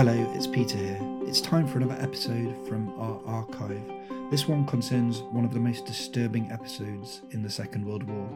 Hello, 0.00 0.32
it's 0.34 0.46
Peter 0.46 0.78
here. 0.78 0.98
It's 1.26 1.42
time 1.42 1.66
for 1.66 1.76
another 1.76 2.00
episode 2.00 2.66
from 2.66 2.88
our 2.98 3.20
archive. 3.26 3.82
This 4.30 4.48
one 4.48 4.64
concerns 4.64 5.20
one 5.20 5.44
of 5.44 5.52
the 5.52 5.60
most 5.60 5.84
disturbing 5.84 6.50
episodes 6.50 7.20
in 7.32 7.42
the 7.42 7.50
Second 7.50 7.84
World 7.84 8.04
War. 8.04 8.26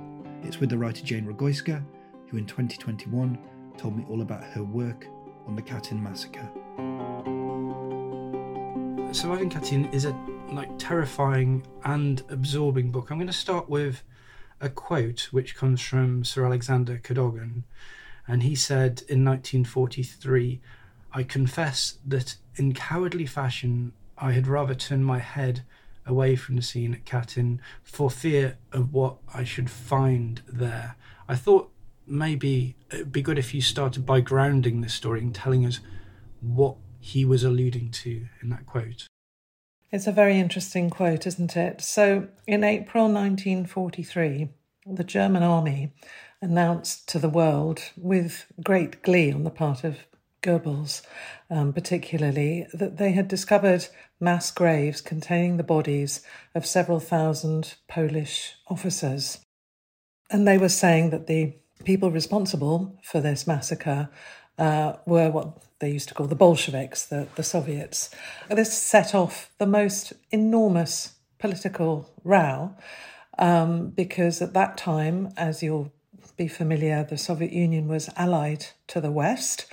It's 0.42 0.60
with 0.60 0.68
the 0.68 0.76
writer 0.76 1.02
Jane 1.02 1.24
Rogoyska, 1.24 1.82
who 2.28 2.36
in 2.36 2.44
2021 2.44 3.38
told 3.78 3.96
me 3.96 4.04
all 4.10 4.20
about 4.20 4.44
her 4.44 4.62
work 4.62 5.06
on 5.46 5.56
the 5.56 5.62
Katyn 5.62 6.02
massacre. 6.02 6.46
Surviving 9.14 9.48
Katyn 9.48 9.90
is 9.94 10.04
a 10.04 10.14
like 10.52 10.68
terrifying 10.76 11.66
and 11.86 12.24
absorbing 12.28 12.90
book. 12.90 13.10
I'm 13.10 13.16
going 13.16 13.26
to 13.26 13.32
start 13.32 13.70
with 13.70 14.02
a 14.60 14.68
quote 14.68 15.28
which 15.30 15.56
comes 15.56 15.80
from 15.80 16.24
Sir 16.24 16.44
Alexander 16.44 16.98
Cadogan, 16.98 17.64
and 18.28 18.42
he 18.42 18.54
said 18.54 19.02
in 19.08 19.24
1943, 19.24 20.60
"I 21.14 21.22
confess 21.22 21.98
that 22.04 22.36
in 22.56 22.74
cowardly 22.74 23.26
fashion 23.26 23.92
I 24.18 24.32
had 24.32 24.46
rather 24.46 24.74
turn 24.74 25.04
my 25.04 25.20
head 25.20 25.62
away 26.04 26.36
from 26.36 26.56
the 26.56 26.62
scene 26.62 26.92
at 26.92 27.04
Katyn 27.04 27.60
for 27.82 28.10
fear 28.10 28.58
of 28.72 28.92
what 28.92 29.16
I 29.32 29.44
should 29.44 29.70
find 29.70 30.42
there." 30.46 30.96
I 31.28 31.36
thought 31.36 31.72
maybe 32.06 32.76
it'd 32.90 33.12
be 33.12 33.22
good 33.22 33.38
if 33.38 33.54
you 33.54 33.60
started 33.60 34.04
by 34.04 34.20
grounding 34.20 34.80
this 34.80 34.94
story 34.94 35.20
and 35.20 35.34
telling 35.34 35.64
us 35.64 35.80
what 36.40 36.76
he 37.00 37.24
was 37.24 37.44
alluding 37.44 37.90
to 37.90 38.26
in 38.42 38.50
that 38.50 38.66
quote. 38.66 39.06
It's 39.90 40.06
a 40.06 40.12
very 40.12 40.38
interesting 40.38 40.90
quote, 40.90 41.26
isn't 41.26 41.56
it? 41.56 41.80
So, 41.80 42.28
in 42.46 42.64
April 42.64 43.04
1943, 43.04 44.48
the 44.86 45.04
German 45.04 45.42
army 45.42 45.92
announced 46.42 47.08
to 47.10 47.18
the 47.18 47.28
world, 47.28 47.80
with 47.96 48.46
great 48.62 49.02
glee 49.02 49.32
on 49.32 49.44
the 49.44 49.50
part 49.50 49.84
of 49.84 49.98
Goebbels, 50.44 51.02
um, 51.50 51.72
particularly, 51.72 52.66
that 52.74 52.98
they 52.98 53.12
had 53.12 53.26
discovered 53.28 53.86
mass 54.20 54.50
graves 54.50 55.00
containing 55.00 55.56
the 55.56 55.64
bodies 55.64 56.20
of 56.54 56.66
several 56.66 57.00
thousand 57.00 57.74
Polish 57.88 58.54
officers. 58.68 59.38
And 60.30 60.46
they 60.46 60.58
were 60.58 60.68
saying 60.68 61.10
that 61.10 61.26
the 61.26 61.54
people 61.84 62.10
responsible 62.10 62.98
for 63.02 63.20
this 63.20 63.46
massacre 63.46 64.10
uh, 64.58 64.94
were 65.06 65.30
what 65.30 65.62
they 65.80 65.90
used 65.90 66.08
to 66.08 66.14
call 66.14 66.26
the 66.26 66.34
Bolsheviks, 66.34 67.06
the, 67.06 67.26
the 67.36 67.42
Soviets. 67.42 68.10
This 68.48 68.72
set 68.72 69.14
off 69.14 69.50
the 69.58 69.66
most 69.66 70.12
enormous 70.30 71.14
political 71.38 72.08
row 72.22 72.74
um, 73.38 73.90
because 73.90 74.40
at 74.40 74.54
that 74.54 74.76
time, 74.76 75.32
as 75.36 75.62
you'll 75.62 75.92
be 76.36 76.48
familiar, 76.48 77.04
the 77.04 77.18
Soviet 77.18 77.52
Union 77.52 77.88
was 77.88 78.08
allied 78.16 78.66
to 78.88 79.00
the 79.00 79.10
West. 79.10 79.66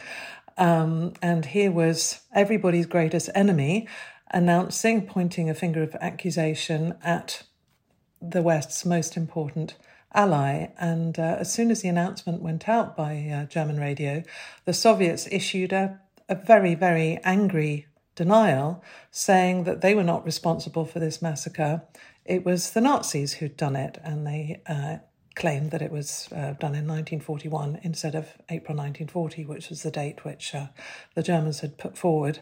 Um, 0.58 1.14
and 1.22 1.46
here 1.46 1.72
was 1.72 2.22
everybody's 2.34 2.86
greatest 2.86 3.30
enemy 3.34 3.88
announcing, 4.32 5.06
pointing 5.06 5.50
a 5.50 5.54
finger 5.54 5.84
of 5.84 5.96
accusation 5.96 6.96
at 7.04 7.44
the 8.22 8.42
West's 8.42 8.86
most 8.86 9.18
important 9.18 9.76
ally. 10.14 10.68
And 10.78 11.18
uh, 11.18 11.38
as 11.40 11.54
soon 11.54 11.72
as 11.72 11.82
the 11.82 11.90
announcement 11.90 12.42
went 12.42 12.68
out 12.70 12.96
by 12.96 13.28
uh, 13.28 13.46
German 13.46 13.80
radio, 13.80 14.24
the 14.66 14.74
Soviets 14.74 15.28
issued 15.32 15.74
a, 15.74 16.00
a 16.30 16.36
very, 16.36 16.76
very 16.76 17.20
angry 17.24 17.88
denial, 18.16 18.84
saying 19.10 19.64
that 19.64 19.82
they 19.82 19.96
were 19.96 20.04
not 20.04 20.26
responsible 20.26 20.86
for 20.86 21.00
this 21.00 21.22
massacre. 21.22 21.84
It 22.26 22.46
was 22.46 22.72
the 22.72 22.82
Nazis 22.82 23.34
who'd 23.34 23.58
done 23.58 23.76
it, 23.76 23.98
and 24.04 24.28
they 24.28 24.62
uh, 24.68 24.98
claimed 25.36 25.72
that 25.72 25.82
it 25.82 25.92
was 25.92 26.28
uh, 26.32 26.54
done 26.60 26.76
in 26.76 26.88
1941 26.88 27.80
instead 27.84 28.16
of 28.16 28.26
April 28.50 28.78
1940, 28.78 29.46
which 29.46 29.70
was 29.70 29.84
the 29.84 29.92
date 29.92 30.26
which 30.26 30.54
uh, 30.54 30.68
the 31.16 31.24
Germans 31.24 31.62
had 31.62 31.78
put 31.78 31.98
forward. 31.98 32.40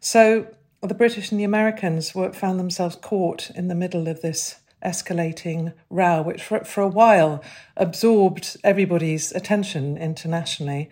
So 0.00 0.46
the 0.82 0.94
British 0.94 1.30
and 1.30 1.40
the 1.40 1.44
Americans 1.44 2.14
were, 2.14 2.32
found 2.32 2.58
themselves 2.58 2.96
caught 2.96 3.50
in 3.50 3.68
the 3.68 3.74
middle 3.74 4.08
of 4.08 4.22
this 4.22 4.56
escalating 4.84 5.74
row, 5.90 6.22
which 6.22 6.42
for, 6.42 6.64
for 6.64 6.82
a 6.82 6.88
while 6.88 7.42
absorbed 7.76 8.56
everybody's 8.64 9.32
attention 9.32 9.96
internationally. 9.96 10.88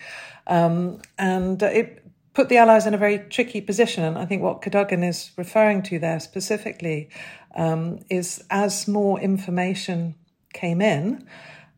Um, 0.47 1.00
and 1.19 1.62
it 1.62 2.05
put 2.34 2.49
the 2.49 2.56
Allies 2.59 2.87
in 2.87 2.94
a 2.94 2.99
very 2.99 3.19
tricky 3.19 3.61
position. 3.61 4.05
And 4.05 4.19
I 4.19 4.25
think 4.25 4.43
what 4.43 4.62
Cadogan 4.62 5.03
is 5.03 5.31
referring 5.37 5.83
to 5.84 5.99
there 5.99 6.21
specifically 6.21 7.09
um, 7.55 8.00
is 8.11 8.44
as 8.50 8.87
more 8.87 9.19
information 9.21 10.15
came 10.58 10.80
in 10.80 11.24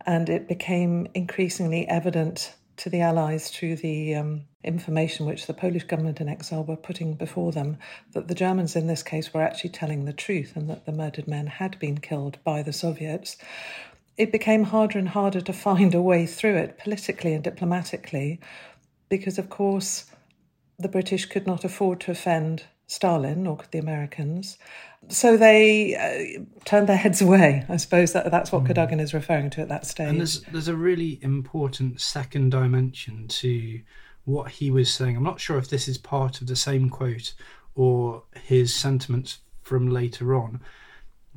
and 0.07 0.29
it 0.29 0.49
became 0.49 1.07
increasingly 1.15 1.87
evident 1.89 2.55
to 2.79 2.89
the 2.89 3.03
Allies 3.03 3.51
through 3.51 3.77
the 3.77 4.15
um, 4.15 4.43
information 4.65 5.27
which 5.27 5.47
the 5.47 5.53
Polish 5.53 5.85
government 5.85 6.21
in 6.21 6.31
exile 6.31 6.65
were 6.65 6.77
putting 6.77 7.15
before 7.15 7.53
them 7.53 7.77
that 8.13 8.27
the 8.29 8.35
Germans 8.35 8.75
in 8.75 8.87
this 8.87 9.03
case 9.03 9.35
were 9.35 9.43
actually 9.43 9.71
telling 9.71 10.05
the 10.05 10.15
truth 10.15 10.57
and 10.57 10.71
that 10.71 10.87
the 10.87 10.93
murdered 10.93 11.29
men 11.29 11.47
had 11.47 11.79
been 11.79 11.99
killed 11.99 12.39
by 12.43 12.63
the 12.63 12.73
Soviets. 12.73 13.37
It 14.17 14.33
became 14.33 14.65
harder 14.65 14.99
and 14.99 15.11
harder 15.11 15.43
to 15.43 15.53
find 15.53 15.95
a 15.95 16.01
way 16.01 16.25
through 16.25 16.57
it 16.57 16.79
politically 16.79 17.35
and 17.35 17.45
diplomatically 17.45 18.41
because, 19.11 19.39
of 19.39 19.51
course, 19.51 20.07
the 20.79 20.89
British 20.89 21.27
could 21.27 21.47
not 21.47 21.65
afford 21.65 22.01
to 22.01 22.11
offend 22.11 22.65
Stalin, 22.87 23.43
nor 23.43 23.59
could 23.59 23.71
the 23.73 23.79
Americans. 23.79 24.57
So 25.11 25.37
they 25.37 25.97
uh, 25.97 26.43
turned 26.65 26.89
their 26.89 26.97
heads 26.97 27.21
away. 27.21 27.65
I 27.69 27.77
suppose 27.77 28.13
that 28.13 28.31
that's 28.31 28.53
what 28.53 28.65
mm. 28.65 28.69
Cadogan 28.69 29.01
is 29.01 29.13
referring 29.13 29.51
to 29.51 29.61
at 29.61 29.69
that 29.69 29.87
stage. 29.87 30.09
And 30.09 30.19
there's 30.19 30.43
there's 30.43 30.69
a 30.69 30.77
really 30.77 31.19
important 31.23 32.01
second 32.01 32.51
dimension 32.51 33.29
to 33.29 33.81
what 34.25 34.51
he 34.53 34.71
was 34.71 34.93
saying. 34.93 35.17
I'm 35.17 35.25
not 35.25 35.41
sure 35.41 35.59
if 35.59 35.69
this 35.69 35.89
is 35.89 35.99
part 35.99 36.41
of 36.41 36.47
the 36.47 36.57
same 36.57 36.89
quote 36.89 37.35
or 37.75 38.23
his 38.45 38.75
sentiments 38.75 39.39
from 39.63 39.89
later 39.89 40.35
on, 40.35 40.61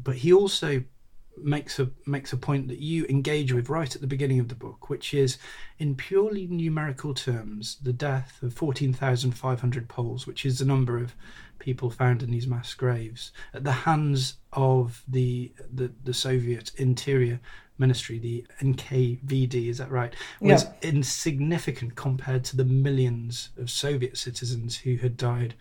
but 0.02 0.16
he 0.18 0.32
also 0.32 0.84
makes 1.38 1.80
a 1.80 1.90
makes 2.06 2.34
a 2.34 2.38
point 2.38 2.68
that 2.68 2.80
you 2.80 3.06
engage 3.06 3.54
with 3.54 3.70
right 3.70 3.94
at 3.94 4.02
the 4.02 4.08
beginning 4.08 4.40
of 4.40 4.50
the 4.50 4.56
book, 4.56 4.90
which 4.90 5.14
is 5.14 5.38
in 5.80 5.96
purely 5.96 6.48
numerical 6.48 7.14
terms, 7.14 7.78
the 7.82 7.94
death 7.94 8.42
of 8.42 8.54
fourteen 8.54 8.94
thousand 8.94 9.32
five 9.32 9.62
hundred 9.62 9.88
Poles, 9.90 10.28
which 10.28 10.46
is 10.46 10.60
the 10.60 10.66
number 10.66 10.98
of 10.98 11.16
people 11.60 11.90
found 11.90 12.22
in 12.22 12.32
these 12.32 12.48
mass 12.48 12.74
graves 12.74 13.32
at 13.54 13.64
the 13.64 13.72
hands 13.72 14.36
of 14.52 15.04
the 15.08 15.52
the, 15.74 15.92
the 16.04 16.14
Soviet 16.14 16.72
Interior 16.76 17.40
Ministry, 17.80 18.20
the 18.20 18.46
NKVD, 18.62 19.70
is 19.70 19.80
that 19.80 19.90
right? 19.90 20.14
Was 20.40 20.66
yeah. 20.66 20.90
insignificant 20.90 21.96
compared 21.96 22.44
to 22.46 22.58
the 22.58 22.66
millions 22.66 23.50
of 23.58 23.72
Soviet 23.72 24.18
citizens 24.18 24.78
who 24.78 24.98
had 24.98 25.18
died 25.18 25.56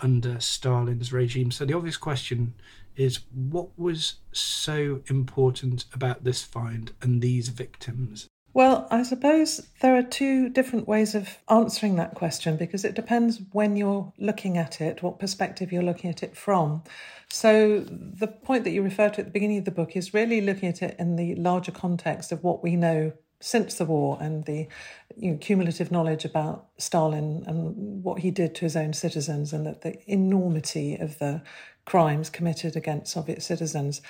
under 0.00 0.40
Stalin's 0.40 1.12
regime. 1.12 1.50
So 1.50 1.64
the 1.64 1.74
obvious 1.74 1.96
question 1.96 2.54
is 2.96 3.20
what 3.32 3.68
was 3.78 4.14
so 4.32 5.02
important 5.08 5.84
about 5.92 6.24
this 6.24 6.42
find 6.42 6.92
and 7.02 7.20
these 7.20 7.48
victims? 7.48 8.26
Well, 8.54 8.88
I 8.90 9.02
suppose 9.02 9.68
there 9.82 9.94
are 9.98 10.02
two 10.02 10.48
different 10.48 10.88
ways 10.88 11.14
of 11.14 11.36
answering 11.50 11.96
that 11.96 12.14
question 12.14 12.56
because 12.56 12.86
it 12.86 12.94
depends 12.94 13.42
when 13.52 13.76
you're 13.76 14.14
looking 14.16 14.56
at 14.56 14.80
it, 14.80 15.02
what 15.02 15.18
perspective 15.18 15.70
you're 15.70 15.82
looking 15.82 16.08
at 16.08 16.22
it 16.22 16.34
from. 16.34 16.82
So, 17.28 17.80
the 17.80 18.28
point 18.28 18.64
that 18.64 18.70
you 18.70 18.82
refer 18.82 19.10
to 19.10 19.20
at 19.20 19.26
the 19.26 19.30
beginning 19.30 19.58
of 19.58 19.66
the 19.66 19.72
book 19.72 19.94
is 19.94 20.14
really 20.14 20.40
looking 20.40 20.70
at 20.70 20.80
it 20.80 20.96
in 20.98 21.16
the 21.16 21.34
larger 21.34 21.72
context 21.72 22.32
of 22.32 22.42
what 22.42 22.62
we 22.62 22.76
know 22.76 23.12
since 23.40 23.74
the 23.74 23.84
war 23.84 24.16
and 24.22 24.44
the 24.44 24.68
you 25.16 25.32
know, 25.32 25.38
cumulative 25.38 25.90
knowledge 25.90 26.24
about 26.24 26.66
Stalin 26.78 27.42
and 27.46 28.02
what 28.04 28.20
he 28.20 28.30
did 28.30 28.54
to 28.56 28.64
his 28.64 28.76
own 28.76 28.92
citizens 28.92 29.52
and 29.52 29.66
that 29.66 29.80
the 29.80 29.98
enormity 30.10 30.96
of 30.96 31.18
the 31.18 31.42
crimes 31.84 32.28
committed 32.28 32.76
against 32.76 33.12
Soviet 33.12 33.42
citizens. 33.42 34.02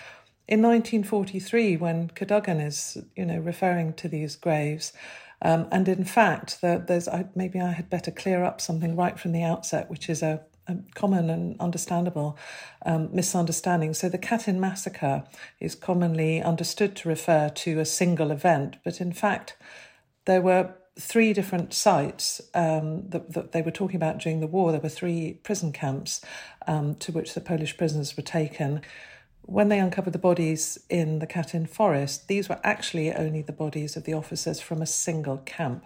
In 0.48 0.62
1943, 0.62 1.76
when 1.76 2.08
Cadogan 2.08 2.60
is, 2.60 2.98
you 3.16 3.24
know, 3.24 3.38
referring 3.38 3.94
to 3.94 4.08
these 4.08 4.36
graves, 4.36 4.92
um, 5.42 5.68
and 5.70 5.88
in 5.88 6.04
fact, 6.04 6.60
the, 6.60 6.82
there's 6.86 7.08
I, 7.08 7.26
maybe 7.34 7.60
I 7.60 7.72
had 7.72 7.90
better 7.90 8.10
clear 8.10 8.44
up 8.44 8.60
something 8.60 8.96
right 8.96 9.18
from 9.18 9.32
the 9.32 9.42
outset, 9.42 9.90
which 9.90 10.08
is 10.08 10.22
a, 10.22 10.40
a 10.66 10.76
common 10.94 11.28
and 11.30 11.60
understandable 11.60 12.38
um, 12.86 13.10
misunderstanding. 13.12 13.92
So, 13.92 14.08
the 14.08 14.18
Katyn 14.18 14.56
massacre 14.56 15.24
is 15.60 15.74
commonly 15.74 16.42
understood 16.42 16.96
to 16.96 17.08
refer 17.08 17.50
to 17.50 17.80
a 17.80 17.84
single 17.84 18.30
event, 18.30 18.76
but 18.82 19.00
in 19.00 19.12
fact, 19.12 19.56
there 20.24 20.40
were 20.40 20.74
three 20.98 21.32
different 21.32 21.74
sites 21.74 22.40
um, 22.54 23.08
that, 23.08 23.32
that, 23.32 23.52
they 23.52 23.62
were 23.62 23.70
talking 23.70 23.96
about 23.96 24.18
during 24.18 24.40
the 24.40 24.46
war. 24.46 24.72
There 24.72 24.80
were 24.80 24.88
three 24.88 25.34
prison 25.42 25.72
camps 25.72 26.24
um, 26.66 26.94
to 26.96 27.12
which 27.12 27.34
the 27.34 27.40
Polish 27.40 27.76
prisoners 27.76 28.16
were 28.16 28.22
taken. 28.22 28.80
When 29.42 29.68
they 29.68 29.78
uncovered 29.78 30.14
the 30.14 30.18
bodies 30.18 30.78
in 30.88 31.18
the 31.18 31.26
Katyn 31.26 31.68
forest, 31.68 32.28
these 32.28 32.48
were 32.48 32.58
actually 32.64 33.12
only 33.12 33.42
the 33.42 33.52
bodies 33.52 33.96
of 33.96 34.04
the 34.04 34.14
officers 34.14 34.60
from 34.60 34.80
a 34.80 34.86
single 34.86 35.38
camp. 35.38 35.84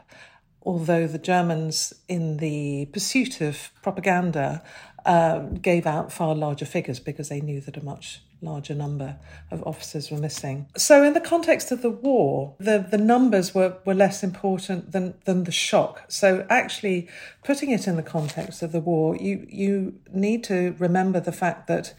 Although 0.63 1.07
the 1.07 1.19
Germans, 1.19 1.93
in 2.09 2.37
the 2.37 2.87
pursuit 2.93 3.41
of 3.41 3.73
propaganda, 3.83 4.63
um, 5.05 5.55
gave 5.55 5.87
out 5.87 6.13
far 6.13 6.35
larger 6.35 6.67
figures 6.67 7.01
because 7.01 7.29
they 7.29 7.41
knew 7.41 7.61
that 7.63 7.77
a 7.77 7.85
much 7.85 8.23
larger 8.43 8.75
number 8.75 9.17
of 9.51 9.63
officers 9.67 10.11
were 10.11 10.19
missing. 10.19 10.67
So, 10.77 11.03
in 11.03 11.13
the 11.13 11.21
context 11.21 11.71
of 11.71 11.83
the 11.83 11.91
war, 11.91 12.55
the, 12.59 12.87
the 12.91 12.99
numbers 12.99 13.55
were, 13.55 13.77
were 13.85 13.95
less 13.95 14.23
important 14.23 14.93
than, 14.93 15.15
than 15.25 15.45
the 15.45 15.53
shock. 15.53 16.05
So, 16.09 16.47
actually, 16.49 17.09
putting 17.45 17.71
it 17.71 17.87
in 17.87 17.97
the 17.97 18.03
context 18.03 18.63
of 18.63 18.73
the 18.73 18.81
war, 18.81 19.17
you, 19.17 19.47
you 19.49 19.99
need 20.13 20.45
to 20.45 20.75
remember 20.79 21.21
the 21.21 21.33
fact 21.33 21.67
that 21.69 21.95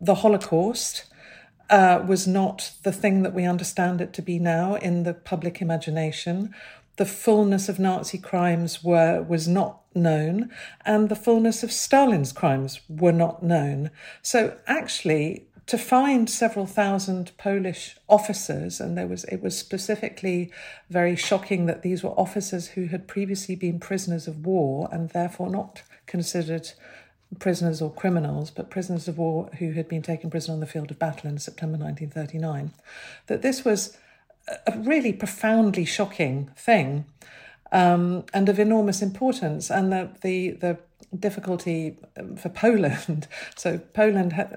the 0.00 0.16
Holocaust. 0.16 1.04
Uh, 1.70 2.04
was 2.06 2.26
not 2.26 2.72
the 2.82 2.92
thing 2.92 3.22
that 3.22 3.32
we 3.32 3.44
understand 3.44 4.02
it 4.02 4.12
to 4.12 4.20
be 4.20 4.38
now 4.38 4.74
in 4.74 5.04
the 5.04 5.14
public 5.14 5.62
imagination 5.62 6.54
the 6.96 7.06
fullness 7.06 7.68
of 7.68 7.78
Nazi 7.78 8.18
crimes 8.18 8.84
were 8.84 9.22
was 9.22 9.48
not 9.48 9.80
known, 9.94 10.50
and 10.84 11.08
the 11.08 11.16
fullness 11.16 11.62
of 11.62 11.72
Stalin's 11.72 12.32
crimes 12.32 12.80
were 12.88 13.12
not 13.12 13.42
known. 13.42 13.90
So 14.20 14.56
actually, 14.66 15.46
to 15.66 15.78
find 15.78 16.28
several 16.28 16.66
thousand 16.66 17.32
Polish 17.38 17.96
officers, 18.08 18.80
and 18.80 18.96
there 18.98 19.06
was 19.06 19.24
it 19.24 19.42
was 19.42 19.56
specifically 19.56 20.50
very 20.90 21.16
shocking 21.16 21.66
that 21.66 21.82
these 21.82 22.02
were 22.02 22.10
officers 22.10 22.68
who 22.68 22.86
had 22.86 23.06
previously 23.06 23.54
been 23.54 23.78
prisoners 23.78 24.26
of 24.26 24.44
war 24.44 24.88
and 24.92 25.10
therefore 25.10 25.48
not 25.48 25.82
considered 26.06 26.72
prisoners 27.38 27.80
or 27.80 27.92
criminals, 27.92 28.50
but 28.50 28.70
prisoners 28.70 29.08
of 29.08 29.18
war 29.18 29.48
who 29.58 29.72
had 29.72 29.88
been 29.88 30.02
taken 30.02 30.30
prisoner 30.30 30.54
on 30.54 30.60
the 30.60 30.66
field 30.66 30.90
of 30.90 30.98
battle 30.98 31.30
in 31.30 31.38
September 31.38 31.78
1939. 31.78 32.72
That 33.28 33.42
this 33.42 33.64
was 33.64 33.96
a 34.66 34.78
really 34.78 35.12
profoundly 35.12 35.84
shocking 35.84 36.50
thing 36.56 37.04
um, 37.70 38.24
and 38.34 38.48
of 38.48 38.58
enormous 38.58 39.00
importance. 39.00 39.70
And 39.70 39.92
the, 39.92 40.10
the, 40.20 40.50
the 40.50 40.78
difficulty 41.18 41.98
um, 42.16 42.36
for 42.36 42.48
Poland. 42.48 43.28
So 43.56 43.78
Poland 43.78 44.32
ha- 44.32 44.48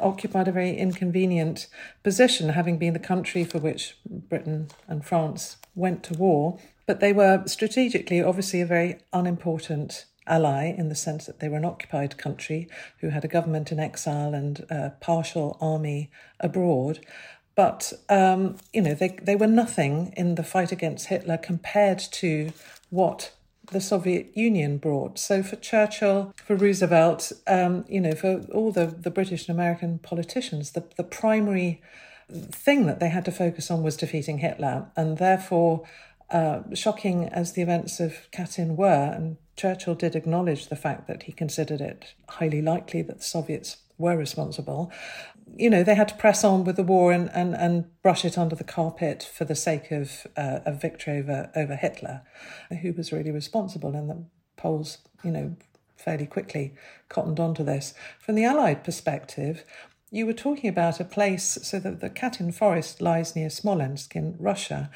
occupied 0.00 0.48
a 0.48 0.52
very 0.52 0.76
inconvenient 0.76 1.66
position, 2.02 2.50
having 2.50 2.78
been 2.78 2.92
the 2.92 2.98
country 2.98 3.44
for 3.44 3.58
which 3.58 3.96
Britain 4.06 4.68
and 4.88 5.04
France 5.04 5.56
went 5.74 6.02
to 6.04 6.14
war. 6.14 6.58
But 6.86 7.00
they 7.00 7.12
were 7.12 7.42
strategically, 7.46 8.22
obviously, 8.22 8.60
a 8.60 8.66
very 8.66 8.98
unimportant 9.12 10.06
ally 10.26 10.66
in 10.66 10.88
the 10.88 10.94
sense 10.94 11.26
that 11.26 11.40
they 11.40 11.48
were 11.48 11.56
an 11.56 11.64
occupied 11.64 12.16
country 12.16 12.68
who 13.00 13.10
had 13.10 13.24
a 13.24 13.28
government 13.28 13.70
in 13.70 13.78
exile 13.78 14.34
and 14.34 14.64
a 14.70 14.90
partial 15.00 15.58
army 15.60 16.10
abroad. 16.40 17.00
But 17.54 17.92
um, 18.08 18.56
you 18.72 18.82
know, 18.82 18.94
they 18.94 19.08
they 19.22 19.36
were 19.36 19.46
nothing 19.46 20.12
in 20.16 20.34
the 20.34 20.42
fight 20.42 20.72
against 20.72 21.06
Hitler 21.06 21.36
compared 21.36 21.98
to 21.98 22.52
what 22.90 23.32
the 23.70 23.80
Soviet 23.80 24.36
Union 24.36 24.78
brought. 24.78 25.18
So 25.18 25.42
for 25.42 25.56
Churchill, 25.56 26.34
for 26.36 26.56
Roosevelt, 26.56 27.32
um, 27.46 27.84
you 27.88 28.00
know, 28.00 28.12
for 28.12 28.42
all 28.52 28.72
the, 28.72 28.86
the 28.86 29.10
British 29.10 29.48
and 29.48 29.56
American 29.56 29.98
politicians, 29.98 30.72
the, 30.72 30.84
the 30.96 31.04
primary 31.04 31.80
thing 32.30 32.86
that 32.86 33.00
they 33.00 33.08
had 33.08 33.24
to 33.24 33.32
focus 33.32 33.70
on 33.70 33.82
was 33.82 33.96
defeating 33.96 34.38
Hitler. 34.38 34.86
And 34.96 35.18
therefore, 35.18 35.84
uh, 36.30 36.62
shocking 36.74 37.28
as 37.28 37.52
the 37.52 37.62
events 37.62 38.00
of 38.00 38.28
Katyn 38.32 38.76
were, 38.76 39.12
and 39.14 39.36
Churchill 39.56 39.94
did 39.94 40.16
acknowledge 40.16 40.68
the 40.68 40.76
fact 40.76 41.06
that 41.06 41.24
he 41.24 41.32
considered 41.32 41.80
it 41.80 42.14
highly 42.28 42.62
likely 42.62 43.02
that 43.02 43.18
the 43.18 43.24
Soviets 43.24 43.78
were 43.98 44.16
responsible 44.16 44.90
you 45.56 45.70
know, 45.70 45.82
they 45.82 45.94
had 45.94 46.08
to 46.08 46.16
press 46.16 46.44
on 46.44 46.64
with 46.64 46.76
the 46.76 46.82
war 46.82 47.12
and, 47.12 47.30
and, 47.32 47.54
and 47.54 47.84
brush 48.02 48.24
it 48.24 48.36
under 48.36 48.56
the 48.56 48.64
carpet 48.64 49.22
for 49.22 49.44
the 49.44 49.54
sake 49.54 49.90
of 49.90 50.26
uh, 50.36 50.60
victory 50.72 51.18
over 51.18 51.50
over 51.54 51.76
Hitler, 51.76 52.22
who 52.82 52.92
was 52.92 53.12
really 53.12 53.30
responsible. 53.30 53.94
And 53.94 54.10
the 54.10 54.24
Poles, 54.56 54.98
you 55.22 55.30
know, 55.30 55.56
fairly 55.96 56.26
quickly 56.26 56.74
cottoned 57.08 57.40
onto 57.40 57.64
this. 57.64 57.94
From 58.18 58.34
the 58.34 58.44
Allied 58.44 58.84
perspective, 58.84 59.64
you 60.10 60.26
were 60.26 60.32
talking 60.32 60.70
about 60.70 61.00
a 61.00 61.04
place, 61.04 61.58
so 61.62 61.78
that 61.80 62.00
the 62.00 62.10
Katyn 62.10 62.54
Forest 62.54 63.00
lies 63.00 63.34
near 63.34 63.50
Smolensk 63.50 64.14
in 64.14 64.36
Russia. 64.38 64.90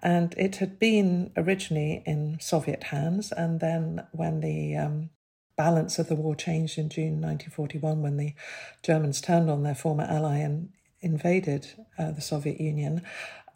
And 0.00 0.34
it 0.36 0.56
had 0.56 0.78
been 0.78 1.32
originally 1.36 2.02
in 2.06 2.38
Soviet 2.40 2.84
hands, 2.84 3.32
and 3.32 3.60
then 3.60 4.06
when 4.12 4.40
the 4.40 4.76
um, 4.76 5.10
balance 5.58 5.98
of 5.98 6.08
the 6.08 6.14
war 6.14 6.34
changed 6.34 6.78
in 6.78 6.88
June 6.88 7.20
1941 7.20 8.00
when 8.00 8.16
the 8.16 8.32
Germans 8.82 9.20
turned 9.20 9.50
on 9.50 9.64
their 9.64 9.74
former 9.74 10.04
ally 10.04 10.38
and 10.38 10.70
invaded 11.00 11.66
uh, 11.98 12.12
the 12.12 12.22
Soviet 12.22 12.60
Union. 12.60 13.02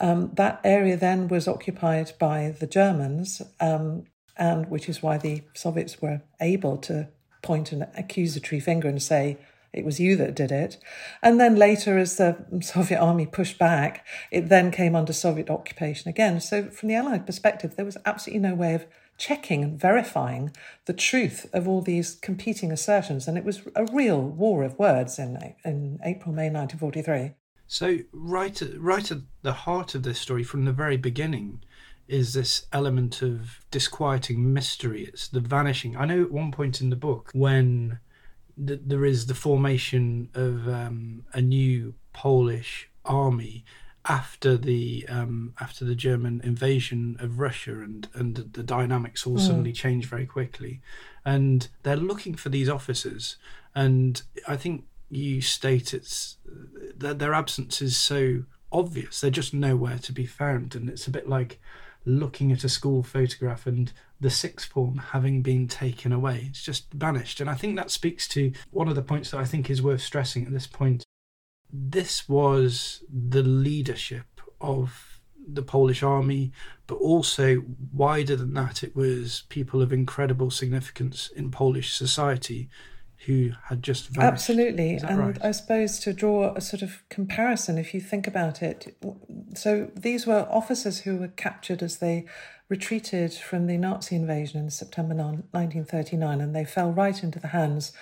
Um, 0.01 0.33
that 0.35 0.61
area 0.65 0.97
then 0.97 1.29
was 1.29 1.49
occupied 1.49 2.13
by 2.19 2.55
the 2.59 2.67
Germans, 2.67 3.41
um, 3.61 4.05
and 4.37 4.69
which 4.69 4.89
is 4.89 5.03
why 5.03 5.17
the 5.17 5.43
Soviets 5.55 6.03
were 6.03 6.23
able 6.41 6.77
to 6.79 7.09
point 7.41 7.73
an 7.73 7.87
accusatory 7.97 8.61
finger 8.61 8.89
and 8.89 9.03
say, 9.03 9.39
it 9.73 9.85
was 9.85 9.99
you 9.99 10.17
that 10.17 10.35
did 10.35 10.53
it. 10.53 10.77
And 11.23 11.41
then 11.41 11.57
later, 11.57 11.97
as 11.97 12.17
the 12.17 12.37
Soviet 12.61 13.01
army 13.01 13.27
pushed 13.27 13.59
back, 13.59 14.05
it 14.31 14.49
then 14.49 14.71
came 14.71 14.95
under 14.95 15.13
Soviet 15.13 15.49
occupation 15.49 16.11
again. 16.11 16.41
So, 16.41 16.65
from 16.65 16.89
the 16.89 16.95
Allied 16.95 17.25
perspective, 17.25 17.77
there 17.77 17.85
was 17.85 17.97
absolutely 18.05 18.41
no 18.41 18.55
way 18.55 18.75
of 18.75 18.87
checking 19.23 19.63
and 19.63 19.79
verifying 19.79 20.51
the 20.87 20.93
truth 20.93 21.47
of 21.53 21.69
all 21.69 21.81
these 21.81 22.17
competing 22.17 22.73
assertions. 22.73 23.29
And 23.29 23.39
it 23.39 23.45
was 23.45 23.63
a 23.77 23.87
real 23.93 24.21
war 24.21 24.65
of 24.65 24.77
words 24.81 25.17
in, 25.17 25.55
in 25.65 26.01
April, 26.05 26.35
May 26.35 26.51
1943. 26.51 27.31
So, 27.69 27.99
right 28.13 28.61
at, 28.61 28.81
right 28.81 29.11
at 29.13 29.19
the 29.43 29.53
heart 29.53 29.95
of 29.95 30.03
this 30.03 30.19
story 30.19 30.43
from 30.43 30.65
the 30.65 30.73
very 30.73 30.97
beginning 30.97 31.63
is 32.09 32.35
this 32.35 32.67
element 32.73 33.23
of 33.23 33.61
disquieting 33.71 34.53
mystery. 34.53 35.05
It's 35.05 35.29
the 35.29 35.41
vanishing. 35.41 35.97
I 35.97 36.05
know 36.05 36.23
at 36.23 36.33
one 36.33 36.51
point 36.51 36.81
in 36.81 36.91
the 36.91 36.97
book 36.97 37.31
when 37.33 38.01
th- 38.67 38.81
there 38.85 39.05
is 39.05 39.27
the 39.27 39.37
formation 39.37 40.31
of 40.35 40.67
um, 40.69 41.25
a 41.33 41.41
new 41.41 41.95
Polish 42.13 42.91
army 43.05 43.65
after 44.05 44.57
the 44.57 45.07
um, 45.09 45.55
after 45.61 45.85
the 45.85 45.95
German 45.95 46.41
invasion 46.43 47.17
of 47.21 47.39
Russia 47.39 47.73
and 47.81 48.09
and 48.15 48.37
the 48.53 48.63
dynamics 48.63 49.27
all 49.27 49.37
mm. 49.37 49.41
suddenly 49.41 49.73
change 49.73 50.07
very 50.07 50.27
quickly, 50.27 50.81
and 51.25 51.69
they're 51.83 51.97
looking 51.97 52.35
for 52.35 52.49
these 52.49 52.69
officers, 52.69 53.37
and 53.75 54.23
I 54.49 54.57
think 54.57 54.85
you 55.09 55.41
state 55.41 55.95
it's 55.95 56.39
that 56.97 57.19
their 57.19 57.35
absence 57.35 57.83
is 57.83 57.97
so 57.97 58.45
obvious 58.73 59.21
they're 59.21 59.31
just 59.31 59.55
nowhere 59.55 59.99
to 59.99 60.13
be 60.13 60.27
found, 60.27 60.75
and 60.75 60.89
it's 60.89 61.07
a 61.07 61.11
bit 61.11 61.29
like 61.29 61.61
looking 62.05 62.51
at 62.51 62.65
a 62.65 62.69
school 62.69 63.03
photograph 63.05 63.67
and 63.67 63.93
the 64.21 64.31
sixth 64.31 64.69
form 64.69 64.99
having 64.99 65.43
been 65.43 65.69
taken 65.69 66.13
away. 66.13 66.47
It's 66.49 66.63
just 66.63 66.93
vanished. 66.93 67.41
And 67.41 67.49
I 67.49 67.55
think 67.55 67.77
that 67.77 67.93
speaks 67.93 68.27
to 68.29 68.53
one 68.71 68.89
of 68.89 68.97
the 68.97 69.03
points 69.03 69.31
that 69.31 69.39
I 69.39 69.45
think 69.45 69.71
is 69.71 69.83
worth 69.83 70.01
stressing 70.01 70.45
at 70.45 70.53
this 70.53 70.67
point 70.67 71.05
this 71.73 72.29
was 72.29 73.03
the 73.09 73.43
leadership 73.43 74.41
of 74.61 75.21
the 75.47 75.63
Polish 75.63 76.03
army, 76.03 76.53
but 76.87 76.97
also 76.97 77.65
wider 77.93 78.37
than 78.37 78.55
that, 78.55 78.83
it 78.83 78.95
was 78.95 79.45
people 79.49 79.83
of 79.83 79.93
incredible 79.93 80.51
significance 80.51 81.31
in 81.35 81.51
Polish 81.51 81.95
society 81.95 82.69
who 83.27 83.53
had 83.65 83.83
just 83.83 84.09
vanished. 84.09 84.33
Absolutely. 84.33 84.97
And 84.97 85.19
right? 85.19 85.39
I 85.43 85.53
suppose 85.53 85.99
to 86.01 86.13
draw 86.13 86.55
a 86.55 86.61
sort 86.61 86.83
of 86.83 87.03
comparison, 87.09 87.79
if 87.79 87.95
you 87.95 88.01
think 88.01 88.27
about 88.27 88.63
it, 88.63 88.97
so 89.55 89.91
these 89.95 90.27
were 90.27 90.47
officers 90.51 91.01
who 91.01 91.17
were 91.17 91.29
captured 91.29 91.83
as 91.83 91.99
they 91.99 92.27
retreated 92.69 93.33
from 93.35 93.67
the 93.67 93.77
Nazi 93.77 94.17
invasion 94.17 94.61
in 94.61 94.71
September 94.71 95.15
1939, 95.15 96.41
and 96.41 96.57
they 96.57 96.65
fell 96.65 96.91
right 96.91 97.23
into 97.23 97.39
the 97.39 97.49
hands 97.49 97.93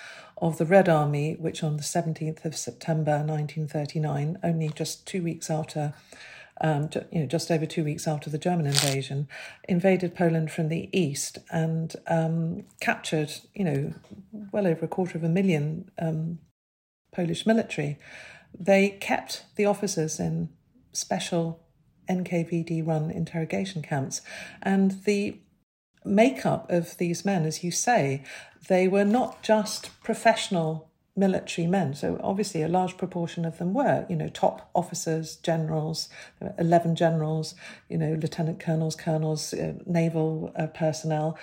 of 0.41 0.57
the 0.57 0.65
Red 0.65 0.89
Army, 0.89 1.35
which 1.39 1.63
on 1.63 1.77
the 1.77 1.83
17th 1.83 2.43
of 2.43 2.55
September 2.55 3.11
1939, 3.11 4.39
only 4.43 4.69
just 4.69 5.05
two 5.05 5.21
weeks 5.21 5.51
after, 5.51 5.93
um, 6.59 6.89
you 7.11 7.21
know, 7.21 7.27
just 7.27 7.51
over 7.51 7.67
two 7.67 7.83
weeks 7.83 8.07
after 8.07 8.29
the 8.29 8.39
German 8.39 8.65
invasion, 8.65 9.27
invaded 9.69 10.15
Poland 10.15 10.51
from 10.51 10.69
the 10.69 10.89
east 10.91 11.37
and 11.51 11.95
um, 12.07 12.63
captured, 12.79 13.31
you 13.53 13.63
know, 13.63 13.93
well 14.51 14.65
over 14.65 14.85
a 14.85 14.89
quarter 14.89 15.17
of 15.17 15.23
a 15.23 15.29
million 15.29 15.91
um, 15.99 16.39
Polish 17.13 17.45
military. 17.45 17.99
They 18.57 18.89
kept 18.89 19.45
the 19.55 19.65
officers 19.65 20.19
in 20.19 20.49
special 20.91 21.61
NKVD 22.09 22.85
run 22.85 23.11
interrogation 23.11 23.81
camps. 23.81 24.21
And 24.61 25.03
the 25.03 25.37
makeup 26.03 26.69
of 26.69 26.97
these 26.97 27.23
men, 27.25 27.45
as 27.45 27.63
you 27.63 27.71
say, 27.71 28.23
they 28.67 28.87
were 28.87 29.05
not 29.05 29.43
just 29.43 29.89
professional 30.03 30.89
military 31.15 31.67
men. 31.67 31.93
So 31.93 32.19
obviously, 32.23 32.61
a 32.61 32.67
large 32.67 32.97
proportion 32.97 33.45
of 33.45 33.57
them 33.57 33.73
were, 33.73 34.05
you 34.09 34.15
know, 34.15 34.29
top 34.29 34.69
officers, 34.73 35.35
generals, 35.37 36.09
eleven 36.57 36.95
generals, 36.95 37.55
you 37.89 37.97
know, 37.97 38.13
lieutenant 38.13 38.59
colonels, 38.59 38.95
colonels, 38.95 39.53
uh, 39.53 39.73
naval 39.85 40.51
uh, 40.55 40.67
personnel. 40.67 41.37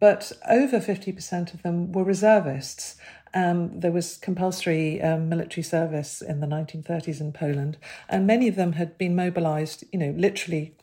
But 0.00 0.32
over 0.48 0.80
fifty 0.80 1.12
percent 1.12 1.54
of 1.54 1.62
them 1.62 1.92
were 1.92 2.04
reservists. 2.04 2.96
Um, 3.36 3.80
there 3.80 3.90
was 3.90 4.16
compulsory 4.16 5.02
um, 5.02 5.28
military 5.28 5.64
service 5.64 6.22
in 6.22 6.38
the 6.38 6.46
1930s 6.46 7.20
in 7.20 7.32
Poland, 7.32 7.78
and 8.08 8.28
many 8.28 8.46
of 8.46 8.54
them 8.54 8.74
had 8.74 8.96
been 8.96 9.16
mobilized, 9.16 9.82
you 9.92 9.98
know, 9.98 10.14
literally 10.16 10.76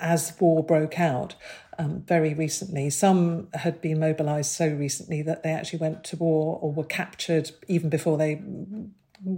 as 0.00 0.32
war 0.40 0.64
broke 0.64 0.98
out 0.98 1.34
um, 1.78 2.02
very 2.06 2.34
recently. 2.34 2.90
Some 2.90 3.48
had 3.54 3.80
been 3.80 4.00
mobilized 4.00 4.50
so 4.50 4.68
recently 4.68 5.22
that 5.22 5.42
they 5.42 5.50
actually 5.50 5.78
went 5.78 6.04
to 6.04 6.16
war 6.16 6.58
or 6.60 6.72
were 6.72 6.84
captured 6.84 7.52
even 7.68 7.88
before 7.88 8.18
they 8.18 8.42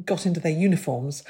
got 0.04 0.26
into 0.26 0.40
their 0.40 0.52
uniforms. 0.52 1.22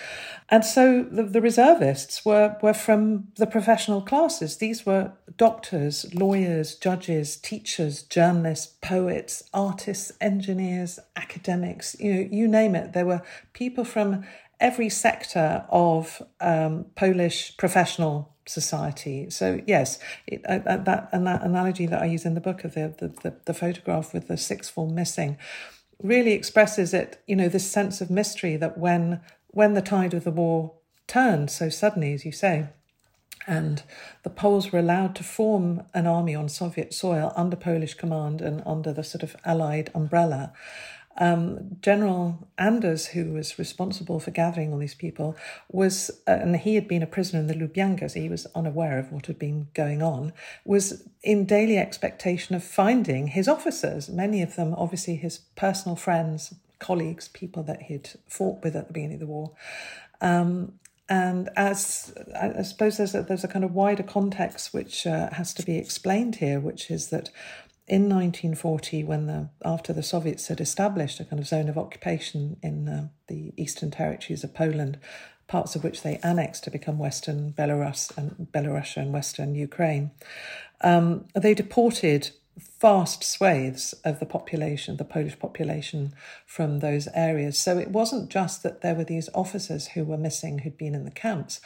And 0.48 0.64
so 0.64 1.04
the, 1.04 1.22
the, 1.22 1.40
reservists 1.40 2.24
were, 2.24 2.56
were 2.62 2.74
from 2.74 3.28
the 3.36 3.46
professional 3.46 4.02
classes. 4.02 4.56
These 4.56 4.84
were 4.84 5.12
doctors, 5.36 6.12
lawyers, 6.14 6.74
judges, 6.74 7.36
teachers, 7.36 8.02
journalists, 8.02 8.74
poets, 8.82 9.44
artists, 9.54 10.12
engineers, 10.20 10.98
academics, 11.16 11.94
you 12.00 12.14
know, 12.14 12.28
you 12.30 12.48
name 12.48 12.74
it. 12.74 12.92
There 12.92 13.06
were 13.06 13.22
people 13.52 13.84
from 13.84 14.24
every 14.60 14.88
sector 14.88 15.64
of 15.70 16.22
um, 16.40 16.86
Polish 16.94 17.56
professional 17.56 18.34
society. 18.46 19.30
So 19.30 19.60
yes, 19.66 19.98
it, 20.26 20.42
uh, 20.48 20.60
uh, 20.66 20.76
that 20.78 21.08
and 21.12 21.26
that 21.26 21.42
analogy 21.42 21.86
that 21.86 22.02
I 22.02 22.06
use 22.06 22.24
in 22.24 22.34
the 22.34 22.40
book 22.40 22.64
of 22.64 22.74
the, 22.74 22.94
the, 22.98 23.08
the, 23.08 23.36
the 23.46 23.54
photograph 23.54 24.12
with 24.12 24.28
the 24.28 24.36
sixth 24.36 24.72
form 24.72 24.94
missing 24.94 25.38
really 26.02 26.32
expresses 26.32 26.94
it, 26.94 27.22
you 27.26 27.36
know, 27.36 27.48
this 27.48 27.70
sense 27.70 28.00
of 28.00 28.10
mystery 28.10 28.56
that 28.56 28.78
when 28.78 29.20
when 29.48 29.74
the 29.74 29.82
tide 29.82 30.14
of 30.14 30.24
the 30.24 30.30
war 30.30 30.74
turned 31.06 31.50
so 31.50 31.68
suddenly, 31.68 32.12
as 32.12 32.24
you 32.24 32.32
say, 32.32 32.68
and 33.46 33.82
the 34.22 34.30
Poles 34.30 34.70
were 34.70 34.78
allowed 34.78 35.14
to 35.16 35.24
form 35.24 35.82
an 35.94 36.06
army 36.06 36.34
on 36.34 36.48
Soviet 36.48 36.92
soil 36.92 37.32
under 37.34 37.56
Polish 37.56 37.94
command 37.94 38.40
and 38.40 38.62
under 38.66 38.92
the 38.92 39.02
sort 39.02 39.22
of 39.22 39.34
Allied 39.44 39.90
umbrella, 39.94 40.52
um, 41.20 41.76
General 41.82 42.48
Anders, 42.56 43.08
who 43.08 43.32
was 43.34 43.58
responsible 43.58 44.18
for 44.18 44.30
gathering 44.30 44.72
all 44.72 44.78
these 44.78 44.94
people, 44.94 45.36
was, 45.70 46.10
uh, 46.26 46.30
and 46.30 46.56
he 46.56 46.74
had 46.74 46.88
been 46.88 47.02
a 47.02 47.06
prisoner 47.06 47.40
in 47.40 47.46
the 47.46 47.54
Lubyanka, 47.54 48.10
so 48.10 48.18
he 48.18 48.30
was 48.30 48.46
unaware 48.54 48.98
of 48.98 49.12
what 49.12 49.26
had 49.26 49.38
been 49.38 49.68
going 49.74 50.02
on, 50.02 50.32
was 50.64 51.06
in 51.22 51.44
daily 51.44 51.76
expectation 51.76 52.56
of 52.56 52.64
finding 52.64 53.28
his 53.28 53.46
officers, 53.46 54.08
many 54.08 54.40
of 54.40 54.56
them 54.56 54.74
obviously 54.78 55.14
his 55.14 55.38
personal 55.56 55.94
friends, 55.94 56.54
colleagues, 56.78 57.28
people 57.28 57.62
that 57.64 57.82
he'd 57.82 58.08
fought 58.26 58.64
with 58.64 58.74
at 58.74 58.86
the 58.88 58.92
beginning 58.94 59.14
of 59.14 59.20
the 59.20 59.26
war. 59.26 59.52
Um, 60.22 60.72
and 61.10 61.50
as 61.56 62.14
I 62.40 62.62
suppose 62.62 62.96
there's 62.96 63.16
a, 63.16 63.22
there's 63.22 63.42
a 63.42 63.48
kind 63.48 63.64
of 63.64 63.74
wider 63.74 64.04
context 64.04 64.72
which 64.72 65.06
uh, 65.08 65.30
has 65.32 65.52
to 65.54 65.64
be 65.64 65.76
explained 65.76 66.36
here, 66.36 66.60
which 66.60 66.88
is 66.88 67.10
that 67.10 67.30
in 67.90 68.02
1940, 68.02 69.02
when 69.02 69.26
the 69.26 69.48
after 69.64 69.92
the 69.92 70.04
Soviets 70.04 70.46
had 70.46 70.60
established 70.60 71.18
a 71.18 71.24
kind 71.24 71.40
of 71.40 71.48
zone 71.48 71.68
of 71.68 71.76
occupation 71.76 72.56
in 72.62 72.88
uh, 72.88 73.08
the 73.26 73.52
eastern 73.56 73.90
territories 73.90 74.44
of 74.44 74.54
Poland, 74.54 74.96
parts 75.48 75.74
of 75.74 75.82
which 75.82 76.02
they 76.02 76.20
annexed 76.22 76.62
to 76.62 76.70
become 76.70 77.00
Western 77.00 77.52
Belarus 77.52 78.16
and 78.16 78.46
Belarus 78.52 78.96
and 78.96 79.12
Western 79.12 79.56
Ukraine, 79.56 80.12
um, 80.82 81.24
they 81.34 81.52
deported 81.52 82.30
vast 82.80 83.24
swathes 83.24 83.92
of 84.04 84.20
the 84.20 84.26
population, 84.26 84.96
the 84.96 85.04
Polish 85.04 85.36
population, 85.40 86.14
from 86.46 86.78
those 86.78 87.08
areas. 87.12 87.58
So 87.58 87.76
it 87.76 87.88
wasn't 87.88 88.30
just 88.30 88.62
that 88.62 88.82
there 88.82 88.94
were 88.94 89.04
these 89.04 89.28
officers 89.34 89.88
who 89.88 90.04
were 90.04 90.16
missing 90.16 90.60
who'd 90.60 90.78
been 90.78 90.94
in 90.94 91.04
the 91.04 91.10
camps 91.10 91.60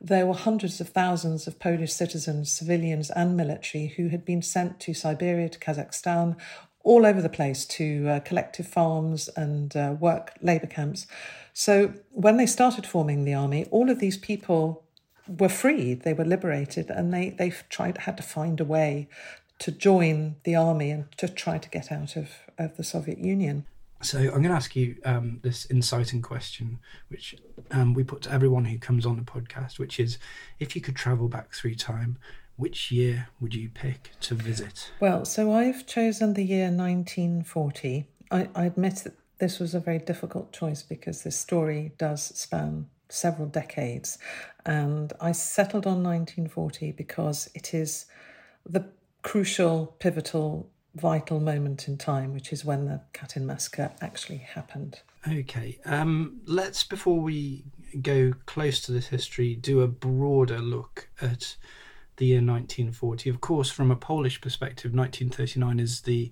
there 0.00 0.26
were 0.26 0.34
hundreds 0.34 0.80
of 0.80 0.90
thousands 0.90 1.46
of 1.46 1.58
Polish 1.58 1.92
citizens, 1.92 2.52
civilians, 2.52 3.10
and 3.10 3.36
military 3.36 3.88
who 3.96 4.08
had 4.08 4.24
been 4.24 4.42
sent 4.42 4.80
to 4.80 4.94
Siberia, 4.94 5.48
to 5.48 5.58
Kazakhstan, 5.58 6.36
all 6.84 7.04
over 7.04 7.20
the 7.20 7.28
place 7.28 7.64
to 7.66 8.08
uh, 8.08 8.20
collective 8.20 8.68
farms 8.68 9.28
and 9.36 9.76
uh, 9.76 9.96
work 9.98 10.32
labour 10.40 10.68
camps. 10.68 11.06
So 11.52 11.94
when 12.10 12.36
they 12.36 12.46
started 12.46 12.86
forming 12.86 13.24
the 13.24 13.34
army, 13.34 13.66
all 13.70 13.90
of 13.90 13.98
these 13.98 14.16
people 14.16 14.84
were 15.26 15.48
freed, 15.48 16.02
they 16.02 16.12
were 16.12 16.24
liberated, 16.24 16.90
and 16.90 17.12
they, 17.12 17.30
they 17.30 17.52
tried 17.68 17.98
had 17.98 18.16
to 18.18 18.22
find 18.22 18.60
a 18.60 18.64
way 18.64 19.08
to 19.58 19.72
join 19.72 20.36
the 20.44 20.54
army 20.54 20.90
and 20.90 21.10
to 21.16 21.28
try 21.28 21.58
to 21.58 21.68
get 21.70 21.90
out 21.90 22.14
of, 22.14 22.28
of 22.58 22.76
the 22.76 22.84
Soviet 22.84 23.18
Union. 23.18 23.66
So 24.02 24.18
I'm 24.18 24.28
going 24.28 24.44
to 24.44 24.50
ask 24.50 24.76
you 24.76 24.96
um, 25.04 25.40
this 25.42 25.64
inciting 25.66 26.20
question, 26.20 26.78
which 27.08 27.34
um, 27.70 27.94
we 27.94 28.04
put 28.04 28.22
to 28.22 28.32
everyone 28.32 28.66
who 28.66 28.78
comes 28.78 29.06
on 29.06 29.16
the 29.16 29.22
podcast, 29.22 29.78
which 29.78 29.98
is, 29.98 30.18
if 30.58 30.76
you 30.76 30.82
could 30.82 30.96
travel 30.96 31.28
back 31.28 31.52
through 31.52 31.76
time, 31.76 32.18
which 32.56 32.90
year 32.90 33.28
would 33.40 33.54
you 33.54 33.68
pick 33.68 34.10
to 34.20 34.34
visit? 34.34 34.90
Well, 35.00 35.24
so 35.24 35.52
I've 35.52 35.86
chosen 35.86 36.34
the 36.34 36.44
year 36.44 36.66
1940. 36.66 38.06
I, 38.30 38.48
I 38.54 38.64
admit 38.64 38.96
that 39.04 39.14
this 39.38 39.58
was 39.58 39.74
a 39.74 39.80
very 39.80 39.98
difficult 39.98 40.52
choice 40.52 40.82
because 40.82 41.22
this 41.22 41.36
story 41.36 41.92
does 41.98 42.22
span 42.22 42.88
several 43.08 43.48
decades, 43.48 44.18
and 44.64 45.12
I 45.20 45.32
settled 45.32 45.86
on 45.86 46.02
1940 46.02 46.92
because 46.92 47.48
it 47.54 47.72
is 47.72 48.06
the 48.68 48.86
crucial, 49.22 49.94
pivotal 49.98 50.70
vital 50.96 51.40
moment 51.40 51.88
in 51.88 51.98
time, 51.98 52.32
which 52.32 52.52
is 52.52 52.64
when 52.64 52.86
the 52.86 53.00
Katyn 53.12 53.42
massacre 53.42 53.92
actually 54.00 54.38
happened. 54.38 55.00
Okay, 55.28 55.78
um, 55.84 56.40
let's 56.46 56.84
before 56.84 57.20
we 57.20 57.64
go 58.02 58.32
close 58.46 58.80
to 58.82 58.92
this 58.92 59.08
history, 59.08 59.54
do 59.54 59.80
a 59.80 59.88
broader 59.88 60.58
look 60.58 61.08
at 61.20 61.56
the 62.16 62.26
year 62.26 62.38
1940. 62.38 63.28
Of 63.28 63.40
course, 63.40 63.70
from 63.70 63.90
a 63.90 63.96
Polish 63.96 64.40
perspective, 64.40 64.94
1939 64.94 65.80
is 65.80 66.02
the 66.02 66.30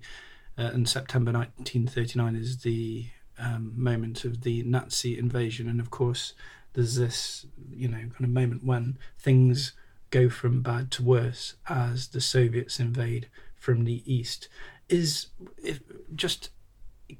uh, 0.57 0.71
and 0.73 0.87
September 0.87 1.31
1939 1.31 2.35
is 2.35 2.59
the 2.59 3.07
um, 3.37 3.73
moment 3.75 4.23
of 4.23 4.41
the 4.41 4.63
Nazi 4.63 5.19
invasion, 5.19 5.67
and 5.67 5.79
of 5.79 5.91
course, 5.91 6.33
there's 6.73 6.95
this 6.95 7.45
you 7.71 7.87
know 7.87 7.97
kind 7.97 8.23
of 8.23 8.29
moment 8.29 8.63
when 8.63 8.97
things 9.19 9.73
go 10.09 10.29
from 10.29 10.61
bad 10.61 10.91
to 10.91 11.03
worse 11.03 11.55
as 11.67 12.07
the 12.09 12.21
Soviets 12.21 12.79
invade 12.79 13.27
from 13.65 13.83
the 13.83 14.03
east. 14.05 14.47
Is 14.87 15.27
if, 15.57 15.81
just 16.13 16.51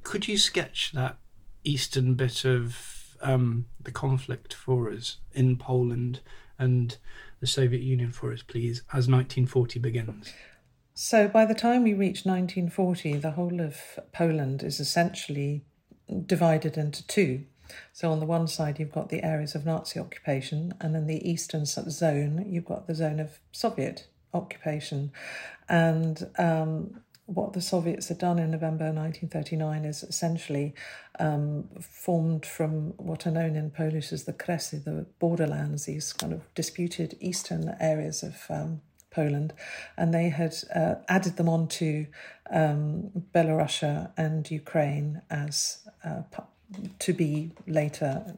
could 0.04 0.28
you 0.28 0.38
sketch 0.38 0.92
that 0.94 1.18
eastern 1.64 2.14
bit 2.14 2.46
of 2.46 3.18
um, 3.22 3.66
the 3.82 3.92
conflict 3.92 4.54
for 4.54 4.92
us 4.92 5.18
in 5.34 5.58
Poland 5.58 6.20
and 6.60 6.98
the 7.40 7.48
Soviet 7.48 7.82
Union 7.82 8.12
for 8.12 8.32
us, 8.32 8.44
please, 8.44 8.84
as 8.94 9.10
1940 9.10 9.80
begins? 9.80 10.32
So, 10.94 11.28
by 11.28 11.46
the 11.46 11.56
time 11.56 11.84
we 11.84 11.94
reach 11.94 12.25
1940, 12.25 13.18
the 13.18 13.32
whole 13.32 13.60
of 13.60 14.00
Poland 14.14 14.62
is 14.62 14.80
essentially 14.80 15.66
divided 16.25 16.78
into 16.78 17.06
two. 17.08 17.46
So, 17.92 18.12
on 18.12 18.20
the 18.20 18.25
one 18.28 18.48
side, 18.48 18.80
you've 18.80 18.94
got 18.94 19.10
the 19.10 19.25
areas 19.25 19.56
of 19.56 19.66
Nazi 19.66 20.00
occupation, 20.00 20.75
and 20.80 20.96
in 20.96 21.08
the 21.08 21.28
eastern 21.28 21.66
zone, 21.66 22.46
you've 22.48 22.66
got 22.66 22.86
the 22.86 22.96
zone 22.96 23.20
of 23.20 23.40
Soviet 23.52 24.08
occupation. 24.36 25.12
And 25.68 26.27
um, 26.38 27.01
what 27.25 27.54
the 27.54 27.62
Soviets 27.62 28.10
had 28.10 28.20
done 28.20 28.38
in 28.38 28.51
November 28.51 28.86
1939 28.86 29.86
is 29.86 30.04
essentially 30.04 30.75
um, 31.20 31.68
formed 31.82 32.46
from 32.46 32.94
what 32.98 33.25
are 33.25 33.32
known 33.32 33.56
in 33.56 33.72
Polish 33.72 34.12
as 34.12 34.25
the 34.25 34.34
Kresy, 34.34 34.84
the 34.84 35.08
borderlands, 35.20 35.86
these 35.86 36.13
kind 36.13 36.34
of 36.34 36.42
disputed 36.54 37.18
eastern 37.20 37.75
areas 37.80 38.22
of 38.22 38.46
um, 38.50 38.82
Poland, 39.10 39.54
and 39.98 40.13
they 40.13 40.30
had 40.30 40.54
uh, 40.75 40.96
added 41.08 41.38
them 41.38 41.50
onto 41.50 42.06
um, 42.51 43.10
Belarus 43.34 44.12
and 44.18 44.50
Ukraine 44.51 45.22
as 45.30 45.88
uh, 46.04 46.22
to 47.00 47.13
be 47.13 47.51
later 47.65 48.36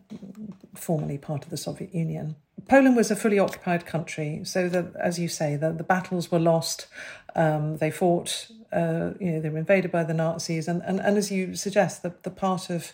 formally 0.75 1.17
part 1.17 1.43
of 1.43 1.49
the 1.49 1.57
Soviet 1.57 1.93
Union. 1.93 2.35
Poland 2.67 2.95
was 2.95 3.11
a 3.11 3.15
fully 3.15 3.39
occupied 3.39 3.85
country, 3.85 4.41
so 4.43 4.67
that, 4.69 4.95
as 4.95 5.19
you 5.19 5.27
say, 5.27 5.55
the, 5.55 5.71
the 5.71 5.83
battles 5.83 6.31
were 6.31 6.39
lost. 6.39 6.87
Um, 7.35 7.77
they 7.77 7.91
fought, 7.91 8.47
uh, 8.73 9.11
you 9.19 9.31
know, 9.31 9.39
they 9.39 9.49
were 9.49 9.59
invaded 9.59 9.91
by 9.91 10.03
the 10.03 10.13
Nazis, 10.13 10.67
and, 10.67 10.81
and, 10.83 10.99
and 10.99 11.17
as 11.17 11.31
you 11.31 11.55
suggest, 11.55 12.03
the, 12.03 12.13
the 12.23 12.31
part 12.31 12.69
of 12.69 12.93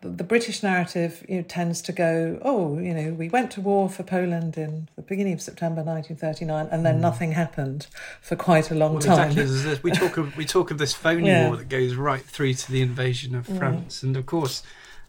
the 0.00 0.24
British 0.24 0.62
narrative 0.62 1.24
you 1.28 1.38
know, 1.38 1.42
tends 1.42 1.82
to 1.82 1.92
go, 1.92 2.38
oh, 2.42 2.78
you 2.78 2.94
know, 2.94 3.12
we 3.12 3.28
went 3.28 3.50
to 3.52 3.60
war 3.60 3.88
for 3.88 4.04
Poland 4.04 4.56
in 4.56 4.88
the 4.94 5.02
beginning 5.02 5.32
of 5.32 5.42
September 5.42 5.82
1939, 5.82 6.68
and 6.70 6.86
then 6.86 6.98
mm. 6.98 7.00
nothing 7.00 7.32
happened 7.32 7.88
for 8.20 8.36
quite 8.36 8.70
a 8.70 8.76
long 8.76 8.94
well, 8.94 9.02
time. 9.02 9.36
Exactly. 9.36 9.90
we 9.90 9.96
talk 9.96 10.16
of 10.16 10.36
we 10.36 10.44
talk 10.44 10.70
of 10.70 10.78
this 10.78 10.94
phony 10.94 11.26
yeah. 11.26 11.48
war 11.48 11.56
that 11.56 11.68
goes 11.68 11.94
right 11.94 12.22
through 12.22 12.54
to 12.54 12.70
the 12.70 12.80
invasion 12.80 13.34
of 13.34 13.46
France, 13.46 14.02
and 14.04 14.16
of 14.16 14.26
course, 14.26 14.62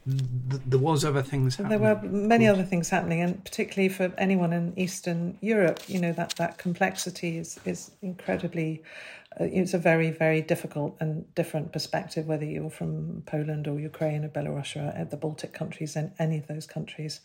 th- 0.05 0.61
there 0.65 0.79
was 0.79 1.05
other 1.05 1.21
things. 1.21 1.55
Happening. 1.55 1.81
There 1.81 1.95
were 1.95 2.01
many 2.03 2.47
other 2.47 2.63
things 2.63 2.89
happening, 2.89 3.21
and 3.21 3.43
particularly 3.43 3.89
for 3.89 4.13
anyone 4.17 4.53
in 4.53 4.73
Eastern 4.77 5.37
Europe, 5.41 5.81
you 5.87 5.99
know 5.99 6.13
that 6.13 6.35
that 6.37 6.57
complexity 6.57 7.37
is 7.37 7.59
is 7.65 7.91
incredibly 8.01 8.83
uh, 9.39 9.43
it's 9.43 9.73
a 9.73 9.77
very, 9.77 10.09
very 10.09 10.41
difficult 10.41 10.97
and 10.99 11.33
different 11.35 11.71
perspective, 11.71 12.25
whether 12.25 12.45
you're 12.45 12.69
from 12.69 13.21
Poland 13.27 13.67
or 13.67 13.79
Ukraine 13.79 14.25
or 14.25 14.29
Belarus 14.29 14.75
or 14.75 14.99
uh, 14.99 15.03
the 15.03 15.17
Baltic 15.17 15.53
countries 15.53 15.95
and 15.95 16.11
any 16.17 16.39
of 16.39 16.47
those 16.47 16.65
countries. 16.65 17.21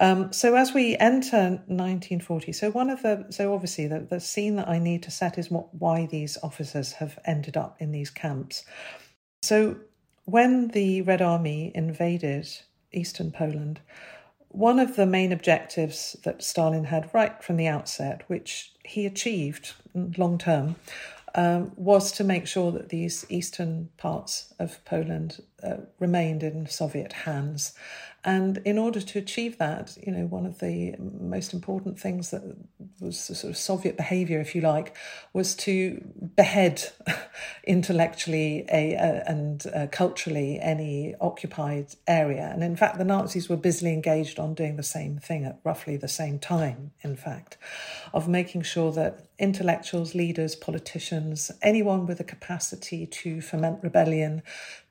Um, 0.00 0.32
so 0.32 0.56
as 0.56 0.72
we 0.72 0.96
enter 0.96 1.62
1940, 1.66 2.52
so 2.52 2.70
one 2.70 2.90
of 2.90 3.02
the 3.02 3.26
so 3.30 3.52
obviously 3.54 3.86
the, 3.86 4.00
the 4.00 4.20
scene 4.20 4.56
that 4.56 4.68
I 4.68 4.78
need 4.78 5.02
to 5.04 5.10
set 5.10 5.38
is 5.38 5.50
what 5.50 5.74
why 5.74 6.06
these 6.06 6.38
officers 6.42 6.92
have 6.94 7.18
ended 7.26 7.56
up 7.56 7.76
in 7.80 7.92
these 7.92 8.10
camps. 8.10 8.64
So 9.42 9.76
when 10.26 10.68
the 10.68 11.02
Red 11.02 11.22
Army 11.22 11.72
invaded 11.74 12.48
eastern 12.92 13.30
Poland, 13.30 13.80
one 14.48 14.78
of 14.78 14.96
the 14.96 15.06
main 15.06 15.32
objectives 15.32 16.16
that 16.24 16.42
Stalin 16.42 16.84
had 16.84 17.08
right 17.14 17.42
from 17.42 17.56
the 17.56 17.68
outset, 17.68 18.22
which 18.26 18.72
he 18.84 19.06
achieved 19.06 19.74
long 19.94 20.36
term, 20.36 20.76
um, 21.34 21.72
was 21.76 22.10
to 22.12 22.24
make 22.24 22.46
sure 22.46 22.72
that 22.72 22.88
these 22.88 23.24
eastern 23.28 23.88
parts 23.98 24.52
of 24.58 24.84
Poland 24.84 25.42
uh, 25.62 25.76
remained 25.98 26.42
in 26.42 26.66
Soviet 26.66 27.12
hands. 27.12 27.72
And 28.26 28.58
in 28.64 28.76
order 28.76 29.00
to 29.00 29.18
achieve 29.20 29.58
that, 29.58 29.96
you 30.04 30.10
know, 30.10 30.26
one 30.26 30.46
of 30.46 30.58
the 30.58 30.96
most 30.98 31.54
important 31.54 32.00
things 32.00 32.32
that 32.32 32.42
was 33.00 33.28
the 33.28 33.36
sort 33.36 33.52
of 33.52 33.56
Soviet 33.56 33.96
behavior, 33.96 34.40
if 34.40 34.52
you 34.52 34.62
like, 34.62 34.96
was 35.32 35.54
to 35.56 36.04
behead 36.34 36.90
intellectually 37.64 38.66
a, 38.72 38.94
a 38.94 39.22
and 39.28 39.64
uh, 39.72 39.86
culturally 39.92 40.58
any 40.60 41.14
occupied 41.20 41.94
area. 42.08 42.50
And 42.52 42.64
in 42.64 42.74
fact, 42.74 42.98
the 42.98 43.04
Nazis 43.04 43.48
were 43.48 43.56
busily 43.56 43.92
engaged 43.92 44.40
on 44.40 44.54
doing 44.54 44.74
the 44.74 44.82
same 44.82 45.18
thing 45.18 45.44
at 45.44 45.60
roughly 45.62 45.96
the 45.96 46.08
same 46.08 46.40
time, 46.40 46.90
in 47.02 47.14
fact, 47.14 47.58
of 48.12 48.28
making 48.28 48.62
sure 48.62 48.90
that 48.90 49.26
intellectuals, 49.38 50.16
leaders, 50.16 50.56
politicians, 50.56 51.52
anyone 51.62 52.06
with 52.06 52.18
a 52.18 52.24
capacity 52.24 53.06
to 53.06 53.40
foment 53.40 53.78
rebellion, 53.82 54.42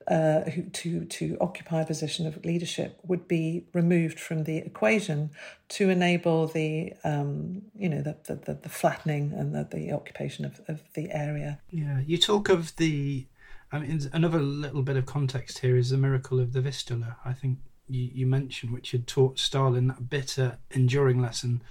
uh, 0.08 0.42
who, 0.42 0.64
to 0.64 1.06
to 1.06 1.38
occupy 1.42 1.82
a 1.82 1.86
position 1.86 2.28
of 2.28 2.44
leadership 2.46 3.00
would 3.08 3.28
be 3.28 3.66
removed 3.74 4.20
from 4.20 4.44
the 4.44 4.58
equation 4.58 5.32
to 5.70 5.90
enable 5.90 6.48
the 6.48 6.94
um, 7.04 7.64
you 7.76 7.90
know 7.90 8.02
the, 8.02 8.16
the, 8.24 8.54
the 8.54 8.70
flattening 8.70 9.34
and 9.34 9.56
the, 9.56 9.68
the 9.72 9.92
occupation 9.92 10.46
of, 10.46 10.62
of 10.68 10.84
the 10.94 11.12
area. 11.12 11.60
Yeah, 11.72 12.02
you 12.06 12.18
talk 12.18 12.50
of 12.50 12.76
the. 12.76 13.26
I 13.72 13.80
mean, 13.80 14.00
another 14.14 14.40
little 14.40 14.84
bit 14.84 14.96
of 14.96 15.06
context 15.06 15.60
here 15.60 15.76
is 15.76 15.90
the 15.90 15.98
miracle 15.98 16.40
of 16.40 16.54
the 16.54 16.62
Vistula. 16.62 17.18
I 17.26 17.34
think 17.34 17.58
you, 17.90 18.10
you 18.14 18.28
mentioned, 18.28 18.72
which 18.72 18.92
had 18.92 19.08
taught 19.08 19.40
Stalin 19.40 19.88
that 19.88 20.10
bitter, 20.10 20.60
enduring 20.72 21.20
lesson 21.20 21.64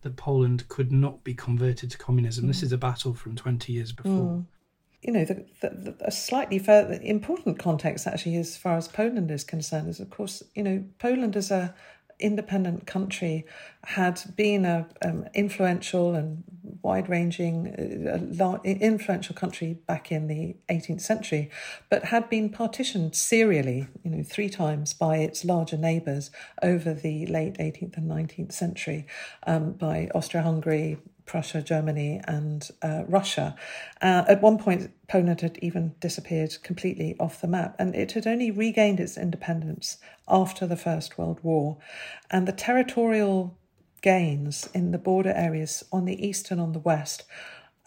that 0.00 0.16
Poland 0.16 0.68
could 0.68 0.90
not 0.90 1.22
be 1.22 1.34
converted 1.34 1.90
to 1.90 1.98
communism. 1.98 2.44
Mm. 2.44 2.48
This 2.48 2.62
is 2.62 2.72
a 2.72 2.78
battle 2.78 3.12
from 3.12 3.36
20 3.36 3.72
years 3.72 3.92
before. 3.92 4.10
Mm 4.10 4.46
you 5.04 5.12
know, 5.12 5.24
the, 5.24 5.44
the, 5.60 5.68
the, 5.70 5.96
a 6.00 6.10
slightly 6.10 6.58
further 6.58 6.98
important 7.02 7.58
context 7.58 8.06
actually, 8.06 8.36
as 8.36 8.56
far 8.56 8.76
as 8.76 8.88
Poland 8.88 9.30
is 9.30 9.44
concerned, 9.44 9.88
is 9.88 10.00
of 10.00 10.10
course, 10.10 10.42
you 10.54 10.62
know, 10.62 10.84
Poland 10.98 11.36
as 11.36 11.50
a 11.50 11.74
independent 12.18 12.86
country 12.86 13.44
had 13.82 14.22
been 14.36 14.64
a 14.64 14.86
um, 15.04 15.26
influential 15.34 16.14
and 16.14 16.44
wide-ranging, 16.82 17.68
uh, 18.40 18.58
influential 18.64 19.34
country 19.34 19.74
back 19.86 20.12
in 20.12 20.26
the 20.28 20.56
18th 20.70 21.00
century, 21.00 21.50
but 21.90 22.04
had 22.04 22.28
been 22.28 22.48
partitioned 22.48 23.14
serially, 23.14 23.88
you 24.02 24.10
know, 24.10 24.22
three 24.22 24.48
times 24.48 24.94
by 24.94 25.16
its 25.18 25.44
larger 25.44 25.76
neighbours 25.76 26.30
over 26.62 26.94
the 26.94 27.26
late 27.26 27.58
18th 27.58 27.96
and 27.96 28.10
19th 28.10 28.52
century, 28.52 29.06
um, 29.46 29.72
by 29.72 30.08
Austria-Hungary, 30.14 30.98
Prussia, 31.26 31.62
Germany, 31.62 32.20
and 32.26 32.68
uh, 32.82 33.04
Russia. 33.08 33.54
Uh, 34.02 34.24
at 34.28 34.42
one 34.42 34.58
point, 34.58 34.90
Poland 35.08 35.40
had 35.40 35.58
even 35.62 35.94
disappeared 36.00 36.56
completely 36.62 37.16
off 37.18 37.40
the 37.40 37.48
map, 37.48 37.76
and 37.78 37.94
it 37.94 38.12
had 38.12 38.26
only 38.26 38.50
regained 38.50 39.00
its 39.00 39.16
independence 39.16 39.98
after 40.28 40.66
the 40.66 40.76
First 40.76 41.18
World 41.18 41.40
War. 41.42 41.78
And 42.30 42.46
the 42.46 42.52
territorial 42.52 43.56
gains 44.02 44.68
in 44.74 44.90
the 44.90 44.98
border 44.98 45.32
areas 45.34 45.82
on 45.90 46.04
the 46.04 46.26
east 46.26 46.50
and 46.50 46.60
on 46.60 46.72
the 46.72 46.78
west 46.78 47.24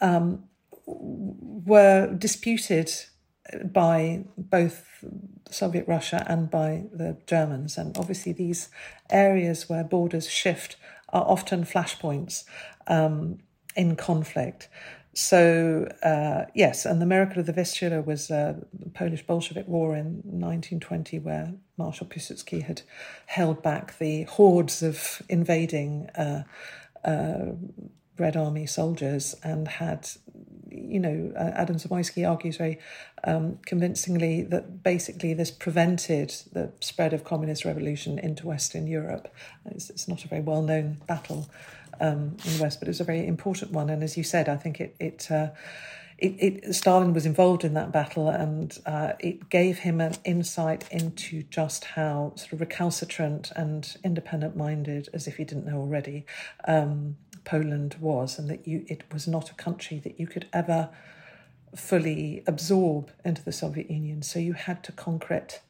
um, 0.02 0.44
were 0.86 2.14
disputed 2.18 2.92
by 3.64 4.24
both 4.38 5.04
Soviet 5.50 5.88
Russia 5.88 6.26
and 6.28 6.50
by 6.50 6.86
the 6.92 7.18
Germans. 7.28 7.78
And 7.78 7.98
obviously, 7.98 8.34
these 8.34 8.70
areas 9.10 9.70
where 9.70 9.84
borders 9.84 10.30
shift 10.30 10.76
are 11.10 11.24
often 11.24 11.64
flashpoints 11.64 12.44
um, 12.88 13.40
in 13.76 13.96
conflict. 13.96 14.70
So, 15.14 15.88
uh, 16.04 16.46
yes, 16.54 16.86
and 16.86 17.02
the 17.02 17.08
miracle 17.08 17.40
of 17.40 17.48
the 17.48 17.52
Vistula 17.54 18.02
was 18.02 18.30
uh, 18.30 18.54
the 18.72 18.90
Polish 18.92 19.26
Bolshevik 19.26 19.68
War 19.68 19.96
in 19.96 20.22
1920, 20.24 21.18
where 21.18 21.54
Marshal 21.76 22.06
Piłsudski 22.06 22.62
had 22.62 22.84
held 23.26 23.64
back 23.64 23.98
the 23.98 24.24
hordes 24.24 24.84
of 24.84 25.24
invading 25.28 26.10
uh, 26.16 26.44
uh 27.04 27.54
Red 28.20 28.36
Army 28.36 28.66
soldiers 28.66 29.36
and 29.44 29.68
had, 29.68 30.08
you 30.70 31.00
know, 31.00 31.32
uh, 31.36 31.52
Adam 31.56 31.78
Zamoyski 31.78 32.28
argues 32.28 32.58
very 32.58 32.80
um, 33.24 33.58
convincingly 33.66 34.44
that 34.44 34.84
basically 34.84 35.34
this 35.34 35.52
prevented 35.52 36.30
the 36.52 36.72
spread 36.80 37.14
of 37.14 37.24
communist 37.24 37.66
revolution 37.66 38.18
into 38.20 38.48
Western 38.48 38.88
Europe. 38.88 39.34
It's, 39.66 39.90
it's 39.90 40.08
not 40.08 40.26
a 40.26 40.28
very 40.28 40.42
well 40.42 40.62
known 40.62 40.98
battle 41.08 41.50
um, 42.00 42.38
in 42.46 42.58
the 42.58 42.64
West, 42.64 42.80
but 42.80 42.88
it 42.88 42.92
was 42.92 43.00
a 43.00 43.06
very 43.06 43.26
important 43.26 43.72
one. 43.72 43.90
And 43.90 44.04
as 44.04 44.18
you 44.18 44.24
said, 44.24 44.50
I 44.50 44.58
think 44.58 44.80
it 44.80 44.96
it. 45.00 45.32
Uh, 45.32 45.50
it, 46.20 46.36
it, 46.40 46.74
Stalin 46.74 47.14
was 47.14 47.28
involved 47.28 47.64
in 47.64 47.76
that 47.76 47.92
battle, 47.92 48.28
and 48.28 48.76
uh, 48.88 49.14
it 49.20 49.50
gave 49.50 49.78
him 49.78 50.02
an 50.02 50.16
insight 50.26 50.84
into 50.90 51.44
just 51.44 51.84
how 51.84 52.34
sort 52.36 52.54
of 52.54 52.60
recalcitrant 52.60 53.52
and 53.56 53.96
independent-minded, 54.04 55.10
as 55.14 55.28
if 55.28 55.38
he 55.38 55.44
didn't 55.44 55.68
know 55.68 55.78
already, 55.78 56.26
um, 56.68 57.18
Poland 57.46 57.98
was, 58.00 58.40
and 58.40 58.50
that 58.50 58.68
you 58.68 58.84
it 58.88 59.04
was 59.14 59.28
not 59.28 59.52
a 59.52 59.54
country 59.54 60.00
that 60.00 60.20
you 60.20 60.26
could 60.26 60.48
ever 60.52 60.90
fully 61.76 62.44
absorb 62.48 63.12
into 63.24 63.44
the 63.44 63.52
Soviet 63.52 63.92
Union. 63.92 64.24
So 64.24 64.40
you 64.40 64.54
had 64.54 64.84
to 64.86 64.92
conquer 64.92 65.36
it 65.36 65.62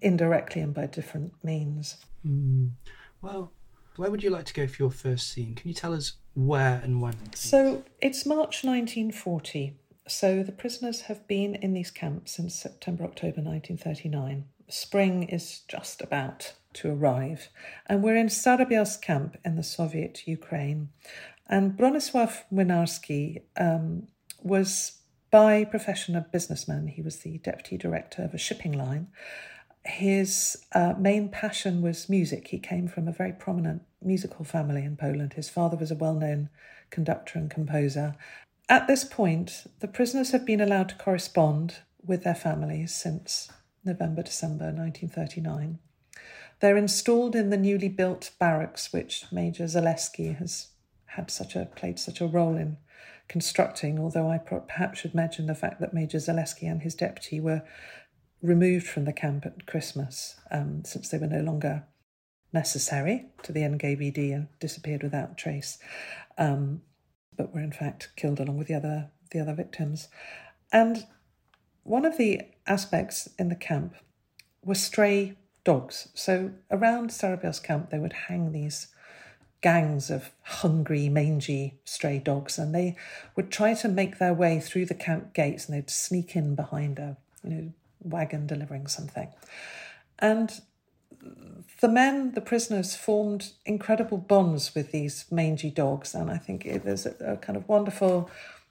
indirectly 0.00 0.62
and 0.62 0.72
by 0.72 0.86
different 0.86 1.32
means. 1.42 1.96
Mm. 2.26 2.72
Well, 3.20 3.52
where 3.96 4.10
would 4.10 4.22
you 4.22 4.30
like 4.30 4.46
to 4.46 4.54
go 4.54 4.66
for 4.66 4.82
your 4.82 4.90
first 4.90 5.30
scene? 5.30 5.54
Can 5.54 5.68
you 5.68 5.74
tell 5.74 5.94
us 5.94 6.14
where 6.34 6.80
and 6.82 7.00
when? 7.00 7.32
So 7.34 7.84
it's 8.00 8.26
March 8.26 8.64
1940. 8.64 9.76
So 10.06 10.42
the 10.42 10.52
prisoners 10.52 11.02
have 11.02 11.26
been 11.26 11.54
in 11.54 11.72
these 11.72 11.90
camps 11.90 12.32
since 12.32 12.54
September, 12.54 13.04
October 13.04 13.40
1939. 13.40 14.44
Spring 14.68 15.22
is 15.24 15.60
just 15.68 16.02
about 16.02 16.54
to 16.74 16.90
arrive, 16.90 17.48
and 17.86 18.02
we're 18.02 18.16
in 18.16 18.26
Starobielsk 18.26 19.00
camp 19.00 19.36
in 19.44 19.56
the 19.56 19.62
Soviet 19.62 20.26
Ukraine. 20.26 20.88
And 21.46 21.76
Bronisław 21.76 22.44
Młynarski 22.52 23.42
um, 23.56 24.08
was 24.42 24.98
by 25.30 25.64
profession 25.64 26.16
a 26.16 26.20
businessman. 26.32 26.88
He 26.88 27.02
was 27.02 27.18
the 27.18 27.38
deputy 27.38 27.76
director 27.76 28.22
of 28.22 28.34
a 28.34 28.38
shipping 28.38 28.72
line, 28.72 29.08
his 29.84 30.64
uh, 30.72 30.94
main 30.98 31.28
passion 31.28 31.82
was 31.82 32.08
music. 32.08 32.48
He 32.48 32.58
came 32.58 32.88
from 32.88 33.06
a 33.06 33.12
very 33.12 33.32
prominent 33.32 33.82
musical 34.02 34.44
family 34.44 34.82
in 34.82 34.96
Poland. 34.96 35.34
His 35.34 35.50
father 35.50 35.76
was 35.76 35.90
a 35.90 35.96
well 35.96 36.14
known 36.14 36.48
conductor 36.90 37.38
and 37.38 37.50
composer. 37.50 38.14
At 38.68 38.86
this 38.86 39.04
point, 39.04 39.66
the 39.80 39.88
prisoners 39.88 40.30
have 40.30 40.46
been 40.46 40.60
allowed 40.60 40.88
to 40.90 40.94
correspond 40.96 41.76
with 42.04 42.24
their 42.24 42.34
families 42.34 42.94
since 42.94 43.50
November, 43.84 44.22
December 44.22 44.66
1939. 44.66 45.78
They're 46.60 46.76
installed 46.76 47.36
in 47.36 47.50
the 47.50 47.58
newly 47.58 47.88
built 47.88 48.30
barracks, 48.38 48.92
which 48.92 49.26
Major 49.30 49.64
Zaleski 49.64 50.36
has 50.36 50.68
had 51.06 51.30
such 51.30 51.54
a 51.54 51.66
played 51.66 51.98
such 51.98 52.22
a 52.22 52.26
role 52.26 52.56
in 52.56 52.78
constructing. 53.28 53.98
Although 53.98 54.30
I 54.30 54.38
perhaps 54.38 55.00
should 55.00 55.14
mention 55.14 55.46
the 55.46 55.54
fact 55.54 55.80
that 55.80 55.92
Major 55.92 56.18
Zaleski 56.18 56.70
and 56.70 56.82
his 56.82 56.94
deputy 56.94 57.38
were 57.38 57.62
removed 58.44 58.86
from 58.86 59.06
the 59.06 59.12
camp 59.12 59.46
at 59.46 59.66
Christmas 59.66 60.36
um, 60.50 60.84
since 60.84 61.08
they 61.08 61.18
were 61.18 61.26
no 61.26 61.40
longer 61.40 61.84
necessary 62.52 63.24
to 63.42 63.52
the 63.52 63.60
NKVD 63.60 64.34
and 64.34 64.48
disappeared 64.60 65.02
without 65.02 65.38
trace, 65.38 65.78
um, 66.36 66.82
but 67.36 67.54
were 67.54 67.62
in 67.62 67.72
fact 67.72 68.10
killed 68.16 68.38
along 68.38 68.58
with 68.58 68.68
the 68.68 68.74
other 68.74 69.10
the 69.30 69.40
other 69.40 69.54
victims. 69.54 70.08
And 70.72 71.06
one 71.82 72.04
of 72.04 72.18
the 72.18 72.42
aspects 72.66 73.28
in 73.38 73.48
the 73.48 73.56
camp 73.56 73.94
were 74.62 74.74
stray 74.74 75.36
dogs. 75.64 76.08
So 76.14 76.52
around 76.70 77.10
Starobielsk 77.10 77.64
camp, 77.64 77.90
they 77.90 77.98
would 77.98 78.12
hang 78.28 78.52
these 78.52 78.88
gangs 79.62 80.10
of 80.10 80.30
hungry, 80.42 81.08
mangy 81.08 81.80
stray 81.84 82.18
dogs, 82.18 82.58
and 82.58 82.74
they 82.74 82.96
would 83.34 83.50
try 83.50 83.72
to 83.72 83.88
make 83.88 84.18
their 84.18 84.34
way 84.34 84.60
through 84.60 84.84
the 84.84 84.94
camp 84.94 85.32
gates, 85.32 85.66
and 85.66 85.74
they'd 85.76 85.88
sneak 85.88 86.36
in 86.36 86.54
behind 86.54 86.98
a 86.98 87.16
you 87.42 87.50
know 87.50 87.72
wagon 88.04 88.46
delivering 88.46 88.86
something. 88.86 89.28
And 90.18 90.60
the 91.80 91.88
men, 91.88 92.32
the 92.32 92.40
prisoners, 92.40 92.94
formed 92.94 93.52
incredible 93.64 94.18
bonds 94.18 94.74
with 94.74 94.92
these 94.92 95.24
mangy 95.30 95.70
dogs. 95.70 96.14
And 96.14 96.30
I 96.30 96.38
think 96.38 96.64
it, 96.66 96.84
there's 96.84 97.06
a, 97.06 97.14
a, 97.20 97.36
kind 97.36 97.56
of 97.56 97.68
wonderful 97.68 98.30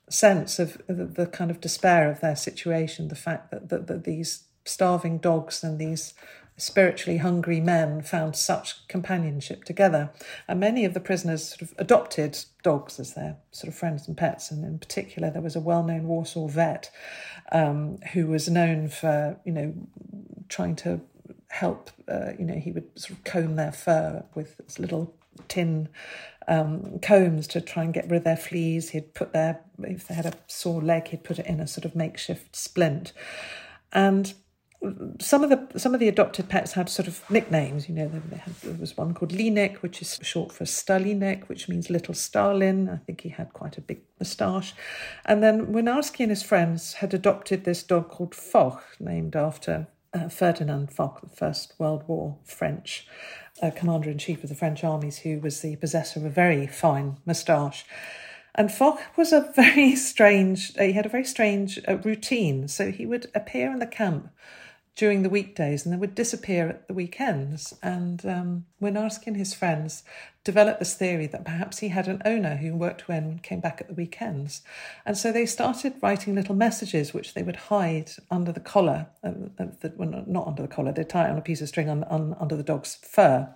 sense 0.10 0.60
of 0.60 0.82
the, 0.88 1.06
the, 1.06 1.26
kind 1.26 1.52
of 1.52 1.62
despair 1.62 2.10
of 2.10 2.22
their 2.22 2.36
situation, 2.36 3.08
the 3.08 3.16
fact 3.16 3.52
that, 3.52 3.70
that, 3.70 3.88
that 3.88 4.04
these 4.04 4.46
starving 4.66 5.18
dogs 5.18 5.64
and 5.64 5.80
these 5.80 6.14
spiritually 6.58 7.18
hungry 7.18 7.60
men 7.60 8.02
found 8.02 8.36
such 8.36 8.88
companionship 8.88 9.64
together. 9.64 10.12
And 10.48 10.60
many 10.60 10.86
of 10.86 10.94
the 10.94 11.00
prisoners 11.00 11.50
sort 11.50 11.62
of 11.62 11.74
adopted 11.78 12.38
dogs 12.62 13.00
as 13.00 13.14
their 13.14 13.38
sort 13.52 13.70
of 13.70 13.76
friends 13.76 14.08
and 14.08 14.16
pets. 14.16 14.52
And 14.52 14.64
in 14.64 14.80
particular, 14.80 15.30
there 15.30 15.42
was 15.42 15.56
a 15.56 15.62
well 15.62 15.84
known 15.84 16.08
Warsaw 16.08 16.48
vet 16.48 16.92
um, 17.52 17.98
who 18.14 18.28
was 18.28 18.50
known 18.50 18.88
for, 18.88 19.38
you 19.46 19.52
know, 19.52 19.74
trying 20.50 20.76
to 20.78 21.02
help. 21.50 21.90
Uh, 22.08 22.32
you 22.38 22.46
know, 22.46 22.56
he 22.56 22.72
would 22.72 22.88
sort 23.00 23.18
of 23.18 23.24
comb 23.24 23.56
their 23.56 23.72
fur 23.72 24.24
with 24.36 24.60
little 24.78 25.16
tin 25.48 25.90
um, 26.48 27.00
combs 27.00 27.48
to 27.48 27.62
try 27.62 27.84
and 27.84 27.94
get 27.94 28.06
rid 28.06 28.18
of 28.18 28.24
their 28.24 28.38
fleas. 28.38 28.90
He'd 28.90 29.14
put 29.14 29.34
their 29.34 29.62
if 29.82 30.08
they 30.08 30.16
had 30.16 30.26
a 30.26 30.34
sore 30.48 30.82
leg, 30.82 31.08
he'd 31.10 31.24
put 31.24 31.40
it 31.40 31.48
in 31.48 31.60
a 31.60 31.68
sort 31.68 31.86
of 31.86 31.96
makeshift 31.96 32.56
splint, 32.56 33.14
and 33.92 34.34
some 35.20 35.44
of 35.44 35.50
the 35.50 35.80
some 35.80 35.94
of 35.94 36.00
the 36.00 36.08
adopted 36.08 36.50
pets 36.50 36.74
had 36.74 36.90
sort 36.90 37.08
of 37.08 37.30
nicknames. 37.30 37.88
You 37.88 37.96
know, 37.96 38.10
had, 38.10 38.56
there 38.56 38.74
was 38.74 38.98
one 38.98 39.14
called 39.14 39.32
Linek, 39.32 39.78
which 39.78 40.02
is 40.02 40.20
short 40.22 40.52
for 40.52 40.66
Stalinek, 40.66 41.48
which 41.48 41.70
means 41.70 41.90
little 41.90 42.14
Stalin. 42.14 42.90
I 42.90 42.98
think 42.98 43.22
he 43.22 43.30
had 43.30 43.54
quite 43.54 43.78
a 43.78 43.82
big 43.82 44.02
moustache. 44.20 44.74
And 45.26 45.42
then 45.42 45.68
Młynarski 45.68 46.22
and 46.22 46.30
his 46.30 46.44
friends 46.44 46.94
had 46.96 47.14
adopted 47.14 47.64
this 47.64 47.84
dog 47.84 48.10
called 48.10 48.36
Foch, 48.36 48.84
named 49.00 49.36
after 49.36 49.88
uh, 50.14 50.28
Ferdinand 50.28 50.92
Foch, 50.92 51.22
the 51.22 51.36
First 51.36 51.74
World 51.80 52.04
War 52.08 52.38
French 52.44 53.08
uh, 53.62 53.72
commander 53.72 54.10
in 54.10 54.18
chief 54.18 54.44
of 54.44 54.50
the 54.50 54.56
French 54.56 54.84
armies, 54.84 55.20
who 55.20 55.40
was 55.40 55.62
the 55.62 55.76
possessor 55.78 56.20
of 56.20 56.26
a 56.26 56.30
very 56.30 56.68
fine 56.68 57.18
moustache. 57.26 57.86
And 58.56 58.72
Foch 58.72 59.02
was 59.18 59.32
a 59.32 59.52
very 59.56 59.96
strange, 59.96 60.76
he 60.76 60.92
had 60.92 61.06
a 61.06 61.10
very 61.10 61.26
strange 61.26 61.80
uh, 61.88 61.98
routine. 61.98 62.68
So 62.68 62.92
he 62.92 63.06
would 63.06 63.32
appear 63.34 63.72
in 63.72 63.80
the 63.80 63.88
camp 63.88 64.30
during 64.96 65.24
the 65.24 65.30
weekdays 65.30 65.86
and 65.86 65.92
then 65.92 66.00
would 66.00 66.14
disappear 66.14 66.70
at 66.70 66.88
the 66.88 66.94
weekends. 66.94 67.74
And 67.82 68.24
um, 68.26 68.66
Młynarski 68.82 69.28
and 69.28 69.38
his 69.38 69.54
friends 69.54 70.04
developed 70.44 70.80
this 70.80 70.94
theory 70.94 71.26
that 71.28 71.46
perhaps 71.46 71.80
he 71.80 71.88
had 71.88 72.08
an 72.08 72.22
owner 72.26 72.58
who 72.58 72.76
worked 72.76 73.08
when 73.08 73.40
came 73.40 73.60
back 73.60 73.82
at 73.82 73.88
the 73.88 73.96
weekends. 73.96 74.62
And 75.06 75.18
so 75.18 75.32
they 75.32 75.48
started 75.48 75.96
writing 76.02 76.36
little 76.36 76.54
messages 76.54 77.14
which 77.14 77.34
they 77.34 77.42
would 77.42 77.56
hide 77.56 78.12
under 78.30 78.52
the 78.52 78.60
collar, 78.60 79.08
uh, 79.24 79.32
uh, 79.60 79.90
well, 79.96 80.24
not 80.28 80.48
under 80.48 80.62
the 80.62 80.68
collar, 80.68 80.92
they'd 80.92 81.10
tie 81.10 81.28
it 81.28 81.32
on 81.32 81.38
a 81.38 81.42
piece 81.42 81.62
of 81.62 81.70
string 81.70 81.90
on, 81.90 82.04
on, 82.04 82.36
under 82.40 82.56
the 82.56 82.64
dog's 82.64 82.96
fur. 82.96 83.52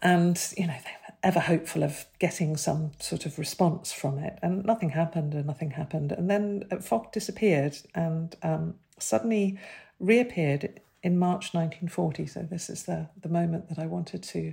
And, 0.00 0.40
you 0.56 0.66
know, 0.66 0.74
they 0.82 0.96
were 1.08 1.14
ever 1.22 1.40
hopeful 1.40 1.84
of 1.84 2.06
getting 2.18 2.56
some 2.56 2.92
sort 3.00 3.26
of 3.26 3.38
response 3.38 3.92
from 3.92 4.18
it. 4.18 4.38
And 4.40 4.64
nothing 4.64 4.90
happened 4.90 5.34
and 5.34 5.46
nothing 5.46 5.72
happened. 5.72 6.10
And 6.12 6.30
then 6.30 6.64
uh, 6.70 6.78
Foch 6.78 7.12
disappeared 7.12 7.76
and 7.94 8.34
um, 8.42 8.74
suddenly 8.98 9.58
reappeared 10.02 10.80
in 11.02 11.18
March 11.18 11.54
1940. 11.54 12.26
So 12.26 12.42
this 12.42 12.68
is 12.68 12.82
the, 12.82 13.08
the 13.20 13.28
moment 13.28 13.68
that 13.68 13.78
I 13.78 13.86
wanted 13.86 14.22
to 14.24 14.52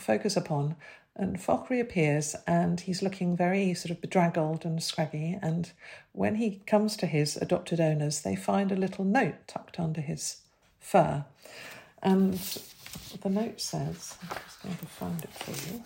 focus 0.00 0.36
upon. 0.36 0.76
And 1.14 1.40
Foch 1.40 1.70
reappears 1.70 2.36
and 2.46 2.80
he's 2.80 3.02
looking 3.02 3.36
very 3.36 3.72
sort 3.74 3.90
of 3.90 4.00
bedraggled 4.00 4.64
and 4.64 4.82
scraggy. 4.82 5.38
And 5.42 5.72
when 6.12 6.36
he 6.36 6.62
comes 6.66 6.96
to 6.98 7.06
his 7.06 7.36
adopted 7.36 7.80
owners, 7.80 8.20
they 8.20 8.36
find 8.36 8.70
a 8.70 8.76
little 8.76 9.04
note 9.04 9.46
tucked 9.46 9.80
under 9.80 10.00
his 10.00 10.42
fur. 10.78 11.24
And 12.02 12.34
the 13.22 13.30
note 13.30 13.60
says, 13.60 14.16
I'm 14.22 14.36
just 14.44 14.62
going 14.62 14.76
to 14.76 14.86
find 14.86 15.24
it 15.24 15.32
for 15.32 15.72
you. 15.72 15.82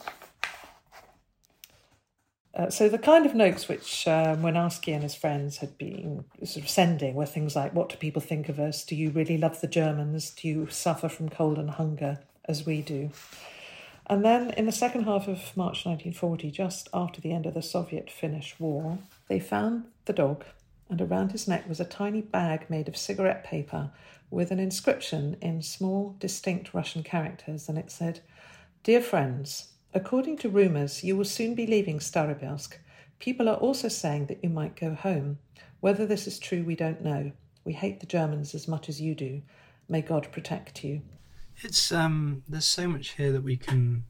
Uh, 2.52 2.68
so 2.68 2.88
the 2.88 2.98
kind 2.98 3.26
of 3.26 3.34
notes 3.34 3.68
which 3.68 4.08
um, 4.08 4.42
Młynarski 4.42 4.92
and 4.92 5.04
his 5.04 5.14
friends 5.14 5.58
had 5.58 5.78
been 5.78 6.24
sort 6.42 6.64
of 6.64 6.68
sending 6.68 7.14
were 7.14 7.26
things 7.26 7.54
like, 7.54 7.72
"What 7.74 7.88
do 7.88 7.96
people 7.96 8.20
think 8.20 8.48
of 8.48 8.58
us? 8.58 8.84
Do 8.84 8.96
you 8.96 9.10
really 9.10 9.38
love 9.38 9.60
the 9.60 9.68
Germans? 9.68 10.30
Do 10.30 10.48
you 10.48 10.68
suffer 10.68 11.08
from 11.08 11.28
cold 11.28 11.58
and 11.58 11.70
hunger 11.70 12.18
as 12.46 12.66
we 12.66 12.82
do?" 12.82 13.10
And 14.08 14.24
then 14.24 14.50
in 14.50 14.66
the 14.66 14.72
second 14.72 15.04
half 15.04 15.28
of 15.28 15.56
March 15.56 15.86
1940, 15.86 16.50
just 16.50 16.88
after 16.92 17.20
the 17.20 17.32
end 17.32 17.46
of 17.46 17.54
the 17.54 17.62
Soviet-Finnish 17.62 18.58
war, 18.58 18.98
they 19.28 19.38
found 19.38 19.84
the 20.06 20.12
dog, 20.12 20.44
and 20.88 21.00
around 21.00 21.30
his 21.30 21.46
neck 21.46 21.68
was 21.68 21.78
a 21.78 21.84
tiny 21.84 22.20
bag 22.20 22.68
made 22.68 22.88
of 22.88 22.96
cigarette 22.96 23.44
paper 23.44 23.92
with 24.28 24.50
an 24.50 24.58
inscription 24.58 25.36
in 25.40 25.62
small, 25.62 26.16
distinct 26.18 26.74
Russian 26.74 27.04
characters, 27.04 27.68
and 27.68 27.78
it 27.78 27.92
said, 27.92 28.18
"Dear 28.82 29.00
friends." 29.00 29.68
According 29.92 30.38
to 30.38 30.48
rumours, 30.48 31.02
you 31.02 31.16
will 31.16 31.24
soon 31.24 31.54
be 31.54 31.66
leaving 31.66 31.98
Starobelsk. 31.98 32.74
People 33.18 33.48
are 33.48 33.56
also 33.56 33.88
saying 33.88 34.26
that 34.26 34.42
you 34.42 34.48
might 34.48 34.76
go 34.76 34.94
home. 34.94 35.38
Whether 35.80 36.06
this 36.06 36.26
is 36.26 36.38
true, 36.38 36.62
we 36.62 36.76
don't 36.76 37.02
know. 37.02 37.32
We 37.64 37.72
hate 37.72 38.00
the 38.00 38.06
Germans 38.06 38.54
as 38.54 38.68
much 38.68 38.88
as 38.88 39.00
you 39.00 39.14
do. 39.14 39.42
May 39.88 40.00
God 40.00 40.28
protect 40.30 40.84
you. 40.84 41.02
It's 41.62 41.92
um. 41.92 42.42
There's 42.48 42.64
so 42.64 42.88
much 42.88 43.10
here 43.10 43.32
that 43.32 43.42
we 43.42 43.56
can, 43.56 44.04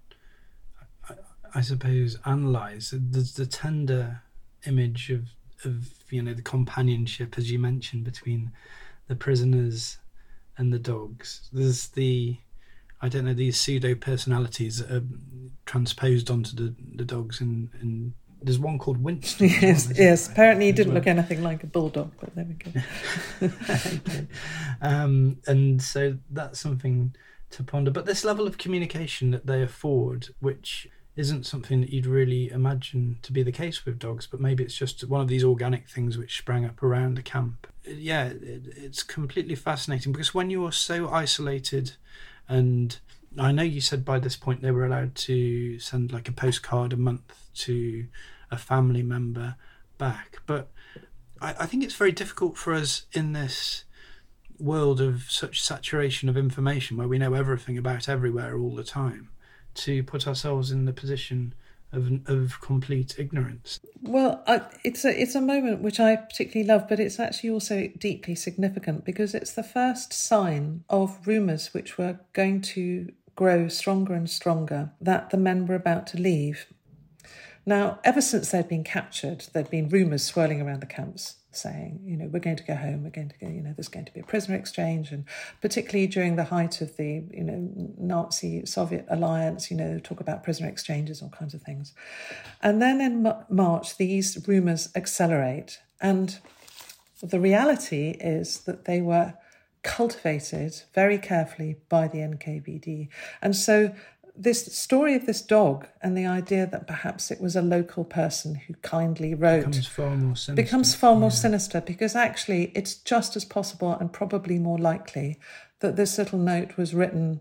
I, 1.08 1.14
I 1.54 1.60
suppose, 1.62 2.16
analyze. 2.24 2.94
There's 2.96 3.34
the 3.34 3.46
tender 3.46 4.22
image 4.66 5.10
of 5.10 5.30
of 5.64 5.88
you 6.10 6.22
know 6.22 6.34
the 6.34 6.42
companionship, 6.42 7.38
as 7.38 7.50
you 7.50 7.58
mentioned, 7.58 8.04
between 8.04 8.52
the 9.08 9.16
prisoners 9.16 9.98
and 10.58 10.72
the 10.72 10.78
dogs. 10.78 11.48
There's 11.52 11.88
the 11.88 12.36
I 13.02 13.08
don't 13.08 13.24
know 13.24 13.34
these 13.34 13.58
pseudo 13.58 13.94
personalities 13.94 14.78
that 14.78 14.90
are 14.90 15.04
transposed 15.66 16.30
onto 16.30 16.54
the, 16.54 16.74
the 16.96 17.04
dogs 17.04 17.40
and, 17.40 17.70
and 17.80 18.12
there's 18.42 18.58
one 18.58 18.78
called 18.78 19.02
Winston. 19.02 19.48
Yes, 19.48 19.88
well, 19.88 19.96
yes. 19.96 20.28
Apparently, 20.28 20.66
he 20.66 20.72
didn't 20.72 20.92
well. 20.92 21.00
look 21.00 21.06
anything 21.06 21.42
like 21.42 21.62
a 21.62 21.66
bulldog, 21.66 22.12
but 22.20 22.34
there 22.34 22.46
we 22.46 22.54
go. 22.54 22.80
okay. 23.72 24.26
um, 24.80 25.38
and 25.46 25.82
so 25.82 26.16
that's 26.30 26.58
something 26.58 27.14
to 27.50 27.62
ponder. 27.62 27.90
But 27.90 28.06
this 28.06 28.24
level 28.24 28.46
of 28.46 28.58
communication 28.58 29.30
that 29.32 29.46
they 29.46 29.62
afford, 29.62 30.28
which 30.40 30.88
isn't 31.16 31.44
something 31.44 31.80
that 31.80 31.90
you'd 31.90 32.06
really 32.06 32.50
imagine 32.50 33.18
to 33.22 33.32
be 33.32 33.42
the 33.42 33.52
case 33.52 33.84
with 33.84 33.98
dogs, 33.98 34.26
but 34.26 34.40
maybe 34.40 34.64
it's 34.64 34.76
just 34.76 35.06
one 35.06 35.20
of 35.20 35.28
these 35.28 35.44
organic 35.44 35.88
things 35.88 36.16
which 36.16 36.38
sprang 36.38 36.64
up 36.64 36.82
around 36.82 37.16
the 37.16 37.22
camp. 37.22 37.66
Yeah, 37.84 38.26
it, 38.26 38.72
it's 38.76 39.02
completely 39.02 39.54
fascinating 39.54 40.12
because 40.12 40.32
when 40.32 40.50
you're 40.50 40.72
so 40.72 41.10
isolated 41.10 41.92
and 42.50 42.98
I 43.38 43.52
know 43.52 43.62
you 43.62 43.80
said 43.80 44.04
by 44.04 44.18
this 44.18 44.34
point 44.34 44.60
they 44.60 44.72
were 44.72 44.84
allowed 44.84 45.14
to 45.14 45.78
send 45.78 46.12
like 46.12 46.28
a 46.28 46.32
postcard 46.32 46.92
a 46.92 46.96
month 46.96 47.48
to 47.54 48.06
a 48.50 48.58
family 48.58 49.04
member 49.04 49.54
back, 49.98 50.38
but 50.46 50.68
I, 51.40 51.54
I 51.60 51.66
think 51.66 51.84
it's 51.84 51.94
very 51.94 52.10
difficult 52.10 52.56
for 52.56 52.74
us 52.74 53.06
in 53.12 53.32
this 53.32 53.84
world 54.58 55.00
of 55.00 55.30
such 55.30 55.62
saturation 55.62 56.28
of 56.28 56.36
information 56.36 56.96
where 56.96 57.06
we 57.06 57.18
know 57.18 57.34
everything 57.34 57.78
about 57.78 58.08
everywhere 58.08 58.58
all 58.58 58.74
the 58.74 58.84
time 58.84 59.30
to 59.74 60.02
put 60.02 60.26
ourselves 60.26 60.72
in 60.72 60.84
the 60.84 60.92
position 60.92 61.54
of, 61.92 62.10
of 62.26 62.60
complete 62.60 63.18
ignorance. 63.18 63.80
Well, 64.02 64.42
I, 64.46 64.62
it's 64.84 65.04
a 65.04 65.20
it's 65.20 65.34
a 65.34 65.40
moment 65.40 65.82
which 65.82 66.00
I 66.00 66.16
particularly 66.16 66.66
love, 66.66 66.88
but 66.88 67.00
it's 67.00 67.20
actually 67.20 67.50
also 67.50 67.88
deeply 67.98 68.34
significant 68.34 69.04
because 69.04 69.34
it's 69.34 69.52
the 69.52 69.62
first 69.62 70.12
sign 70.12 70.84
of 70.88 71.26
rumours 71.26 71.74
which 71.74 71.98
were 71.98 72.20
going 72.32 72.60
to 72.62 73.12
grow 73.36 73.68
stronger 73.68 74.14
and 74.14 74.28
stronger 74.28 74.92
that 75.00 75.30
the 75.30 75.36
men 75.36 75.66
were 75.66 75.74
about 75.74 76.06
to 76.08 76.20
leave. 76.20 76.66
Now, 77.66 78.00
ever 78.04 78.20
since 78.20 78.50
they'd 78.50 78.68
been 78.68 78.84
captured, 78.84 79.46
there'd 79.52 79.70
been 79.70 79.88
rumours 79.88 80.24
swirling 80.24 80.60
around 80.60 80.80
the 80.80 80.86
camps 80.86 81.36
saying, 81.52 82.00
you 82.04 82.16
know, 82.16 82.28
we're 82.32 82.40
going 82.40 82.56
to 82.56 82.62
go 82.62 82.74
home, 82.74 83.02
we're 83.02 83.10
going 83.10 83.28
to 83.28 83.38
go, 83.38 83.48
you 83.48 83.60
know, 83.60 83.72
there's 83.76 83.88
going 83.88 84.06
to 84.06 84.12
be 84.12 84.20
a 84.20 84.24
prisoner 84.24 84.56
exchange. 84.56 85.10
And 85.10 85.24
particularly 85.60 86.06
during 86.06 86.36
the 86.36 86.44
height 86.44 86.80
of 86.80 86.96
the, 86.96 87.24
you 87.30 87.42
know, 87.42 87.94
Nazi 87.98 88.64
Soviet 88.66 89.06
alliance, 89.08 89.70
you 89.70 89.76
know, 89.76 89.98
talk 89.98 90.20
about 90.20 90.44
prisoner 90.44 90.68
exchanges, 90.68 91.22
all 91.22 91.30
kinds 91.30 91.54
of 91.54 91.62
things. 91.62 91.92
And 92.62 92.80
then 92.80 93.00
in 93.00 93.34
March, 93.48 93.96
these 93.96 94.46
rumours 94.46 94.88
accelerate. 94.94 95.80
And 96.00 96.38
the 97.22 97.40
reality 97.40 98.10
is 98.20 98.60
that 98.60 98.84
they 98.84 99.00
were 99.00 99.34
cultivated 99.82 100.82
very 100.94 101.18
carefully 101.18 101.76
by 101.88 102.06
the 102.06 102.18
NKVD. 102.18 103.08
And 103.40 103.56
so 103.56 103.94
this 104.36 104.66
story 104.76 105.14
of 105.14 105.26
this 105.26 105.42
dog 105.42 105.86
and 106.02 106.16
the 106.16 106.26
idea 106.26 106.66
that 106.66 106.86
perhaps 106.86 107.30
it 107.30 107.40
was 107.40 107.56
a 107.56 107.62
local 107.62 108.04
person 108.04 108.54
who 108.54 108.74
kindly 108.82 109.34
wrote 109.34 109.66
becomes 109.66 109.86
far 109.86 110.16
more 110.16 110.36
sinister, 110.36 110.54
becomes 110.54 110.94
far 110.94 111.14
more 111.14 111.30
yeah. 111.30 111.34
sinister 111.34 111.80
because 111.80 112.14
actually 112.16 112.72
it's 112.74 112.94
just 112.94 113.36
as 113.36 113.44
possible 113.44 113.92
and 113.92 114.12
probably 114.12 114.58
more 114.58 114.78
likely 114.78 115.38
that 115.80 115.96
this 115.96 116.18
little 116.18 116.38
note 116.38 116.76
was 116.76 116.94
written 116.94 117.40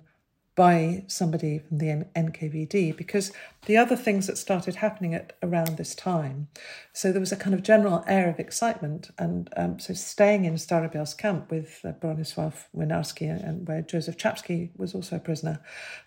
by 0.56 1.04
somebody 1.08 1.60
from 1.60 1.78
the 1.78 2.06
NKVD 2.16 2.98
because 2.98 3.32
the 3.66 3.78
other 3.78 3.96
things 3.96 4.28
that 4.28 4.38
started 4.38 4.76
happening 4.76 5.14
at 5.14 5.38
around 5.44 5.78
this 5.78 5.94
time. 5.94 6.48
So 6.94 7.12
there 7.12 7.20
was 7.20 7.32
a 7.32 7.38
kind 7.38 7.54
of 7.54 7.62
general 7.62 8.04
air 8.08 8.30
of 8.30 8.40
excitement, 8.40 9.12
and 9.18 9.50
um, 9.56 9.80
so 9.80 9.94
staying 9.94 10.46
in 10.46 10.56
Starobelsk 10.56 11.18
camp 11.18 11.52
with 11.52 11.80
uh, 11.84 11.92
Bronisław 11.92 12.54
Młynarski 12.76 13.30
and 13.30 13.68
where 13.68 13.82
Joseph 13.82 14.18
Czapski 14.18 14.70
was 14.78 14.96
also 14.96 15.18
a 15.18 15.20
prisoner, 15.20 15.60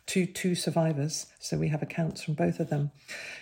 two 0.06 0.26
two 0.26 0.54
survivors. 0.54 1.26
So 1.38 1.58
we 1.58 1.68
have 1.68 1.82
accounts 1.82 2.22
from 2.22 2.34
both 2.34 2.58
of 2.58 2.70
them. 2.70 2.90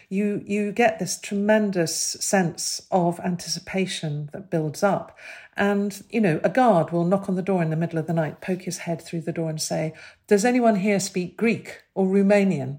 You 0.09 0.42
you 0.44 0.73
get 0.73 0.99
this 0.99 1.18
tremendous 1.18 1.94
sense 1.94 2.83
of 2.90 3.20
anticipation 3.20 4.29
that 4.33 4.51
builds 4.51 4.83
up, 4.83 5.16
and, 5.57 6.03
you 6.09 6.23
know, 6.23 6.40
a 6.42 6.49
guard 6.49 6.90
will 6.90 7.05
knock 7.05 7.29
on 7.29 7.37
the 7.37 7.42
door 7.42 7.62
in 7.62 7.68
the 7.68 7.77
middle 7.77 7.99
of 7.99 8.07
the 8.07 8.14
night, 8.14 8.40
poke 8.40 8.62
his 8.62 8.79
head 8.79 9.03
through 9.03 9.20
the 9.20 9.33
door 9.33 9.51
and 9.51 9.61
say, 9.61 9.92
Does 10.27 10.44
anyone 10.44 10.77
here 10.77 10.99
speak 10.99 11.37
Greek 11.37 11.83
or 11.94 12.07
Romanian? 12.07 12.79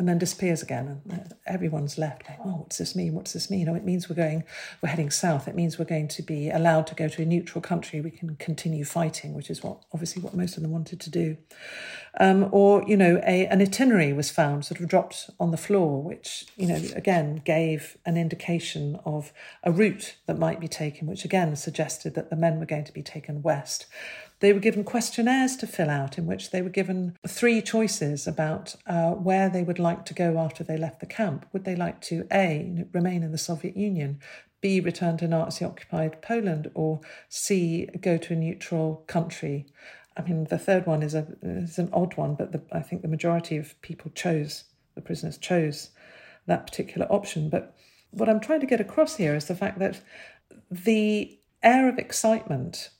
And 0.00 0.08
then 0.08 0.16
disappears 0.16 0.62
again. 0.62 1.02
And 1.10 1.34
everyone's 1.46 1.98
left 1.98 2.26
like, 2.26 2.38
oh, 2.42 2.60
what's 2.60 2.78
this 2.78 2.96
mean? 2.96 3.12
What's 3.12 3.34
this 3.34 3.50
mean? 3.50 3.68
Oh, 3.68 3.74
it 3.74 3.84
means 3.84 4.08
we're 4.08 4.16
going, 4.16 4.44
we're 4.80 4.88
heading 4.88 5.10
south. 5.10 5.46
It 5.46 5.54
means 5.54 5.78
we're 5.78 5.84
going 5.84 6.08
to 6.08 6.22
be 6.22 6.48
allowed 6.48 6.86
to 6.86 6.94
go 6.94 7.06
to 7.06 7.20
a 7.20 7.26
neutral 7.26 7.60
country. 7.60 8.00
We 8.00 8.10
can 8.10 8.36
continue 8.36 8.86
fighting, 8.86 9.34
which 9.34 9.50
is 9.50 9.62
what 9.62 9.82
obviously 9.92 10.22
what 10.22 10.32
most 10.32 10.56
of 10.56 10.62
them 10.62 10.72
wanted 10.72 11.00
to 11.00 11.10
do. 11.10 11.36
Um, 12.18 12.48
or 12.50 12.82
you 12.88 12.96
know, 12.96 13.20
a 13.26 13.46
an 13.48 13.60
itinerary 13.60 14.14
was 14.14 14.30
found, 14.30 14.64
sort 14.64 14.80
of 14.80 14.88
dropped 14.88 15.28
on 15.38 15.50
the 15.50 15.58
floor, 15.58 16.02
which 16.02 16.46
you 16.56 16.66
know 16.66 16.80
again 16.96 17.42
gave 17.44 17.98
an 18.06 18.16
indication 18.16 18.98
of 19.04 19.34
a 19.62 19.70
route 19.70 20.16
that 20.24 20.38
might 20.38 20.60
be 20.60 20.66
taken, 20.66 21.08
which 21.08 21.26
again 21.26 21.54
suggested 21.56 22.14
that 22.14 22.30
the 22.30 22.36
men 22.36 22.58
were 22.58 22.66
going 22.66 22.84
to 22.84 22.92
be 22.92 23.02
taken 23.02 23.42
west. 23.42 23.84
They 24.40 24.54
were 24.54 24.60
given 24.60 24.84
questionnaires 24.84 25.56
to 25.58 25.66
fill 25.66 25.90
out, 25.90 26.16
in 26.16 26.26
which 26.26 26.50
they 26.50 26.62
were 26.62 26.70
given 26.70 27.16
three 27.28 27.60
choices 27.60 28.26
about 28.26 28.74
uh, 28.86 29.10
where 29.10 29.50
they 29.50 29.62
would 29.62 29.78
like 29.78 30.06
to 30.06 30.14
go 30.14 30.38
after 30.38 30.64
they 30.64 30.78
left 30.78 31.00
the 31.00 31.06
camp. 31.06 31.46
Would 31.52 31.64
they 31.64 31.76
like 31.76 32.00
to 32.02 32.26
A, 32.32 32.86
remain 32.92 33.22
in 33.22 33.32
the 33.32 33.38
Soviet 33.38 33.76
Union, 33.76 34.18
B, 34.62 34.80
return 34.80 35.18
to 35.18 35.28
Nazi 35.28 35.64
occupied 35.64 36.22
Poland, 36.22 36.70
or 36.74 37.00
C, 37.28 37.86
go 38.00 38.16
to 38.16 38.32
a 38.32 38.36
neutral 38.36 39.04
country? 39.06 39.66
I 40.16 40.22
mean, 40.22 40.44
the 40.44 40.58
third 40.58 40.86
one 40.86 41.02
is, 41.02 41.14
a, 41.14 41.26
is 41.42 41.78
an 41.78 41.90
odd 41.92 42.16
one, 42.16 42.34
but 42.34 42.52
the, 42.52 42.62
I 42.72 42.80
think 42.80 43.02
the 43.02 43.08
majority 43.08 43.58
of 43.58 43.80
people 43.82 44.10
chose, 44.14 44.64
the 44.94 45.02
prisoners 45.02 45.36
chose 45.36 45.90
that 46.46 46.66
particular 46.66 47.06
option. 47.12 47.50
But 47.50 47.76
what 48.10 48.28
I'm 48.28 48.40
trying 48.40 48.60
to 48.60 48.66
get 48.66 48.80
across 48.80 49.16
here 49.16 49.34
is 49.34 49.46
the 49.46 49.54
fact 49.54 49.78
that 49.78 50.00
the 50.70 51.38
air 51.62 51.88
of 51.88 51.98
excitement 51.98 52.90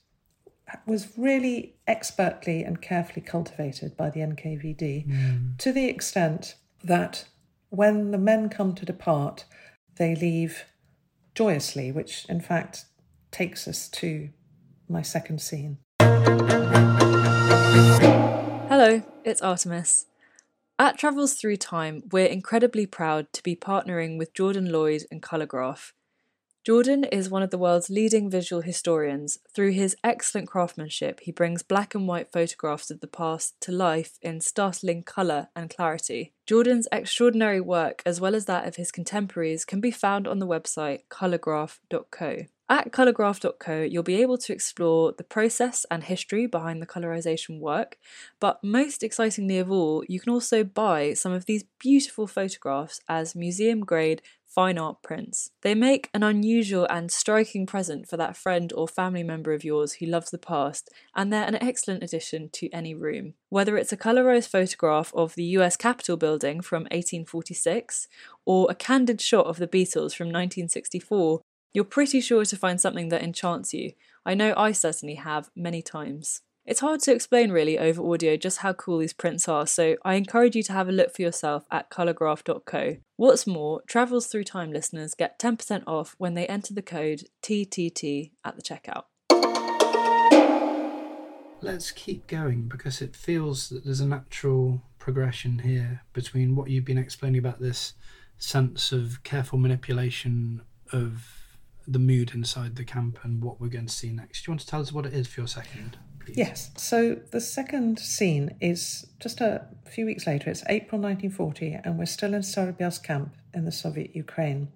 was 0.85 1.17
really 1.17 1.75
expertly 1.87 2.63
and 2.63 2.81
carefully 2.81 3.21
cultivated 3.21 3.95
by 3.97 4.09
the 4.09 4.21
NKVD 4.21 5.07
mm. 5.07 5.57
to 5.57 5.71
the 5.71 5.85
extent 5.85 6.55
that 6.83 7.25
when 7.69 8.11
the 8.11 8.17
men 8.17 8.49
come 8.49 8.75
to 8.75 8.85
depart, 8.85 9.45
they 9.97 10.15
leave 10.15 10.65
joyously, 11.35 11.91
which 11.91 12.25
in 12.27 12.41
fact 12.41 12.85
takes 13.31 13.67
us 13.67 13.87
to 13.87 14.29
my 14.89 15.01
second 15.01 15.41
scene. 15.41 15.77
Hello, 18.69 19.03
it's 19.23 19.41
Artemis. 19.41 20.07
At 20.77 20.97
Travels 20.97 21.35
Through 21.35 21.57
Time, 21.57 22.03
we're 22.11 22.25
incredibly 22.25 22.85
proud 22.85 23.31
to 23.33 23.43
be 23.43 23.55
partnering 23.55 24.17
with 24.17 24.33
Jordan 24.33 24.71
Lloyd 24.71 25.03
and 25.11 25.21
Colourgraph 25.21 25.93
Jordan 26.63 27.05
is 27.05 27.27
one 27.27 27.41
of 27.41 27.49
the 27.49 27.57
world's 27.57 27.89
leading 27.89 28.29
visual 28.29 28.61
historians. 28.61 29.39
Through 29.51 29.71
his 29.71 29.95
excellent 30.03 30.47
craftsmanship, 30.47 31.21
he 31.21 31.31
brings 31.31 31.63
black 31.63 31.95
and 31.95 32.07
white 32.07 32.31
photographs 32.31 32.91
of 32.91 32.99
the 32.99 33.07
past 33.07 33.59
to 33.61 33.71
life 33.71 34.19
in 34.21 34.41
startling 34.41 35.01
colour 35.01 35.47
and 35.55 35.71
clarity. 35.71 36.33
Jordan's 36.45 36.87
extraordinary 36.91 37.61
work, 37.61 38.03
as 38.05 38.21
well 38.21 38.35
as 38.35 38.45
that 38.45 38.67
of 38.67 38.75
his 38.75 38.91
contemporaries, 38.91 39.65
can 39.65 39.81
be 39.81 39.89
found 39.89 40.27
on 40.27 40.37
the 40.37 40.45
website 40.45 41.07
colourgraph.co. 41.09 42.45
At 42.71 42.93
colourgraph.co, 42.93 43.81
you'll 43.81 44.01
be 44.01 44.21
able 44.21 44.37
to 44.37 44.53
explore 44.53 45.11
the 45.11 45.25
process 45.25 45.85
and 45.91 46.05
history 46.05 46.47
behind 46.47 46.81
the 46.81 46.87
colorization 46.87 47.59
work, 47.59 47.97
but 48.39 48.63
most 48.63 49.03
excitingly 49.03 49.57
of 49.59 49.69
all, 49.69 50.05
you 50.07 50.21
can 50.21 50.31
also 50.31 50.63
buy 50.63 51.13
some 51.13 51.33
of 51.33 51.47
these 51.47 51.65
beautiful 51.79 52.27
photographs 52.27 53.01
as 53.09 53.35
museum 53.35 53.81
grade 53.81 54.21
fine 54.47 54.77
art 54.77 55.01
prints. 55.01 55.51
They 55.63 55.75
make 55.75 56.09
an 56.13 56.23
unusual 56.23 56.87
and 56.89 57.11
striking 57.11 57.65
present 57.65 58.07
for 58.07 58.15
that 58.15 58.37
friend 58.37 58.71
or 58.73 58.87
family 58.87 59.23
member 59.23 59.51
of 59.53 59.65
yours 59.65 59.93
who 59.93 60.05
loves 60.05 60.31
the 60.31 60.37
past, 60.37 60.89
and 61.13 61.31
they're 61.31 61.43
an 61.43 61.61
excellent 61.61 62.03
addition 62.03 62.49
to 62.53 62.69
any 62.69 62.95
room. 62.95 63.33
Whether 63.49 63.75
it's 63.77 63.91
a 63.91 63.97
colorized 63.97 64.47
photograph 64.47 65.11
of 65.13 65.35
the 65.35 65.43
US 65.57 65.75
Capitol 65.75 66.15
building 66.15 66.61
from 66.61 66.83
1846 66.83 68.07
or 68.45 68.67
a 68.69 68.75
candid 68.75 69.19
shot 69.19 69.45
of 69.45 69.57
the 69.57 69.67
Beatles 69.67 70.15
from 70.15 70.27
1964, 70.27 71.41
you're 71.73 71.83
pretty 71.83 72.21
sure 72.21 72.45
to 72.45 72.57
find 72.57 72.79
something 72.79 73.09
that 73.09 73.23
enchants 73.23 73.73
you. 73.73 73.93
I 74.25 74.33
know 74.33 74.53
I 74.55 74.71
certainly 74.71 75.15
have 75.15 75.49
many 75.55 75.81
times. 75.81 76.41
It's 76.63 76.81
hard 76.81 76.99
to 77.01 77.11
explain 77.11 77.51
really 77.51 77.79
over 77.79 78.03
audio 78.03 78.37
just 78.37 78.59
how 78.59 78.73
cool 78.73 78.99
these 78.99 79.13
prints 79.13 79.49
are, 79.49 79.65
so 79.65 79.95
I 80.05 80.13
encourage 80.13 80.55
you 80.55 80.61
to 80.63 80.73
have 80.73 80.87
a 80.87 80.91
look 80.91 81.15
for 81.15 81.23
yourself 81.23 81.65
at 81.71 81.89
colourgraph.co. 81.89 82.97
What's 83.15 83.47
more, 83.47 83.81
Travels 83.87 84.27
Through 84.27 84.43
Time 84.43 84.71
listeners 84.71 85.15
get 85.15 85.39
10% 85.39 85.83
off 85.87 86.13
when 86.19 86.35
they 86.35 86.45
enter 86.45 86.73
the 86.73 86.83
code 86.83 87.23
TTT 87.41 88.31
at 88.45 88.55
the 88.55 88.61
checkout. 88.61 89.05
Let's 91.63 91.91
keep 91.91 92.27
going 92.27 92.67
because 92.67 93.01
it 93.01 93.15
feels 93.15 93.69
that 93.69 93.83
there's 93.83 93.99
a 93.99 94.07
natural 94.07 94.83
progression 94.99 95.59
here 95.59 96.01
between 96.13 96.55
what 96.55 96.69
you've 96.69 96.85
been 96.85 96.97
explaining 96.97 97.39
about 97.39 97.59
this 97.59 97.93
sense 98.37 98.91
of 98.91 99.23
careful 99.23 99.57
manipulation 99.57 100.61
of 100.91 101.40
the 101.87 101.99
mood 101.99 102.31
inside 102.33 102.75
the 102.75 102.85
camp 102.85 103.19
and 103.23 103.43
what 103.43 103.59
we're 103.59 103.67
going 103.67 103.87
to 103.87 103.93
see 103.93 104.11
next. 104.11 104.45
Do 104.45 104.49
you 104.49 104.53
want 104.53 104.61
to 104.61 104.67
tell 104.67 104.81
us 104.81 104.91
what 104.91 105.05
it 105.05 105.13
is 105.13 105.27
for 105.27 105.41
your 105.41 105.47
second? 105.47 105.97
please? 106.25 106.37
Yes. 106.37 106.71
So 106.77 107.15
the 107.31 107.41
second 107.41 107.99
scene 107.99 108.55
is 108.61 109.07
just 109.19 109.41
a 109.41 109.65
few 109.89 110.05
weeks 110.05 110.27
later. 110.27 110.49
It's 110.49 110.63
April 110.67 111.01
1940, 111.01 111.79
and 111.83 111.97
we're 111.97 112.05
still 112.05 112.33
in 112.33 112.41
Starobielsk 112.41 113.03
camp 113.03 113.35
in 113.53 113.65
the 113.65 113.71
Soviet 113.71 114.15
Ukraine. 114.15 114.69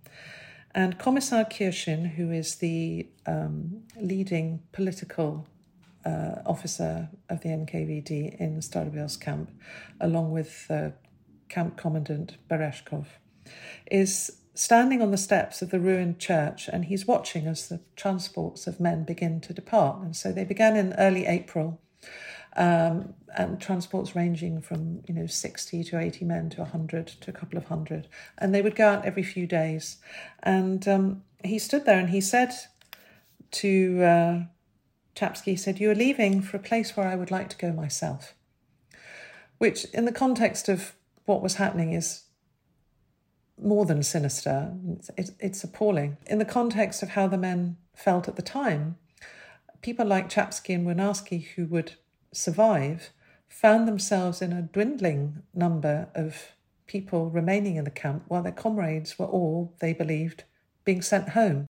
And 0.73 0.99
Commissar 0.99 1.45
Kirshin, 1.45 2.15
who 2.15 2.31
is 2.31 2.55
the 2.55 3.07
um, 3.25 3.83
leading 3.99 4.61
political 4.73 5.47
uh, 6.05 6.41
officer 6.45 7.09
of 7.29 7.41
the 7.41 7.49
NKVD 7.49 8.39
in 8.39 8.59
Starobielsk 8.59 9.21
camp, 9.21 9.51
along 10.01 10.31
with 10.31 10.67
uh, 10.69 10.89
Camp 11.47 11.77
Commandant 11.77 12.37
Berezhkov, 12.49 13.05
is 13.89 14.41
standing 14.55 15.01
on 15.01 15.11
the 15.11 15.17
steps 15.17 15.61
of 15.61 15.69
the 15.69 15.79
ruined 15.79 16.19
church 16.19 16.67
and 16.67 16.85
he's 16.85 17.05
watching 17.05 17.45
as 17.45 17.67
the 17.67 17.81
transports 17.95 18.67
of 18.67 18.79
men 18.79 19.03
begin 19.03 19.39
to 19.41 19.53
depart. 19.53 20.01
And 20.01 20.15
so 20.15 20.31
they 20.31 20.43
began 20.43 20.75
in 20.75 20.93
early 20.93 21.25
April. 21.25 21.79
Um, 22.57 23.15
and 23.37 23.59
transports 23.59 24.15
ranging 24.15 24.61
from 24.61 25.01
you 25.09 25.13
know 25.13 25.27
60 25.27 25.83
to 25.83 25.99
80 25.99 26.23
men 26.23 26.49
to 26.51 26.61
100 26.61 27.05
to 27.07 27.29
a 27.29 27.33
couple 27.33 27.57
of 27.57 27.65
hundred 27.65 28.07
and 28.37 28.55
they 28.55 28.61
would 28.61 28.77
go 28.77 28.87
out 28.87 29.03
every 29.03 29.23
few 29.23 29.45
days 29.45 29.97
and 30.41 30.87
um, 30.87 31.21
he 31.43 31.59
stood 31.59 31.83
there 31.83 31.99
and 31.99 32.11
he 32.11 32.21
said 32.21 32.53
to 33.51 34.01
uh, 34.03 34.43
Czapski, 35.15 35.51
he 35.51 35.55
said, 35.55 35.79
You're 35.79 35.95
leaving 35.95 36.41
for 36.41 36.57
a 36.57 36.61
place 36.61 36.95
where 36.95 37.07
I 37.07 37.15
would 37.15 37.31
like 37.31 37.49
to 37.49 37.57
go 37.57 37.71
myself. 37.71 38.35
Which, 39.57 39.85
in 39.85 40.05
the 40.05 40.11
context 40.11 40.67
of 40.67 40.93
what 41.25 41.41
was 41.41 41.55
happening, 41.55 41.93
is 41.93 42.23
more 43.61 43.85
than 43.85 44.03
sinister. 44.03 44.73
It's, 45.17 45.31
it's, 45.39 45.63
appalling. 45.63 46.17
In 46.27 46.39
the 46.39 46.45
context 46.45 47.01
of 47.03 47.09
how 47.09 47.27
the 47.27 47.37
men 47.37 47.77
felt 47.93 48.27
at 48.27 48.35
the 48.35 48.41
time, 48.41 48.97
people 49.81 50.05
like 50.05 50.29
Czapski 50.29 50.75
and 50.75 50.85
Młynarski, 50.85 51.47
who 51.55 51.65
would 51.67 51.93
survive, 52.31 53.11
found 53.47 53.87
themselves 53.87 54.41
in 54.41 54.51
a 54.51 54.61
dwindling 54.61 55.43
number 55.53 56.09
of 56.13 56.51
people 56.87 57.29
remaining 57.29 57.77
in 57.77 57.85
the 57.85 57.91
camp 57.91 58.23
while 58.27 58.43
their 58.43 58.51
comrades 58.51 59.17
were 59.17 59.25
all, 59.25 59.73
they 59.79 59.93
believed, 59.93 60.43
being 60.83 61.01
sent 61.01 61.29
home. 61.29 61.65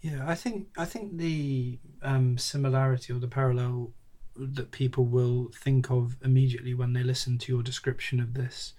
Yeah, 0.00 0.24
I 0.26 0.34
think 0.34 0.68
I 0.76 0.84
think 0.84 1.16
the 1.16 1.78
um, 2.02 2.38
similarity 2.38 3.12
or 3.12 3.18
the 3.18 3.28
parallel 3.28 3.92
that 4.36 4.70
people 4.70 5.04
will 5.04 5.50
think 5.54 5.90
of 5.90 6.16
immediately 6.22 6.74
when 6.74 6.92
they 6.92 7.02
listen 7.02 7.38
to 7.38 7.52
your 7.52 7.62
description 7.62 8.20
of 8.20 8.34
this 8.34 8.74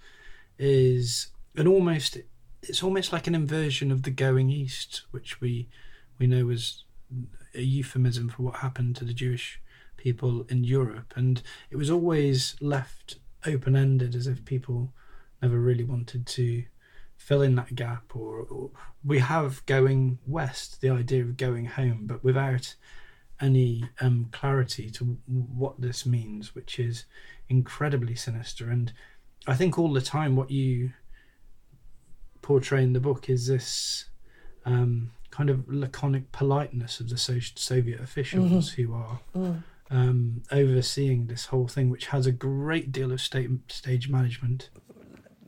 is 0.58 1.28
an 1.58 1.66
almost 1.66 2.16
it's 2.62 2.82
almost 2.82 3.12
like 3.12 3.26
an 3.26 3.34
inversion 3.34 3.92
of 3.92 4.02
the 4.02 4.10
going 4.10 4.50
east, 4.50 5.02
which 5.10 5.40
we 5.40 5.68
we 6.18 6.26
know 6.26 6.46
was 6.46 6.84
a 7.54 7.62
euphemism 7.62 8.28
for 8.28 8.42
what 8.42 8.56
happened 8.56 8.96
to 8.96 9.04
the 9.04 9.12
Jewish 9.12 9.60
people 9.96 10.46
in 10.48 10.64
Europe, 10.64 11.12
and 11.16 11.42
it 11.70 11.76
was 11.76 11.90
always 11.90 12.56
left 12.60 13.16
open 13.44 13.76
ended 13.76 14.14
as 14.14 14.26
if 14.26 14.44
people 14.44 14.92
never 15.42 15.58
really 15.58 15.84
wanted 15.84 16.26
to 16.26 16.64
fill 17.16 17.42
in 17.42 17.56
that 17.56 17.74
gap 17.74 18.14
or, 18.14 18.46
or, 18.50 18.70
we 19.04 19.18
have 19.18 19.64
going 19.66 20.18
west 20.26 20.80
the 20.80 20.90
idea 20.90 21.22
of 21.22 21.36
going 21.36 21.66
home 21.66 22.00
but 22.04 22.22
without 22.22 22.74
any 23.40 23.84
um, 24.00 24.28
clarity 24.32 24.90
to 24.90 25.16
what 25.26 25.80
this 25.80 26.04
means 26.04 26.54
which 26.54 26.78
is 26.78 27.04
incredibly 27.48 28.14
sinister. 28.14 28.70
And 28.70 28.92
i 29.46 29.54
think 29.54 29.78
all 29.78 29.92
the 29.92 30.00
time 30.00 30.34
what 30.36 30.50
you 30.50 30.92
portray 32.48 32.82
in 32.82 32.94
the 32.94 33.00
book 33.00 33.28
is 33.28 33.46
this 33.46 34.06
um, 34.64 35.10
kind 35.30 35.50
of 35.50 35.68
laconic 35.68 36.32
politeness 36.32 36.98
of 36.98 37.10
the 37.10 37.18
Soviet 37.18 38.00
officials 38.00 38.70
mm-hmm. 38.72 38.82
who 38.82 38.94
are 38.94 39.20
mm. 39.36 39.62
um, 39.90 40.42
overseeing 40.50 41.26
this 41.26 41.44
whole 41.44 41.68
thing, 41.68 41.90
which 41.90 42.06
has 42.06 42.26
a 42.26 42.32
great 42.32 42.90
deal 42.90 43.12
of 43.12 43.20
state, 43.20 43.50
stage 43.68 44.08
management. 44.08 44.70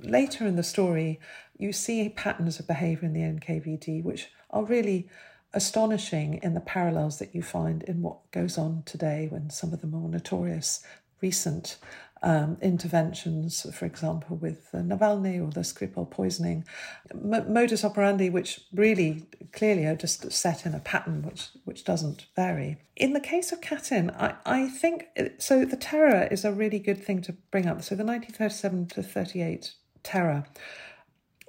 Later 0.03 0.47
in 0.47 0.57
the 0.57 0.63
story, 0.63 1.19
you 1.57 1.73
see 1.73 2.07
patterns 2.11 2.61
of 2.61 2.67
behaviour 2.67 3.09
in 3.09 3.15
the 3.15 3.21
NKVD 3.21 4.05
which 4.05 4.29
are 4.51 4.65
really 4.65 5.09
astonishing 5.55 6.39
in 6.43 6.53
the 6.53 6.61
parallels 6.61 7.19
that 7.19 7.35
you 7.35 7.43
find 7.43 7.83
in 7.85 8.03
what 8.03 8.31
goes 8.31 8.59
on 8.59 8.83
today 8.85 9.27
when 9.31 9.49
some 9.49 9.73
of 9.73 9.81
the 9.81 9.87
more 9.87 10.07
notorious 10.07 10.85
recent 11.23 11.79
um, 12.23 12.59
interventions, 12.61 13.67
for 13.75 13.87
example, 13.87 14.37
with 14.37 14.69
Navalny 14.73 15.41
or 15.41 15.51
the 15.51 15.61
Skripal 15.61 16.11
poisoning, 16.11 16.65
M- 17.11 17.53
modus 17.53 17.85
operandi, 17.85 18.29
which 18.29 18.61
really 18.73 19.27
clearly 19.53 19.87
are 19.87 19.97
just 19.97 20.31
set 20.31 20.67
in 20.67 20.75
a 20.75 20.81
pattern 20.81 21.23
which 21.23 21.49
which 21.65 21.85
doesn't 21.85 22.27
vary. 22.37 22.79
In 22.97 23.15
the 23.15 23.21
case 23.21 23.53
of 23.53 23.61
Katyn, 23.61 24.15
I, 24.21 24.35
I 24.45 24.69
think 24.69 25.07
so. 25.39 25.65
The 25.65 25.77
terror 25.77 26.29
is 26.31 26.45
a 26.45 26.53
really 26.53 26.79
good 26.79 27.03
thing 27.03 27.23
to 27.23 27.33
bring 27.51 27.67
up. 27.67 27.83
So 27.83 27.95
the 27.95 28.05
1937 28.05 28.87
to 28.89 29.03
38 29.03 29.75
terror 30.03 30.45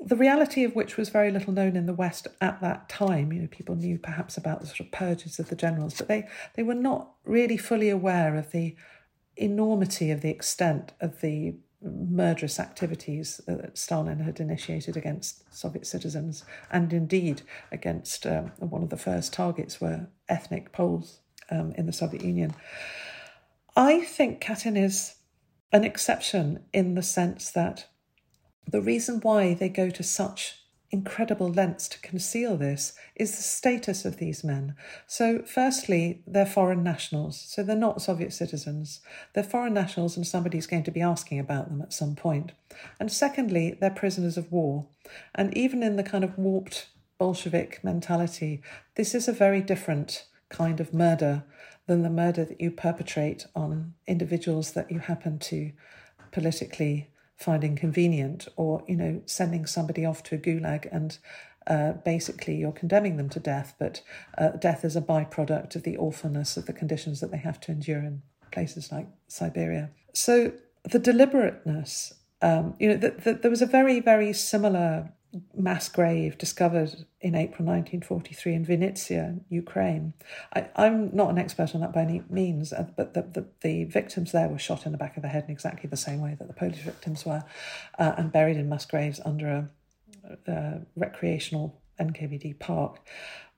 the 0.03 0.15
reality 0.15 0.63
of 0.63 0.75
which 0.75 0.97
was 0.97 1.09
very 1.09 1.31
little 1.31 1.53
known 1.53 1.75
in 1.75 1.85
the 1.85 1.93
West 1.93 2.27
at 2.41 2.59
that 2.61 2.89
time. 2.89 3.31
You 3.31 3.41
know, 3.41 3.47
people 3.47 3.75
knew 3.75 3.99
perhaps 3.99 4.35
about 4.35 4.59
the 4.59 4.67
sort 4.67 4.79
of 4.79 4.91
purges 4.91 5.37
of 5.37 5.49
the 5.49 5.55
generals, 5.55 5.95
but 5.95 6.07
they, 6.07 6.27
they 6.55 6.63
were 6.63 6.73
not 6.73 7.11
really 7.23 7.57
fully 7.57 7.89
aware 7.89 8.35
of 8.35 8.51
the 8.51 8.75
enormity 9.37 10.11
of 10.11 10.21
the 10.21 10.29
extent 10.29 10.93
of 10.99 11.21
the 11.21 11.55
murderous 11.81 12.59
activities 12.59 13.41
that 13.47 13.77
Stalin 13.77 14.19
had 14.19 14.39
initiated 14.39 14.95
against 14.95 15.43
Soviet 15.53 15.87
citizens, 15.87 16.45
and 16.71 16.93
indeed 16.93 17.41
against 17.71 18.27
um, 18.27 18.51
one 18.59 18.83
of 18.83 18.89
the 18.89 18.97
first 18.97 19.33
targets 19.33 19.81
were 19.81 20.07
ethnic 20.29 20.71
Poles 20.71 21.21
um, 21.49 21.73
in 21.77 21.87
the 21.87 21.93
Soviet 21.93 22.23
Union. 22.23 22.53
I 23.75 24.01
think 24.01 24.41
Katyn 24.41 24.77
is 24.77 25.15
an 25.71 25.83
exception 25.83 26.63
in 26.73 26.95
the 26.95 27.01
sense 27.01 27.51
that 27.51 27.87
the 28.67 28.81
reason 28.81 29.19
why 29.21 29.53
they 29.53 29.69
go 29.69 29.89
to 29.89 30.03
such 30.03 30.60
incredible 30.91 31.47
lengths 31.47 31.87
to 31.87 31.99
conceal 31.99 32.57
this 32.57 32.93
is 33.15 33.35
the 33.35 33.43
status 33.43 34.03
of 34.03 34.17
these 34.17 34.43
men. 34.43 34.75
So, 35.07 35.41
firstly, 35.43 36.21
they're 36.27 36.45
foreign 36.45 36.83
nationals, 36.83 37.39
so 37.39 37.63
they're 37.63 37.75
not 37.75 38.01
Soviet 38.01 38.33
citizens. 38.33 38.99
They're 39.33 39.43
foreign 39.43 39.73
nationals, 39.73 40.17
and 40.17 40.27
somebody's 40.27 40.67
going 40.67 40.83
to 40.83 40.91
be 40.91 41.01
asking 41.01 41.39
about 41.39 41.69
them 41.69 41.81
at 41.81 41.93
some 41.93 42.15
point. 42.15 42.51
And 42.99 43.11
secondly, 43.11 43.77
they're 43.79 43.89
prisoners 43.89 44.37
of 44.37 44.51
war. 44.51 44.87
And 45.33 45.55
even 45.57 45.81
in 45.83 45.95
the 45.95 46.03
kind 46.03 46.23
of 46.23 46.37
warped 46.37 46.89
Bolshevik 47.17 47.83
mentality, 47.83 48.61
this 48.95 49.15
is 49.15 49.27
a 49.27 49.33
very 49.33 49.61
different 49.61 50.25
kind 50.49 50.79
of 50.79 50.93
murder 50.93 51.43
than 51.87 52.01
the 52.01 52.09
murder 52.09 52.43
that 52.45 52.59
you 52.59 52.71
perpetrate 52.71 53.45
on 53.55 53.93
individuals 54.07 54.73
that 54.73 54.91
you 54.91 54.99
happen 54.99 55.39
to 55.39 55.71
politically 56.31 57.10
finding 57.41 57.75
convenient 57.75 58.47
or 58.55 58.83
you 58.87 58.95
know 58.95 59.21
sending 59.25 59.65
somebody 59.65 60.05
off 60.05 60.23
to 60.23 60.35
a 60.35 60.37
gulag 60.37 60.87
and 60.91 61.17
uh, 61.67 61.93
basically 61.93 62.55
you're 62.55 62.71
condemning 62.71 63.17
them 63.17 63.29
to 63.29 63.39
death 63.39 63.75
but 63.79 64.01
uh, 64.37 64.49
death 64.49 64.83
is 64.83 64.95
a 64.95 65.01
byproduct 65.01 65.75
of 65.75 65.83
the 65.83 65.97
awfulness 65.97 66.57
of 66.57 66.65
the 66.65 66.73
conditions 66.73 67.19
that 67.19 67.31
they 67.31 67.37
have 67.37 67.59
to 67.59 67.71
endure 67.71 67.99
in 67.99 68.21
places 68.51 68.91
like 68.91 69.07
siberia. 69.27 69.89
So 70.13 70.51
the 70.83 70.99
deliberateness 70.99 72.13
um, 72.41 72.75
you 72.79 72.89
know 72.89 72.97
the, 72.97 73.39
there 73.41 73.51
was 73.51 73.61
a 73.61 73.67
very 73.67 73.99
very 73.99 74.33
similar 74.33 75.11
mass 75.55 75.87
grave 75.87 76.37
discovered 76.37 77.05
in 77.21 77.35
April 77.35 77.65
1943 77.65 78.53
in 78.53 78.65
Vinnytsia, 78.65 79.39
Ukraine. 79.49 80.13
I, 80.53 80.67
am 80.75 81.15
not 81.15 81.29
an 81.29 81.37
expert 81.37 81.73
on 81.73 81.81
that 81.81 81.93
by 81.93 82.01
any 82.01 82.23
means, 82.29 82.73
uh, 82.73 82.87
but 82.97 83.13
the, 83.13 83.21
the, 83.21 83.45
the, 83.61 83.83
victims 83.85 84.31
there 84.31 84.49
were 84.49 84.59
shot 84.59 84.85
in 84.85 84.91
the 84.91 84.97
back 84.97 85.15
of 85.15 85.23
the 85.23 85.29
head 85.29 85.45
in 85.45 85.51
exactly 85.51 85.89
the 85.89 85.97
same 85.97 86.19
way 86.19 86.35
that 86.37 86.47
the 86.47 86.53
Polish 86.53 86.79
victims 86.79 87.25
were, 87.25 87.43
uh, 87.97 88.13
and 88.17 88.31
buried 88.31 88.57
in 88.57 88.67
mass 88.67 88.85
graves 88.85 89.21
under 89.23 89.69
a, 90.27 90.51
a 90.51 90.81
recreational 90.95 91.79
NKVD 91.99 92.59
park. 92.59 92.99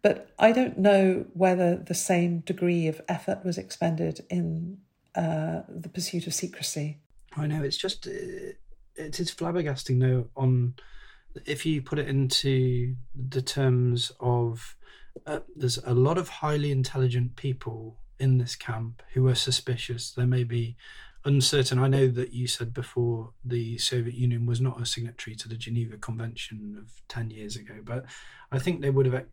But 0.03 0.29
I 0.37 0.51
don't 0.51 0.77
know 0.77 1.25
whether 1.33 1.77
the 1.77 1.93
same 1.93 2.39
degree 2.39 2.87
of 2.87 3.01
effort 3.07 3.43
was 3.43 3.57
expended 3.57 4.25
in 4.29 4.79
uh, 5.15 5.61
the 5.67 5.89
pursuit 5.89 6.27
of 6.27 6.33
secrecy. 6.33 6.99
I 7.35 7.47
know 7.47 7.63
it's 7.63 7.77
just 7.77 8.05
uh, 8.05 8.11
it 8.95 9.19
is 9.19 9.33
flabbergasting 9.33 9.99
though 9.99 10.27
on 10.35 10.75
if 11.45 11.65
you 11.65 11.81
put 11.81 11.99
it 11.99 12.07
into 12.07 12.95
the 13.15 13.41
terms 13.41 14.11
of 14.19 14.75
uh, 15.25 15.39
there's 15.55 15.77
a 15.79 15.93
lot 15.93 16.17
of 16.17 16.27
highly 16.27 16.71
intelligent 16.71 17.35
people 17.35 17.97
in 18.19 18.37
this 18.37 18.55
camp 18.55 19.03
who 19.13 19.27
are 19.27 19.35
suspicious. 19.35 20.11
They 20.11 20.25
may 20.25 20.43
be 20.43 20.75
uncertain. 21.25 21.79
I 21.79 21.87
know 21.87 22.07
that 22.07 22.33
you 22.33 22.47
said 22.47 22.73
before 22.73 23.31
the 23.43 23.77
Soviet 23.77 24.15
Union 24.15 24.45
was 24.45 24.59
not 24.59 24.81
a 24.81 24.85
signatory 24.85 25.35
to 25.37 25.47
the 25.47 25.55
Geneva 25.55 25.97
Convention 25.97 26.75
of 26.77 27.01
10 27.07 27.29
years 27.31 27.55
ago, 27.55 27.75
but 27.83 28.05
I 28.51 28.59
think 28.59 28.81
they 28.81 28.89
would 28.89 29.05
have, 29.05 29.25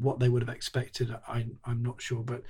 what 0.00 0.18
they 0.18 0.28
would 0.28 0.42
have 0.42 0.54
expected, 0.54 1.14
I, 1.26 1.46
I'm 1.64 1.82
not 1.82 2.00
sure. 2.00 2.22
But 2.22 2.42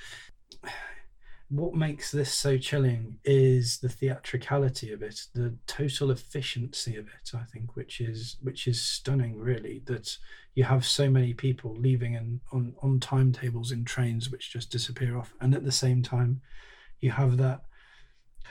what 1.50 1.74
makes 1.74 2.10
this 2.10 2.32
so 2.32 2.58
chilling 2.58 3.18
is 3.24 3.78
the 3.78 3.88
theatricality 3.88 4.92
of 4.92 5.02
it, 5.02 5.22
the 5.34 5.54
total 5.66 6.10
efficiency 6.10 6.96
of 6.96 7.06
it. 7.06 7.30
I 7.34 7.44
think, 7.44 7.74
which 7.74 8.00
is 8.00 8.36
which 8.42 8.66
is 8.66 8.82
stunning, 8.82 9.38
really. 9.38 9.82
That 9.86 10.18
you 10.54 10.64
have 10.64 10.84
so 10.84 11.08
many 11.08 11.32
people 11.32 11.74
leaving 11.74 12.16
and 12.16 12.40
on 12.52 12.74
on 12.82 13.00
timetables 13.00 13.72
in 13.72 13.84
trains 13.84 14.30
which 14.30 14.52
just 14.52 14.70
disappear 14.70 15.16
off, 15.16 15.32
and 15.40 15.54
at 15.54 15.64
the 15.64 15.72
same 15.72 16.02
time, 16.02 16.42
you 17.00 17.12
have 17.12 17.38
that 17.38 17.62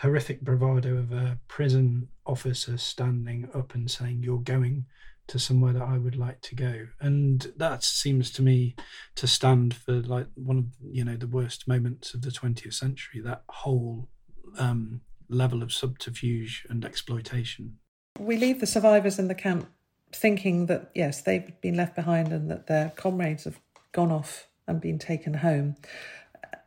horrific 0.01 0.41
bravado 0.41 0.97
of 0.97 1.11
a 1.11 1.39
prison 1.47 2.07
officer 2.25 2.77
standing 2.77 3.47
up 3.53 3.75
and 3.75 3.91
saying, 3.91 4.23
"You're 4.23 4.39
going." 4.39 4.85
To 5.27 5.39
somewhere 5.39 5.73
that 5.73 5.83
I 5.83 5.97
would 5.97 6.15
like 6.15 6.41
to 6.41 6.55
go. 6.55 6.87
And 6.99 7.53
that 7.57 7.83
seems 7.83 8.31
to 8.31 8.41
me 8.41 8.75
to 9.15 9.27
stand 9.27 9.75
for 9.75 9.93
like 9.93 10.27
one 10.35 10.57
of 10.57 10.65
you 10.91 11.03
know 11.03 11.17
the 11.17 11.27
worst 11.27 11.67
moments 11.67 12.13
of 12.13 12.21
the 12.21 12.29
20th 12.29 12.73
century. 12.73 13.21
That 13.21 13.43
whole 13.49 14.09
um, 14.57 15.01
level 15.29 15.61
of 15.61 15.71
subterfuge 15.71 16.65
and 16.69 16.85
exploitation. 16.85 17.77
We 18.19 18.37
leave 18.37 18.59
the 18.59 18.67
survivors 18.67 19.19
in 19.19 19.27
the 19.27 19.35
camp 19.35 19.69
thinking 20.13 20.67
that 20.67 20.91
yes, 20.95 21.21
they've 21.21 21.59
been 21.61 21.75
left 21.75 21.95
behind 21.95 22.31
and 22.31 22.49
that 22.49 22.67
their 22.67 22.91
comrades 22.95 23.43
have 23.43 23.59
gone 23.91 24.11
off 24.11 24.47
and 24.67 24.81
been 24.81 24.99
taken 24.99 25.35
home 25.35 25.75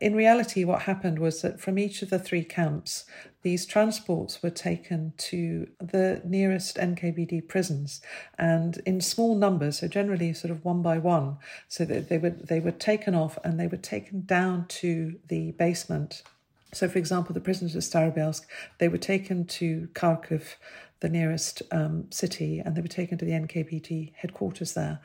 in 0.01 0.15
reality, 0.15 0.65
what 0.65 0.83
happened 0.83 1.19
was 1.19 1.43
that 1.43 1.61
from 1.61 1.79
each 1.79 2.01
of 2.01 2.09
the 2.09 2.19
three 2.19 2.43
camps, 2.43 3.05
these 3.43 3.67
transports 3.67 4.43
were 4.43 4.51
taken 4.51 5.13
to 5.19 5.69
the 5.79 6.23
nearest 6.25 6.77
NKVD 6.77 7.49
prisons, 7.49 8.01
and 8.39 8.81
in 8.87 9.03
small 9.03 9.35
numbers, 9.35 9.81
so 9.81 9.89
generally 9.89 10.33
sort 10.33 10.51
of 10.51 10.65
one 10.65 10.81
by 10.81 10.97
one. 10.97 11.37
So 11.69 11.85
that 11.85 12.09
they 12.09 12.17
were 12.17 12.31
they 12.31 12.61
were 12.61 12.71
taken 12.71 13.15
off 13.15 13.39
and 13.45 13.61
they 13.61 13.67
were 13.67 13.77
taken 13.77 14.23
down 14.25 14.67
to 14.69 15.17
the 15.29 15.53
basement. 15.53 16.23
So, 16.73 16.89
for 16.89 16.99
example, 16.99 17.35
the 17.35 17.41
prisoners 17.41 17.75
of 17.75 17.83
Starobelsk, 17.83 18.47
they 18.79 18.89
were 18.89 18.99
taken 18.99 19.45
to 19.47 19.89
Kharkiv, 19.93 20.55
the 21.01 21.09
nearest 21.09 21.63
um, 21.73 22.07
city, 22.11 22.61
and 22.61 22.75
they 22.77 22.81
were 22.81 22.89
taken 22.89 23.19
to 23.19 23.25
the 23.25 23.33
NKVD 23.33 24.13
headquarters 24.15 24.75
there, 24.75 25.01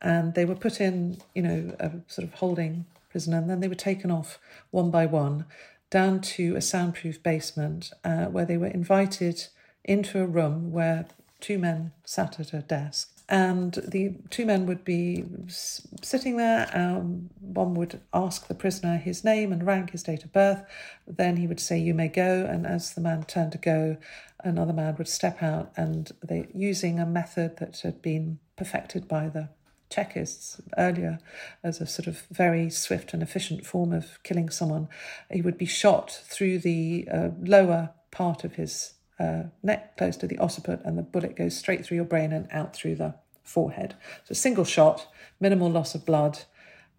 and 0.00 0.34
they 0.34 0.44
were 0.44 0.54
put 0.54 0.80
in, 0.80 1.18
you 1.34 1.42
know, 1.42 1.74
a 1.80 1.90
sort 2.06 2.26
of 2.26 2.34
holding 2.34 2.86
prisoner, 3.18 3.38
and 3.38 3.50
then 3.50 3.58
they 3.58 3.66
were 3.66 3.74
taken 3.74 4.12
off 4.12 4.38
one 4.70 4.92
by 4.92 5.04
one 5.04 5.44
down 5.90 6.20
to 6.20 6.54
a 6.54 6.60
soundproof 6.60 7.20
basement 7.20 7.90
uh, 8.04 8.26
where 8.26 8.44
they 8.44 8.56
were 8.56 8.68
invited 8.68 9.48
into 9.84 10.20
a 10.20 10.26
room 10.26 10.70
where 10.70 11.04
two 11.40 11.58
men 11.58 11.90
sat 12.04 12.38
at 12.38 12.52
a 12.52 12.60
desk. 12.60 13.10
And 13.28 13.74
the 13.88 14.14
two 14.30 14.46
men 14.46 14.66
would 14.66 14.84
be 14.84 15.24
sitting 15.48 16.36
there. 16.36 16.70
Um, 16.72 17.30
one 17.40 17.74
would 17.74 18.00
ask 18.14 18.46
the 18.46 18.54
prisoner 18.54 18.98
his 18.98 19.24
name 19.24 19.52
and 19.52 19.66
rank, 19.66 19.90
his 19.90 20.04
date 20.04 20.22
of 20.22 20.32
birth. 20.32 20.62
Then 21.08 21.38
he 21.38 21.48
would 21.48 21.60
say, 21.60 21.76
You 21.76 21.94
may 21.94 22.08
go. 22.08 22.46
And 22.48 22.66
as 22.66 22.94
the 22.94 23.00
man 23.00 23.24
turned 23.24 23.52
to 23.52 23.58
go, 23.58 23.96
another 24.44 24.72
man 24.72 24.94
would 24.96 25.08
step 25.08 25.42
out 25.42 25.72
and 25.76 26.12
they, 26.22 26.46
using 26.54 27.00
a 27.00 27.04
method 27.04 27.56
that 27.56 27.80
had 27.80 28.00
been 28.00 28.38
perfected 28.56 29.08
by 29.08 29.28
the 29.28 29.48
Chekists 29.90 30.60
earlier 30.76 31.18
as 31.62 31.80
a 31.80 31.86
sort 31.86 32.06
of 32.06 32.22
very 32.30 32.70
swift 32.70 33.14
and 33.14 33.22
efficient 33.22 33.66
form 33.66 33.92
of 33.92 34.18
killing 34.22 34.50
someone. 34.50 34.88
He 35.30 35.42
would 35.42 35.58
be 35.58 35.66
shot 35.66 36.10
through 36.24 36.60
the 36.60 37.08
uh, 37.12 37.28
lower 37.40 37.90
part 38.10 38.44
of 38.44 38.54
his 38.54 38.94
uh, 39.18 39.44
neck, 39.62 39.96
close 39.96 40.16
to 40.18 40.26
the 40.26 40.38
occiput, 40.38 40.80
and 40.84 40.96
the 40.96 41.02
bullet 41.02 41.36
goes 41.36 41.56
straight 41.56 41.84
through 41.84 41.96
your 41.96 42.04
brain 42.04 42.32
and 42.32 42.48
out 42.50 42.74
through 42.74 42.96
the 42.96 43.14
forehead. 43.42 43.94
So, 44.24 44.34
single 44.34 44.64
shot, 44.64 45.08
minimal 45.40 45.70
loss 45.70 45.94
of 45.94 46.06
blood, 46.06 46.40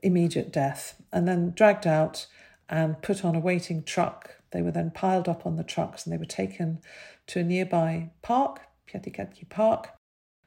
immediate 0.02 0.52
death, 0.52 1.02
and 1.12 1.28
then 1.28 1.52
dragged 1.52 1.88
out 1.88 2.28
and 2.68 3.02
put 3.02 3.24
on 3.24 3.36
a 3.36 3.40
waiting 3.40 3.84
truck. 3.84 4.36
They 4.52 4.62
were 4.62 4.72
then 4.72 4.92
piled 4.92 5.30
up 5.30 5.46
on 5.46 5.56
the 5.56 5.64
trucks 5.64 6.06
and 6.06 6.14
they 6.14 6.18
were 6.18 6.26
taken 6.26 6.80
to 7.28 7.40
a 7.40 7.44
nearby 7.44 8.10
park, 8.22 8.62
Piatikatki 8.88 9.48
Park, 9.50 9.90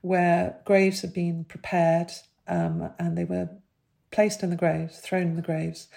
where 0.00 0.57
graves 0.64 1.00
had 1.00 1.12
been 1.12 1.44
prepared 1.44 2.12
um, 2.52 2.90
and 2.98 3.16
they 3.16 3.24
were 3.24 3.48
placed 4.10 4.42
in 4.42 4.50
the 4.50 4.56
graves, 4.56 4.98
thrown 4.98 5.22
in 5.22 5.36
the 5.36 5.42
graves, 5.42 5.88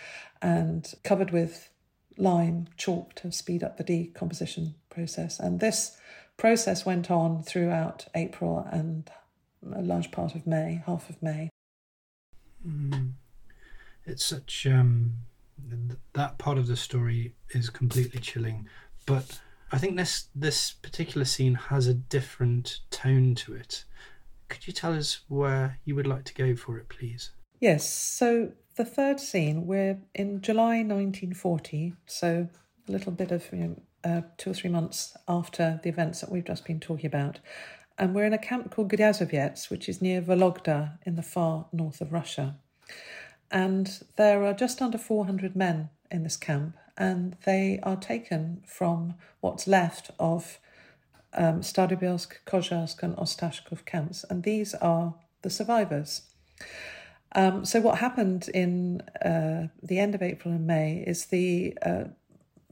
and 0.42 0.94
covered 1.04 1.32
with 1.32 1.70
lime, 2.18 2.68
chalk 2.78 3.14
to 3.16 3.32
speed 3.32 3.62
up 3.62 3.78
the 3.78 3.84
decomposition 3.84 4.76
process. 4.90 5.38
And 5.40 5.60
this 5.60 5.98
process 6.38 6.86
went 6.86 7.12
on 7.12 7.44
throughout 7.44 8.06
April 8.16 8.66
and 8.72 9.10
a 9.76 9.82
large 9.82 10.12
part 10.12 10.34
of 10.34 10.48
May, 10.48 10.82
half 10.86 11.10
of 11.10 11.22
May. 11.22 11.50
Mm. 12.66 13.12
It's 14.06 14.24
such 14.24 14.66
um, 14.66 15.14
that 16.14 16.38
part 16.38 16.58
of 16.58 16.68
the 16.68 16.78
story 16.78 17.34
is 17.50 17.70
completely 17.70 18.22
chilling, 18.22 18.70
but 19.06 19.42
I 19.72 19.78
think 19.78 19.98
this 19.98 20.28
this 20.36 20.72
particular 20.72 21.26
scene 21.26 21.56
has 21.56 21.88
a 21.88 21.94
different 21.94 22.80
tone 22.92 23.36
to 23.36 23.56
it. 23.56 23.84
Could 24.50 24.68
you 24.68 24.74
tell 24.74 24.94
us 24.94 25.22
where 25.28 25.80
you 25.86 25.96
would 25.96 26.08
like 26.08 26.26
to 26.26 26.34
go 26.34 26.56
for 26.56 26.78
it, 26.78 26.90
please? 26.90 27.32
Yes. 27.60 27.92
So 27.92 28.52
the 28.76 28.86
third 28.86 29.20
scene, 29.20 29.66
we're 29.66 30.00
in 30.14 30.42
July 30.42 30.78
1940, 30.78 31.94
so 32.06 32.48
a 32.88 32.92
little 32.92 33.12
bit 33.12 33.32
of 33.32 33.48
you 33.52 33.60
know, 33.60 33.82
uh, 34.04 34.22
two 34.38 34.52
or 34.52 34.54
three 34.54 34.70
months 34.70 35.16
after 35.28 35.80
the 35.84 35.90
events 35.90 36.22
that 36.22 36.32
we've 36.32 36.46
just 36.46 36.66
been 36.66 36.80
talking 36.80 37.08
about. 37.08 37.40
And 37.98 38.14
we're 38.14 38.26
in 38.26 38.34
a 38.34 38.38
camp 38.38 38.72
called 38.72 38.92
Gryazovets, 38.92 39.70
which 39.70 39.88
is 39.88 40.02
near 40.02 40.22
Vologda 40.22 40.98
in 41.06 41.16
the 41.16 41.24
far 41.24 41.68
north 41.72 42.02
of 42.02 42.12
Russia. 42.12 42.58
And 43.50 44.04
there 44.18 44.44
are 44.44 44.54
just 44.54 44.82
under 44.82 44.98
400 44.98 45.56
men 45.56 45.90
in 46.12 46.24
this 46.24 46.38
camp, 46.38 46.76
and 46.98 47.38
they 47.46 47.80
are 47.84 47.96
taken 47.96 48.62
from 48.66 49.16
what's 49.40 49.68
left 49.68 50.12
of 50.20 50.60
um, 51.36 51.62
Starobelsk, 51.62 52.34
Kozelsk, 52.46 53.04
and 53.04 53.16
Ostashkov 53.18 53.86
camps, 53.86 54.26
and 54.30 54.44
these 54.44 54.74
are 54.76 55.16
the 55.42 55.50
survivors. 55.50 56.24
Um, 57.36 57.66
so, 57.66 57.82
what 57.82 57.98
happened 57.98 58.50
in 58.54 59.02
uh, 59.24 59.68
the 59.84 60.00
end 60.00 60.16
of 60.16 60.22
April 60.22 60.54
and 60.54 60.66
May 60.66 61.04
is 61.06 61.26
the 61.26 61.78
uh, 61.86 62.06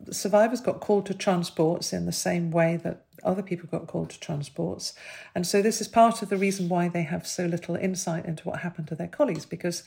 survivors 0.10 0.62
got 0.62 0.80
called 0.80 1.06
to 1.08 1.14
transports 1.14 1.92
in 1.92 2.06
the 2.06 2.14
same 2.14 2.50
way 2.50 2.78
that 2.78 3.06
other 3.24 3.42
people 3.42 3.68
got 3.70 3.88
called 3.88 4.10
to 4.12 4.20
transports. 4.20 4.94
And 5.36 5.46
so, 5.46 5.62
this 5.62 5.82
is 5.82 5.88
part 5.90 6.22
of 6.22 6.30
the 6.30 6.38
reason 6.38 6.70
why 6.70 6.88
they 6.88 7.04
have 7.04 7.28
so 7.28 7.46
little 7.46 7.76
insight 7.76 8.26
into 8.26 8.48
what 8.48 8.62
happened 8.62 8.88
to 8.88 8.96
their 8.96 9.08
colleagues 9.08 9.46
because 9.46 9.84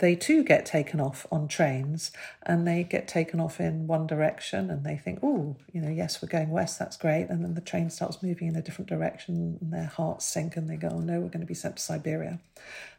they 0.00 0.16
too 0.16 0.42
get 0.42 0.66
taken 0.66 1.00
off 1.00 1.26
on 1.30 1.46
trains 1.46 2.10
and 2.42 2.66
they 2.66 2.82
get 2.82 3.06
taken 3.06 3.38
off 3.38 3.60
in 3.60 3.86
one 3.86 4.06
direction 4.06 4.70
and 4.70 4.84
they 4.84 4.96
think, 4.96 5.20
oh, 5.22 5.56
you 5.72 5.80
know, 5.80 5.90
yes, 5.90 6.20
we're 6.20 6.28
going 6.28 6.50
west, 6.50 6.78
that's 6.78 6.96
great. 6.96 7.28
And 7.28 7.44
then 7.44 7.54
the 7.54 7.60
train 7.60 7.90
starts 7.90 8.22
moving 8.22 8.48
in 8.48 8.56
a 8.56 8.62
different 8.62 8.88
direction 8.88 9.58
and 9.60 9.72
their 9.72 9.86
hearts 9.86 10.24
sink 10.24 10.56
and 10.56 10.68
they 10.68 10.76
go, 10.76 10.88
oh 10.90 11.00
no, 11.00 11.20
we're 11.20 11.28
going 11.28 11.40
to 11.40 11.46
be 11.46 11.54
sent 11.54 11.76
to 11.76 11.82
Siberia. 11.82 12.40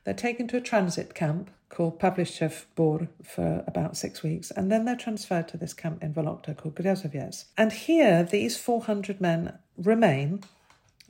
They're 0.04 0.14
taken 0.14 0.48
to 0.50 0.58
a 0.58 0.62
transit 0.62 1.14
camp 1.14 1.52
called 1.70 2.00
Pavlishchev 2.00 2.66
Bor 2.76 3.08
for 3.24 3.64
about 3.68 3.98
six 3.98 4.24
weeks 4.24 4.52
and 4.52 4.72
then 4.72 4.86
they're 4.86 4.96
transferred 4.96 5.48
to 5.50 5.58
this 5.58 5.74
camp 5.74 6.04
in 6.04 6.14
Vologda 6.14 6.56
called 6.56 6.76
Gryazovets. 6.76 7.46
And 7.58 7.74
here, 7.74 8.24
these 8.24 8.58
400 8.58 9.20
men 9.20 9.58
remain 9.78 10.44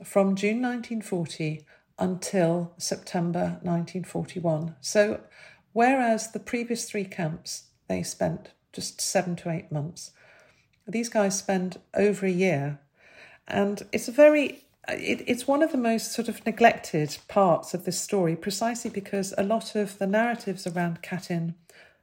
from 0.04 0.36
June 0.36 0.62
1940 0.62 1.64
until 1.98 2.72
September 2.78 3.58
1941. 3.62 4.74
So 4.80 5.20
Whereas 5.72 6.32
the 6.32 6.40
previous 6.40 6.88
three 6.88 7.04
camps, 7.04 7.64
they 7.88 8.02
spent 8.02 8.50
just 8.72 9.00
seven 9.00 9.36
to 9.36 9.50
eight 9.50 9.70
months. 9.70 10.12
These 10.86 11.08
guys 11.08 11.38
spend 11.38 11.78
over 11.94 12.26
a 12.26 12.30
year. 12.30 12.78
And 13.48 13.82
it's 13.92 14.08
a 14.08 14.12
very, 14.12 14.64
it, 14.88 15.22
it's 15.26 15.46
one 15.46 15.62
of 15.62 15.72
the 15.72 15.78
most 15.78 16.12
sort 16.12 16.28
of 16.28 16.44
neglected 16.44 17.16
parts 17.28 17.74
of 17.74 17.84
this 17.84 18.00
story, 18.00 18.36
precisely 18.36 18.90
because 18.90 19.34
a 19.36 19.42
lot 19.42 19.74
of 19.74 19.98
the 19.98 20.06
narratives 20.06 20.66
around 20.66 21.02
Katyn 21.02 21.54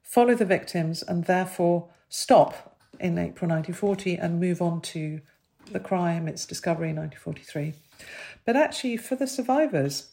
follow 0.03 0.35
the 0.35 0.45
victims 0.45 1.03
and 1.03 1.25
therefore 1.25 1.89
stop 2.09 2.77
in 2.99 3.17
April 3.17 3.49
1940 3.49 4.15
and 4.15 4.39
move 4.39 4.61
on 4.61 4.81
to 4.81 5.21
the 5.71 5.79
crime, 5.79 6.27
its 6.27 6.45
discovery 6.45 6.89
in 6.89 6.95
1943. 6.95 7.73
But 8.45 8.55
actually, 8.55 8.97
for 8.97 9.15
the 9.15 9.27
survivors, 9.27 10.09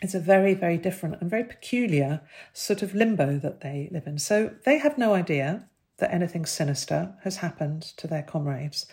it's 0.00 0.14
a 0.14 0.20
very, 0.20 0.54
very 0.54 0.78
different 0.78 1.20
and 1.20 1.28
very 1.28 1.44
peculiar 1.44 2.20
sort 2.52 2.82
of 2.82 2.94
limbo 2.94 3.38
that 3.38 3.60
they 3.60 3.88
live 3.90 4.06
in. 4.06 4.18
So 4.18 4.52
they 4.64 4.78
have 4.78 4.96
no 4.96 5.14
idea 5.14 5.68
that 5.98 6.12
anything 6.14 6.46
sinister 6.46 7.14
has 7.24 7.36
happened 7.36 7.82
to 7.96 8.06
their 8.06 8.22
comrades. 8.22 8.86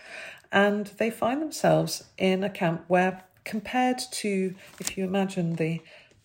And 0.51 0.87
they 0.97 1.11
find 1.11 1.41
themselves 1.41 2.03
in 2.17 2.43
a 2.43 2.49
camp 2.49 2.85
where, 2.87 3.23
compared 3.43 3.99
to, 4.11 4.55
if 4.79 4.97
you 4.97 5.03
imagine 5.03 5.55
the, 5.55 5.81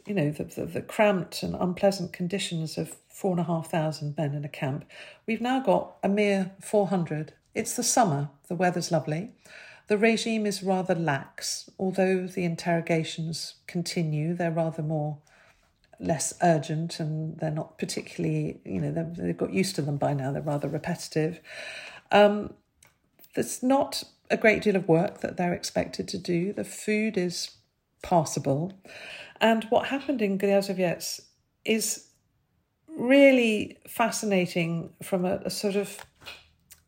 you 0.06 0.14
know, 0.14 0.30
the, 0.30 0.44
the, 0.44 0.64
the 0.64 0.82
cramped 0.82 1.42
and 1.42 1.54
unpleasant 1.54 2.12
conditions 2.12 2.78
of 2.78 2.96
four 3.08 3.32
and 3.32 3.40
a 3.40 3.44
half 3.44 3.70
thousand 3.70 4.16
men 4.16 4.34
in 4.34 4.44
a 4.44 4.48
camp, 4.48 4.86
we've 5.26 5.42
now 5.42 5.60
got 5.60 5.96
a 6.02 6.08
mere 6.08 6.52
400. 6.62 7.34
It's 7.54 7.76
the 7.76 7.82
summer, 7.82 8.30
the 8.48 8.54
weather's 8.54 8.90
lovely. 8.90 9.32
The 9.90 9.98
regime 9.98 10.46
is 10.46 10.62
rather 10.62 10.94
lax, 10.94 11.68
although 11.76 12.28
the 12.28 12.44
interrogations 12.44 13.56
continue, 13.66 14.34
they're 14.34 14.52
rather 14.52 14.84
more 14.84 15.18
less 15.98 16.32
urgent 16.44 17.00
and 17.00 17.36
they're 17.40 17.50
not 17.50 17.76
particularly, 17.76 18.60
you 18.64 18.80
know, 18.80 19.12
they've 19.18 19.36
got 19.36 19.52
used 19.52 19.74
to 19.74 19.82
them 19.82 19.96
by 19.96 20.12
now, 20.14 20.30
they're 20.30 20.42
rather 20.42 20.68
repetitive. 20.68 21.40
Um, 22.12 22.54
there's 23.34 23.64
not 23.64 24.04
a 24.30 24.36
great 24.36 24.62
deal 24.62 24.76
of 24.76 24.86
work 24.86 25.22
that 25.22 25.36
they're 25.36 25.54
expected 25.54 26.06
to 26.06 26.18
do. 26.18 26.52
The 26.52 26.62
food 26.62 27.18
is 27.18 27.50
passable. 28.00 28.72
And 29.40 29.64
what 29.70 29.88
happened 29.88 30.22
in 30.22 30.38
Gryazovets 30.38 31.20
is 31.64 32.10
really 32.86 33.78
fascinating 33.88 34.90
from 35.02 35.24
a, 35.24 35.40
a 35.44 35.50
sort 35.50 35.74
of, 35.74 35.98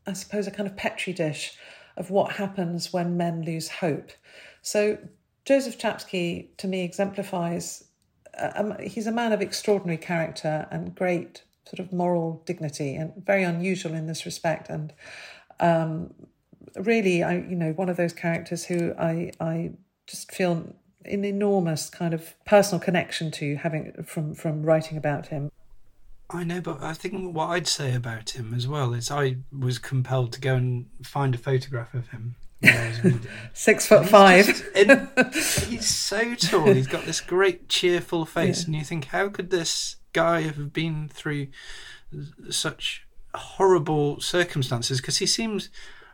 I 0.07 0.12
suppose, 0.12 0.46
a 0.46 0.53
kind 0.53 0.68
of 0.68 0.76
petri 0.76 1.12
dish 1.12 1.59
of 1.97 2.11
what 2.11 2.32
happens 2.32 2.93
when 2.93 3.16
men 3.16 3.43
lose 3.45 3.68
hope. 3.68 4.12
So 4.62 4.99
Joseph 5.45 5.78
Czapski, 5.78 6.57
to 6.59 6.68
me, 6.68 6.84
exemplifies. 6.84 7.84
Uh, 8.38 8.78
he's 8.78 9.07
a 9.07 9.12
man 9.12 9.32
of 9.32 9.43
extraordinary 9.43 9.99
character 9.99 10.66
and 10.70 10.95
great 10.95 11.43
sort 11.66 11.80
of 11.80 11.93
moral 11.93 12.43
dignity, 12.47 12.95
and 12.95 13.12
very 13.24 13.43
unusual 13.43 13.95
in 13.95 14.07
this 14.07 14.24
respect. 14.24 14.68
And 14.68 14.93
um, 15.61 16.14
really, 16.76 17.22
I 17.22 17.38
you 17.38 17.57
know 17.57 17.72
one 17.72 17.88
of 17.88 17.97
those 17.97 18.12
characters 18.12 18.64
who 18.64 18.95
I 18.99 19.32
I 19.40 19.72
just 20.07 20.32
feel 20.32 20.74
an 21.05 21.24
enormous 21.24 21.90
kind 21.90 22.14
of 22.14 22.34
personal 22.47 22.80
connection 22.80 23.30
to 23.32 23.57
having 23.57 24.05
from 24.05 24.34
from 24.34 24.62
writing 24.62 24.97
about 24.97 25.26
him. 25.28 25.51
I 26.33 26.45
know, 26.45 26.61
but 26.61 26.83
I 26.83 26.95
think 26.95 27.35
what 27.35 27.49
I'd 27.49 27.66
say 27.66 27.95
about 27.95 28.30
him 28.30 28.55
as 28.55 28.66
well 28.66 28.95
is 28.95 29.11
I 29.11 29.37
was 29.57 29.78
compelled 29.78 30.33
to 30.33 30.41
go 30.41 30.55
and 30.55 30.87
find 31.03 31.35
a 31.35 31.39
photograph 31.39 31.93
of 31.95 32.09
him. 32.09 32.37
Six 33.53 33.87
foot 33.87 34.09
five. 34.09 34.47
Just, 34.47 35.64
he's 35.64 35.87
so 35.87 36.35
tall. 36.35 36.72
He's 36.72 36.87
got 36.87 37.05
this 37.05 37.20
great 37.20 37.68
cheerful 37.68 38.24
face, 38.24 38.61
yeah. 38.61 38.66
and 38.66 38.76
you 38.76 38.85
think, 38.85 39.07
how 39.07 39.28
could 39.28 39.51
this 39.51 39.97
guy 40.12 40.43
have 40.43 40.72
been 40.72 41.09
through 41.09 41.49
such 42.51 43.05
horrible 43.35 44.20
circumstances? 44.20 45.01
Because 45.01 45.18
he 45.18 45.26
seems. 45.26 45.70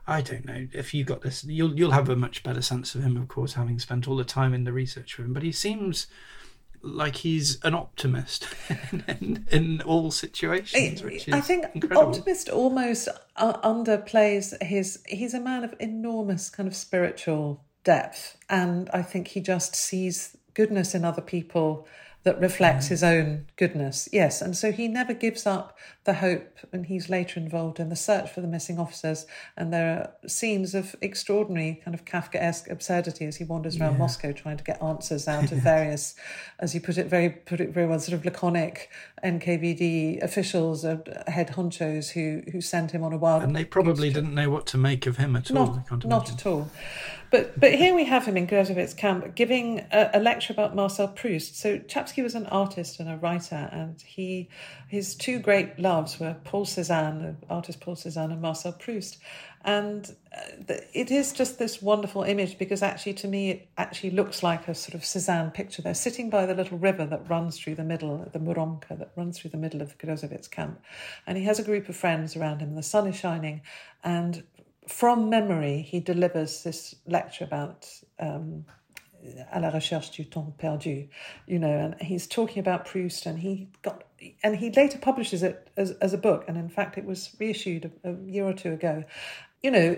I 0.07 0.23
don't 0.23 0.47
know 0.47 0.69
if 0.73 0.95
you 0.95 1.05
got 1.05 1.21
this. 1.21 1.45
You'll 1.45 1.75
you'll 1.75 1.91
have 1.91 2.09
a 2.09 2.17
much 2.17 2.43
better 2.43 2.63
sense 2.63 2.95
of 2.95 3.03
him, 3.03 3.19
of 3.19 3.29
course, 3.29 3.53
having 3.53 3.79
spent 3.79 4.09
all 4.09 4.17
the 4.17 4.25
time 4.25 4.55
in 4.55 4.65
the 4.65 4.73
research 4.73 5.19
him. 5.19 5.35
But 5.35 5.43
he 5.43 5.53
seems 5.53 6.07
like 6.83 7.17
he's 7.17 7.63
an 7.65 7.75
optimist 7.75 8.49
in, 9.09 9.47
in, 9.51 9.81
all 9.83 10.11
situations. 10.11 11.03
I 11.33 11.41
think 11.41 11.67
incredible. 11.75 12.09
optimist 12.09 12.49
almost 12.49 13.09
uh, 13.37 13.61
underplays 13.61 14.61
his. 14.63 15.03
He's 15.07 15.35
a 15.35 15.41
man 15.41 15.65
of 15.65 15.75
enormous 15.81 16.51
kind 16.51 16.67
of 16.67 16.75
spiritual 16.75 17.65
depth, 17.85 18.37
and 18.49 18.91
I 18.91 19.03
think 19.03 19.29
he 19.29 19.41
just 19.41 19.75
sees 19.75 20.37
goodness 20.55 20.95
in 20.95 21.05
other 21.05 21.23
people 21.23 21.87
that 22.25 22.41
reflects 22.41 22.87
mm. 22.87 22.89
his 22.91 23.03
own 23.03 23.47
goodness. 23.57 24.09
Yes, 24.13 24.43
and 24.43 24.57
so 24.57 24.73
he 24.73 24.89
never 24.89 25.15
gives 25.15 25.47
up 25.47 25.79
the 26.05 26.15
hope, 26.15 26.59
and 26.73 26.87
he's 26.87 27.09
later 27.09 27.39
involved 27.39 27.79
in 27.79 27.89
the 27.89 27.97
search 27.97 28.31
for 28.31 28.41
the 28.41 28.49
missing 28.49 28.79
officers. 28.79 29.27
And 29.57 29.73
there 29.73 29.89
are 29.89 30.29
scenes 30.29 30.75
of 30.75 30.97
extraordinary 31.01 31.81
kind 31.85 31.95
of 31.95 32.05
Kafkaesque 32.05 32.71
absurdity 32.71 33.25
as 33.27 33.37
he 33.37 33.45
wanders 33.45 33.81
around. 33.81 33.99
Moscow 33.99 34.33
trying 34.33 34.57
to 34.57 34.65
get 34.65 34.83
answers 34.83 35.29
out 35.29 35.53
of 35.53 35.59
various, 35.63 36.15
as 36.59 36.75
you 36.75 36.81
put 36.81 36.99
it 36.99 37.07
very 37.07 37.31
put 37.31 37.61
it 37.61 37.71
very 37.71 37.87
well, 37.87 38.01
sort 38.01 38.19
of 38.19 38.25
laconic 38.25 38.91
NKVD 39.25 40.23
officials, 40.23 40.85
uh, 40.85 40.99
head 41.29 41.49
honchos 41.51 42.11
who 42.11 42.43
who 42.51 42.61
sent 42.61 42.91
him 42.91 43.05
on 43.05 43.13
a 43.13 43.19
wild. 43.19 43.43
And 43.43 43.55
they 43.55 43.65
probably 43.65 44.13
didn't 44.13 44.35
know 44.35 44.51
what 44.51 44.67
to 44.67 44.79
make 44.79 45.07
of 45.07 45.19
him 45.19 45.37
at 45.37 45.51
not, 45.51 45.69
all. 45.91 45.99
Not 46.05 46.33
at 46.33 46.47
all. 46.47 46.71
But 47.31 47.61
but 47.61 47.75
here 47.75 47.95
we 47.95 48.05
have 48.07 48.25
him 48.25 48.37
in 48.37 48.47
Gryazovets 48.47 48.97
camp 48.97 49.35
giving 49.35 49.81
a, 49.93 50.11
a, 50.15 50.21
lecture 50.21 50.53
about 50.53 50.75
Marcel 50.75 51.09
Proust. 51.09 51.59
So 51.59 51.79
Czapski 51.79 52.23
was 52.23 52.35
an 52.35 52.47
artist 52.47 53.01
and 53.01 53.09
a 53.09 53.17
writer, 53.17 53.69
and 53.71 54.01
he 54.01 54.49
his 54.89 55.15
two 55.15 55.39
great 55.39 55.79
loves 55.79 56.19
were 56.19 56.37
Paul 56.45 56.65
Cézanne, 56.65 57.37
artist 57.51 57.81
Paul 57.81 57.97
Cézanne, 57.97 58.33
and 58.33 58.41
Marcel 58.41 58.73
Proust. 58.73 59.19
And 59.65 60.15
uh, 60.35 60.77
it 60.95 61.11
is 61.11 61.33
just 61.33 61.59
this 61.59 61.83
wonderful 61.83 62.23
image 62.23 62.57
because 62.57 62.83
actually, 62.83 63.15
to 63.15 63.29
me, 63.29 63.51
it 63.51 63.69
actually 63.77 64.13
looks 64.13 64.43
like 64.43 64.67
a 64.67 64.75
sort 64.75 64.95
of 64.95 65.03
Cézanne 65.03 65.53
picture. 65.53 65.83
They're 65.83 65.95
sitting 65.95 66.31
by 66.31 66.47
the 66.47 66.55
little 66.55 66.79
river 66.79 67.05
that 67.05 67.29
runs 67.29 67.59
through 67.59 67.75
the 67.75 67.85
middle, 67.85 68.27
the 68.33 68.39
Muromka, 68.39 68.99
that 68.99 69.11
runs 69.17 69.39
through 69.39 69.51
the 69.51 69.59
middle 69.59 69.83
of 69.83 69.99
Gryazovets 69.99 70.51
camp. 70.51 70.81
And 71.27 71.37
he 71.37 71.45
has 71.45 71.59
a 71.59 71.65
group 71.65 71.89
of 71.91 71.97
friends 71.97 72.37
around 72.37 72.61
him. 72.61 72.75
The 72.75 72.83
sun 72.83 73.07
is 73.07 73.17
shining, 73.17 73.61
and 74.03 74.45
from 74.89 75.29
memory, 75.29 75.83
he 75.83 76.01
delivers 76.01 76.65
this 76.65 76.95
lecture 77.07 77.45
about 77.45 77.87
um, 78.19 78.65
à 79.53 79.61
la 79.61 79.71
recherche 79.71 80.11
du 80.11 80.25
temps 80.25 80.53
perdu, 80.59 81.09
you 81.47 81.59
know, 81.59 81.69
and 81.69 82.01
he's 82.01 82.27
talking 82.27 82.61
about 82.61 82.87
Proust, 82.87 83.27
and 83.27 83.39
he 83.39 83.69
got, 83.83 84.05
and 84.43 84.57
he 84.57 84.71
later 84.71 84.99
publishes 84.99 85.43
it 85.43 85.69
as, 85.77 85.91
as 86.01 86.13
a 86.13 86.19
book, 86.19 86.45
and 86.49 86.57
in 86.57 86.69
fact, 86.69 86.97
it 86.97 87.05
was 87.05 87.31
reissued 87.39 87.91
a, 88.05 88.11
a 88.11 88.17
year 88.25 88.45
or 88.45 88.55
two 88.55 88.73
ago, 88.73 89.05
you 89.63 89.73
know, 89.73 89.97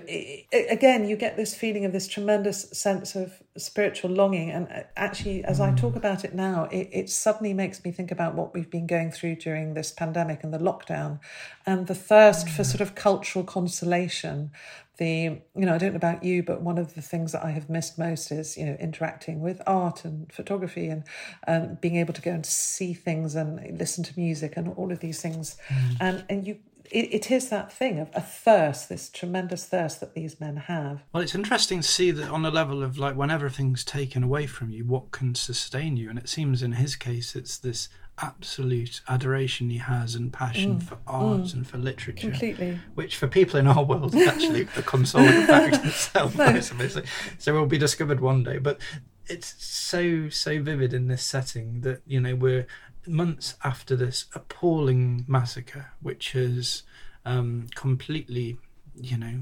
again, 0.71 1.07
you 1.07 1.17
get 1.17 1.37
this 1.37 1.55
feeling 1.55 1.85
of 1.85 1.93
this 1.93 2.09
tremendous 2.09 2.71
sense 2.71 3.15
of 3.15 3.43
spiritual 3.59 4.11
longing. 4.11 4.51
And 4.51 4.69
uh, 4.73 4.83
actually, 4.97 5.45
as 5.45 5.61
I 5.61 5.75
talk 5.75 5.97
about 5.97 6.25
it 6.25 6.35
now, 6.35 6.65
it, 6.65 6.89
it, 6.93 7.11
suddenly 7.11 7.53
makes 7.53 7.85
me 7.85 7.93
think 7.93 8.11
about 8.11 8.35
what 8.35 8.55
we've 8.55 8.71
been 8.71 8.87
going 8.87 9.11
through 9.11 9.37
during 9.37 9.75
this 9.75 9.93
pandemic 9.93 10.43
and 10.43 10.55
the 10.55 10.59
lockdown 10.59 11.21
and 11.67 11.89
the 11.89 11.95
thirst 11.95 12.49
for 12.49 12.65
sort 12.65 12.81
of 12.81 12.95
cultural 12.95 13.45
consolation. 13.45 14.51
The, 14.97 15.41
you 15.55 15.67
know, 15.67 15.75
I 15.75 15.79
don't 15.79 15.93
know 15.93 15.97
about 15.97 16.25
you, 16.25 16.43
but 16.43 16.63
one 16.63 16.79
of 16.79 16.95
the 16.95 17.03
things 17.03 17.33
that 17.33 17.45
I 17.45 17.51
have 17.51 17.69
missed 17.69 17.99
most 17.99 18.33
is, 18.33 18.57
you 18.57 18.65
know, 18.65 18.77
interacting 18.81 19.41
with 19.41 19.61
art 19.67 20.07
and 20.07 20.33
photography 20.33 20.89
and 20.89 21.05
um, 21.47 21.79
being 21.83 21.97
able 21.97 22.15
to 22.15 22.23
go 22.23 22.31
and 22.31 22.47
see 22.47 22.95
things 22.95 23.35
and 23.35 23.79
listen 23.79 24.05
to 24.05 24.19
music 24.19 24.55
and 24.57 24.73
all 24.75 24.91
of 24.91 25.01
these 25.01 25.21
things. 25.21 25.57
Mm. 25.69 25.97
And, 26.01 26.25
and 26.31 26.47
you, 26.47 26.59
it, 26.91 27.14
it 27.14 27.30
is 27.30 27.49
that 27.49 27.72
thing 27.72 27.99
of 27.99 28.11
a 28.14 28.20
thirst, 28.20 28.88
this 28.88 29.09
tremendous 29.09 29.66
thirst 29.66 30.01
that 30.01 30.14
these 30.14 30.41
men 30.41 30.57
have. 30.57 31.03
Well, 31.12 31.22
it's 31.22 31.34
interesting 31.34 31.80
to 31.80 31.88
see 31.88 32.11
that 32.11 32.28
on 32.28 32.45
a 32.45 32.51
level 32.51 32.82
of 32.82 32.99
like 32.99 33.16
when 33.16 33.30
everything's 33.30 33.84
taken 33.84 34.22
away 34.22 34.47
from 34.47 34.70
you, 34.70 34.84
what 34.84 35.11
can 35.11 35.34
sustain 35.34 35.97
you? 35.97 36.11
And 36.11 36.18
it 36.18 36.28
seems 36.28 36.62
in 36.62 36.72
his 36.72 36.97
case, 36.97 37.36
it's 37.36 37.59
this 37.59 37.88
absolute 38.22 39.01
adoration 39.09 39.70
he 39.70 39.78
has 39.78 40.14
and 40.14 40.32
passion 40.32 40.76
mm. 40.76 40.82
for 40.82 40.99
art 41.07 41.43
mm. 41.43 41.55
and 41.55 41.66
for 41.66 41.78
literature. 41.78 42.30
Completely. 42.30 42.78
Which 42.95 43.16
for 43.16 43.26
people 43.26 43.59
in 43.59 43.66
our 43.66 43.82
world 43.82 44.14
is 44.14 44.26
actually 44.26 44.62
a 44.76 44.82
consoling 44.82 45.47
fact 45.47 45.76
in 45.76 45.86
itself, 45.88 46.36
no. 46.36 46.59
So 47.38 47.57
it 47.57 47.59
will 47.59 47.66
be 47.66 47.78
discovered 47.78 48.20
one 48.20 48.43
day. 48.43 48.59
But 48.59 48.80
it's 49.26 49.55
so 49.64 50.28
so 50.28 50.61
vivid 50.61 50.93
in 50.93 51.07
this 51.07 51.22
setting 51.22 51.82
that 51.82 52.03
you 52.07 52.20
know 52.20 52.34
we're 52.34 52.66
months 53.07 53.55
after 53.65 53.97
this 53.97 54.27
appalling 54.35 55.25
massacre, 55.27 55.93
which 56.01 56.33
has 56.33 56.83
um, 57.25 57.69
completely, 57.75 58.59
you 58.95 59.17
know, 59.17 59.39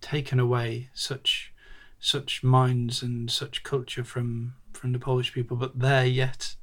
taken 0.00 0.38
away 0.38 0.90
such 0.94 1.52
such 1.98 2.42
minds 2.42 3.02
and 3.02 3.30
such 3.30 3.62
culture 3.62 4.04
from 4.04 4.54
from 4.72 4.92
the 4.92 4.98
Polish 4.98 5.32
people, 5.32 5.56
but 5.56 5.78
there 5.78 6.04
yet 6.04 6.56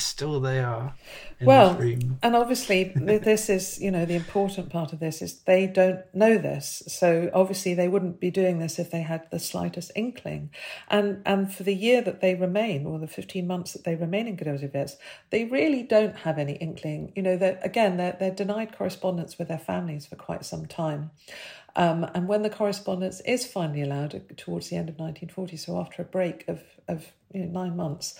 still 0.00 0.40
they 0.40 0.60
are. 0.60 0.94
well, 1.40 1.78
and 2.22 2.36
obviously 2.36 2.84
this 2.94 3.48
is 3.48 3.80
you 3.80 3.90
know 3.90 4.04
the 4.04 4.14
important 4.14 4.70
part 4.70 4.92
of 4.92 5.00
this 5.00 5.22
is 5.22 5.40
they 5.40 5.66
don't 5.66 6.00
know 6.14 6.38
this, 6.38 6.82
so 6.86 7.30
obviously 7.34 7.74
they 7.74 7.88
wouldn't 7.88 8.20
be 8.20 8.30
doing 8.30 8.58
this 8.58 8.78
if 8.78 8.90
they 8.90 9.02
had 9.02 9.30
the 9.30 9.38
slightest 9.38 9.92
inkling, 9.94 10.50
and 10.88 11.22
and 11.26 11.52
for 11.52 11.62
the 11.62 11.74
year 11.74 12.02
that 12.02 12.20
they 12.20 12.34
remain 12.34 12.86
or 12.86 12.98
the 12.98 13.06
fifteen 13.06 13.46
months 13.46 13.72
that 13.72 13.84
they 13.84 13.94
remain 13.94 14.28
in 14.28 14.36
Gryazovets, 14.36 14.92
they 15.30 15.44
really 15.44 15.82
don't 15.82 16.16
have 16.18 16.38
any 16.38 16.54
inkling. 16.54 17.12
You 17.16 17.22
know 17.22 17.36
that 17.36 17.64
again 17.64 17.96
they're 17.96 18.16
they're 18.18 18.30
denied 18.30 18.76
correspondence 18.76 19.38
with 19.38 19.48
their 19.48 19.58
families 19.58 20.06
for 20.06 20.16
quite 20.16 20.44
some 20.44 20.66
time. 20.66 21.10
Um, 21.74 22.04
and 22.14 22.28
when 22.28 22.42
the 22.42 22.50
correspondence 22.50 23.20
is 23.20 23.46
finally 23.46 23.82
allowed 23.82 24.36
towards 24.36 24.68
the 24.68 24.76
end 24.76 24.88
of 24.88 24.96
1940, 24.96 25.56
so 25.56 25.80
after 25.80 26.02
a 26.02 26.04
break 26.04 26.46
of, 26.48 26.60
of 26.86 27.12
you 27.32 27.44
know, 27.44 27.62
nine 27.62 27.76
months, 27.76 28.18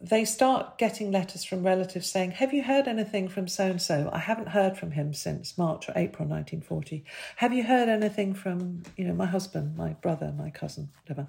they 0.00 0.24
start 0.24 0.78
getting 0.78 1.10
letters 1.10 1.44
from 1.44 1.64
relatives 1.64 2.06
saying, 2.06 2.32
Have 2.32 2.52
you 2.52 2.62
heard 2.62 2.86
anything 2.86 3.28
from 3.28 3.48
so 3.48 3.66
and 3.66 3.82
so? 3.82 4.08
I 4.12 4.18
haven't 4.18 4.48
heard 4.48 4.76
from 4.76 4.92
him 4.92 5.12
since 5.12 5.58
March 5.58 5.88
or 5.88 5.92
April 5.96 6.28
1940. 6.28 7.04
Have 7.36 7.52
you 7.52 7.64
heard 7.64 7.88
anything 7.88 8.32
from, 8.32 8.84
you 8.96 9.04
know, 9.04 9.14
my 9.14 9.26
husband, 9.26 9.76
my 9.76 9.94
brother, 9.94 10.32
my 10.36 10.50
cousin, 10.50 10.90
whatever? 11.02 11.28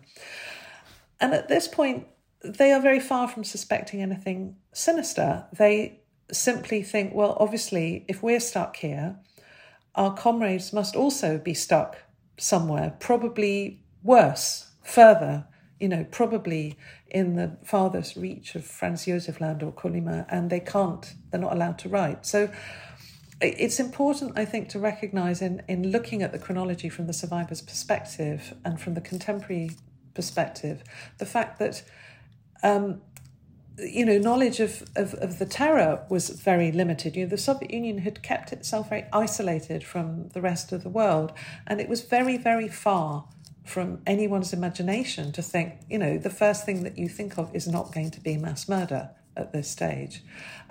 And 1.19 1.33
at 1.33 1.47
this 1.47 1.67
point, 1.67 2.07
they 2.41 2.71
are 2.71 2.81
very 2.81 2.99
far 2.99 3.27
from 3.27 3.43
suspecting 3.43 4.01
anything 4.01 4.55
sinister. 4.71 5.45
They 5.51 5.99
simply 6.31 6.83
think, 6.83 7.13
well, 7.13 7.35
obviously, 7.39 8.05
if 8.07 8.21
we're 8.21 8.39
stuck 8.39 8.77
here, 8.77 9.17
our 9.95 10.13
comrades 10.13 10.71
must 10.71 10.95
also 10.95 11.39
be 11.39 11.53
stuck 11.53 11.97
somewhere, 12.37 12.95
probably 12.99 13.83
worse, 14.03 14.67
further, 14.83 15.45
you 15.79 15.87
know, 15.87 16.05
probably 16.11 16.77
in 17.07 17.35
the 17.35 17.57
farthest 17.63 18.15
reach 18.15 18.55
of 18.55 18.65
Franz 18.65 19.05
Josef 19.05 19.39
Land 19.39 19.63
or 19.63 19.71
Kolyma, 19.71 20.25
and 20.29 20.49
they 20.49 20.59
can't, 20.59 21.13
they're 21.31 21.39
not 21.39 21.53
allowed 21.53 21.79
to 21.79 21.89
write. 21.89 22.25
So 22.25 22.49
it's 23.41 23.79
important, 23.79 24.37
I 24.37 24.43
think, 24.43 24.67
to 24.69 24.79
recognize 24.79 25.41
in, 25.41 25.61
in 25.69 25.91
looking 25.91 26.21
at 26.21 26.33
the 26.33 26.39
chronology 26.39 26.89
from 26.89 27.07
the 27.07 27.13
survivor's 27.13 27.61
perspective 27.61 28.53
and 28.65 28.79
from 28.81 28.95
the 28.95 29.01
contemporary 29.01 29.71
perspective, 30.13 30.83
the 31.19 31.25
fact 31.25 31.59
that, 31.59 31.83
um, 32.61 33.01
you 33.77 34.05
know, 34.05 34.17
knowledge 34.17 34.59
of, 34.59 34.83
of, 34.97 35.13
of 35.13 35.39
the 35.39 35.45
terror 35.45 36.05
was 36.09 36.29
very 36.31 36.69
limited. 36.73 37.15
You 37.15 37.23
know, 37.23 37.29
the 37.29 37.37
Soviet 37.37 37.71
Union 37.71 37.99
had 37.99 38.21
kept 38.21 38.51
itself 38.51 38.89
very 38.89 39.05
isolated 39.13 39.85
from 39.85 40.27
the 40.29 40.41
rest 40.41 40.73
of 40.73 40.83
the 40.83 40.89
world, 40.89 41.31
and 41.65 41.79
it 41.79 41.87
was 41.87 42.01
very, 42.01 42.35
very 42.35 42.67
far 42.67 43.29
from 43.69 44.01
anyone's 44.07 44.51
imagination 44.51 45.31
to 45.31 45.43
think, 45.43 45.73
you 45.89 45.99
know, 45.99 46.17
the 46.17 46.29
first 46.29 46.65
thing 46.65 46.81
that 46.83 46.97
you 46.97 47.07
think 47.07 47.37
of 47.37 47.53
is 47.55 47.67
not 47.67 47.93
going 47.93 48.09
to 48.09 48.19
be 48.19 48.35
mass 48.35 48.67
murder 48.67 49.11
at 49.37 49.53
this 49.53 49.69
stage. 49.69 50.23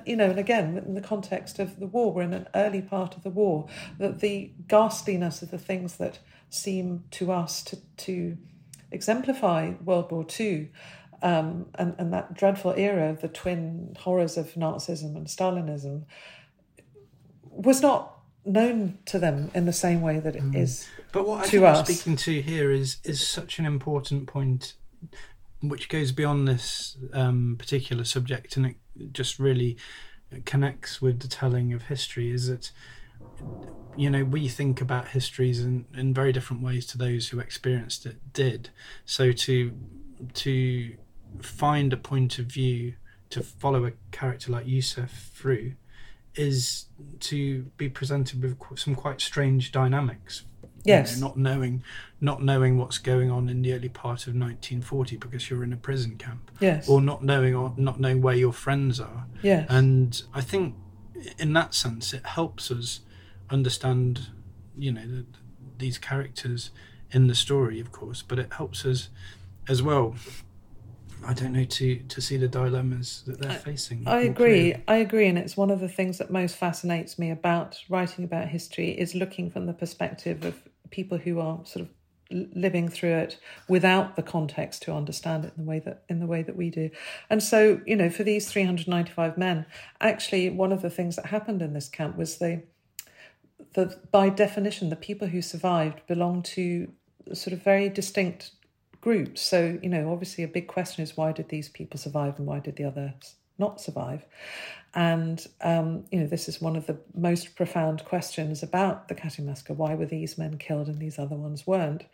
You 0.05 0.17
know, 0.17 0.31
and 0.31 0.39
again, 0.39 0.77
in 0.85 0.95
the 0.95 1.01
context 1.01 1.61
of 1.61 1.79
the 1.79 1.87
war, 1.87 2.13
we're 2.13 2.23
in 2.23 2.35
an 2.35 2.49
early 2.57 2.83
part 2.83 3.17
of 3.17 3.23
the 3.23 3.31
war, 3.31 3.69
that 3.99 4.19
the 4.19 4.51
ghastliness 4.67 5.43
of 5.43 5.53
the 5.53 5.59
things 5.59 5.97
that 5.99 6.19
seem 6.51 7.05
to 7.13 7.31
us 7.31 7.63
to, 7.63 7.77
to 7.99 8.37
exemplify 8.91 9.75
World 9.85 10.11
War 10.11 10.27
II 10.39 10.73
um, 11.23 11.67
and, 11.77 11.95
and 11.99 12.13
that 12.13 12.35
dreadful 12.35 12.75
era 12.77 13.11
of 13.11 13.21
the 13.21 13.29
twin 13.29 13.95
horrors 14.01 14.37
of 14.37 14.55
Nazism 14.55 15.15
and 15.15 15.29
Stalinism 15.29 16.03
was 17.51 17.81
not 17.81 18.18
known 18.49 18.99
to 19.07 19.19
them 19.19 19.51
in 19.55 19.67
the 19.67 19.73
same 19.73 20.01
way 20.01 20.19
that 20.19 20.35
it 20.35 20.43
mm. 20.43 20.57
is 20.57 20.89
but 21.13 21.27
what 21.27 21.45
I 21.45 21.49
think 21.49 21.65
us. 21.65 21.79
I'm 21.79 21.85
speaking 21.85 22.17
to 22.17 22.43
here 22.43 22.71
is 22.71 22.99
is 23.05 23.27
such 23.27 23.59
an 23.59 23.67
important 23.67 24.27
point, 24.27 24.75
which 25.63 25.89
goes 25.89 26.13
beyond 26.13 26.47
this 26.47 26.97
um, 27.13 27.57
particular 27.59 28.05
subject, 28.05 28.57
and 28.57 28.67
it 28.67 28.77
just 29.13 29.39
really 29.39 29.77
connects 30.45 31.01
with 31.01 31.21
the 31.21 31.29
telling 31.29 31.73
of 31.73 31.83
history. 31.85 32.31
Is 32.31 32.49
that 32.49 32.71
you 33.97 34.11
know 34.11 34.25
we 34.25 34.49
think 34.49 34.81
about 34.81 35.09
histories 35.09 35.61
in, 35.61 35.87
in 35.95 36.13
very 36.13 36.33
different 36.33 36.63
ways 36.63 36.87
to 36.87 36.99
those 36.99 37.29
who 37.29 37.41
experienced 37.41 38.05
it 38.05 38.33
did. 38.33 38.71
So 39.07 39.33
to 39.33 39.73
to 40.35 40.97
find 41.41 41.93
a 41.93 41.97
point 41.97 42.39
of 42.39 42.47
view 42.47 42.95
to 43.31 43.43
follow 43.43 43.85
a 43.85 43.93
character 44.11 44.51
like 44.53 44.67
Yusuf 44.67 45.31
through 45.35 45.75
is 46.39 46.87
to 47.21 47.65
be 47.77 47.89
presented 47.89 48.43
with 48.43 48.57
some 48.79 48.95
quite 48.95 49.21
strange 49.21 49.73
dynamics 49.73 50.45
Yes. 50.85 51.17
You 51.17 51.21
know, 51.21 51.29
not 51.29 51.37
knowing, 51.37 51.83
not 52.21 52.43
knowing 52.43 52.79
what's 52.79 52.99
going 52.99 53.31
on 53.31 53.49
in 53.49 53.63
the 53.63 53.73
early 53.75 53.89
part 53.89 54.27
of 54.27 54.35
1940 54.35 55.17
because 55.17 55.51
you're 55.51 55.65
in 55.65 55.73
a 55.73 55.77
prison 55.77 56.17
camp. 56.17 56.51
Yes. 56.61 56.89
Or 56.89 57.01
not 57.01 57.23
knowing, 57.23 57.55
or 57.55 57.75
not 57.77 58.01
knowing 58.01 58.23
where 58.23 58.35
your 58.35 58.53
friends 58.53 59.01
are. 59.01 59.27
Yes. 59.43 59.67
And 59.69 60.23
I 60.33 60.41
think, 60.41 60.75
in 61.39 61.53
that 61.53 61.75
sense, 61.75 62.13
it 62.13 62.25
helps 62.25 62.71
us 62.71 63.01
understand, 63.51 64.29
you 64.77 64.93
know, 64.93 65.07
the, 65.07 65.27
these 65.77 65.99
characters 65.99 66.71
in 67.11 67.27
the 67.27 67.35
story, 67.35 67.81
of 67.81 67.93
course, 67.93 68.23
but 68.23 68.39
it 68.39 68.55
helps 68.55 68.85
us 68.85 69.09
as 69.69 69.83
well 69.83 70.15
I 71.27 71.35
don't 71.35 71.53
know 71.53 71.65
to 71.65 71.97
to 71.97 72.21
see 72.21 72.37
the 72.37 72.49
dilemmas 72.49 73.23
that 73.27 73.41
they're 73.41 73.59
facing. 73.59 74.07
I 74.07 74.21
agree. 74.21 74.77
I 74.87 74.97
agree, 74.97 75.27
and 75.27 75.39
it's 75.39 75.57
one 75.57 75.71
of 75.71 75.81
the 75.81 75.89
things 75.89 76.19
that 76.19 76.31
most 76.31 76.57
fascinates 76.57 77.19
me 77.19 77.31
about 77.31 77.79
writing 77.89 78.25
about 78.25 78.49
history 78.49 78.91
is 78.91 79.15
looking 79.15 79.51
from 79.51 79.67
the 79.67 79.73
perspective 79.73 80.45
of 80.45 80.63
people 80.91 81.19
who 81.19 81.41
are 81.41 81.61
sort 81.65 81.87
of 81.87 81.91
living 82.31 82.89
through 82.89 83.15
it 83.15 83.39
without 83.69 84.17
the 84.17 84.23
context 84.23 84.83
to 84.83 84.93
understand 84.93 85.45
it 85.47 85.53
in 85.57 85.65
the 85.65 85.69
way 85.69 85.79
that 85.79 86.03
in 86.09 86.21
the 86.21 86.27
way 86.27 86.43
that 86.43 86.57
we 86.57 86.69
do 86.69 86.91
and 87.31 87.43
so 87.43 87.81
you 87.87 87.97
know 87.97 88.11
for 88.11 88.23
these 88.23 88.51
395 88.51 89.39
men 89.39 89.65
actually 90.03 90.51
one 90.51 90.71
of 90.71 90.83
the 90.83 90.91
things 90.91 91.17
that 91.17 91.25
happened 91.27 91.63
in 91.63 91.73
this 91.73 91.89
camp 91.89 92.19
was 92.19 92.37
they 92.37 92.65
the 93.73 93.99
by 94.13 94.29
definition 94.29 94.91
the 94.91 94.97
people 94.97 95.29
who 95.29 95.41
survived 95.41 96.07
belonged 96.07 96.45
to 96.45 96.93
sort 97.33 97.55
of 97.55 97.63
very 97.63 97.89
distinct 97.89 98.51
groups 99.01 99.41
so 99.41 99.79
you 99.83 99.89
know 99.89 100.13
obviously 100.13 100.45
a 100.45 100.49
big 100.49 100.67
question 100.67 101.03
is 101.03 101.17
why 101.17 101.33
did 101.33 101.49
these 101.49 101.69
people 101.69 101.99
survive 101.99 102.39
and 102.39 102.47
why 102.47 102.59
did 102.59 102.77
the 102.77 102.85
others 102.85 103.35
not 103.59 103.81
survive 103.81 104.25
and, 104.95 105.47
um, 105.61 106.05
you 106.11 106.21
know, 106.21 106.27
this 106.27 106.49
is 106.49 106.61
one 106.61 106.75
of 106.75 106.87
the 106.87 106.99
most 107.15 107.55
profound 107.57 108.05
questions 108.05 108.63
about 108.63 109.09
the 109.09 109.15
Katyn 109.15 109.45
massacre. 109.45 109.75
Why 109.75 109.95
were 109.95 110.07
these 110.07 110.39
men 110.39 110.57
killed 110.57 110.89
and 110.89 110.99
these 110.99 111.19
other 111.19 111.37
ones 111.37 111.67
weren't? 111.67 112.05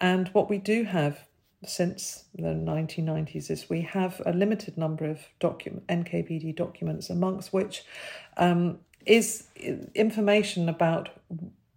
And 0.00 0.28
what 0.28 0.50
we 0.50 0.58
do 0.58 0.84
have 0.84 1.24
since 1.64 2.24
the 2.34 2.54
1990s 2.54 3.50
is 3.50 3.68
we 3.68 3.80
have 3.80 4.22
a 4.24 4.32
limited 4.32 4.76
number 4.76 5.06
of 5.06 5.26
document, 5.40 5.86
NKVD 5.88 6.54
documents, 6.54 7.10
amongst 7.10 7.52
which 7.52 7.82
um, 8.36 8.78
is 9.06 9.48
information 9.94 10.68
about 10.68 11.08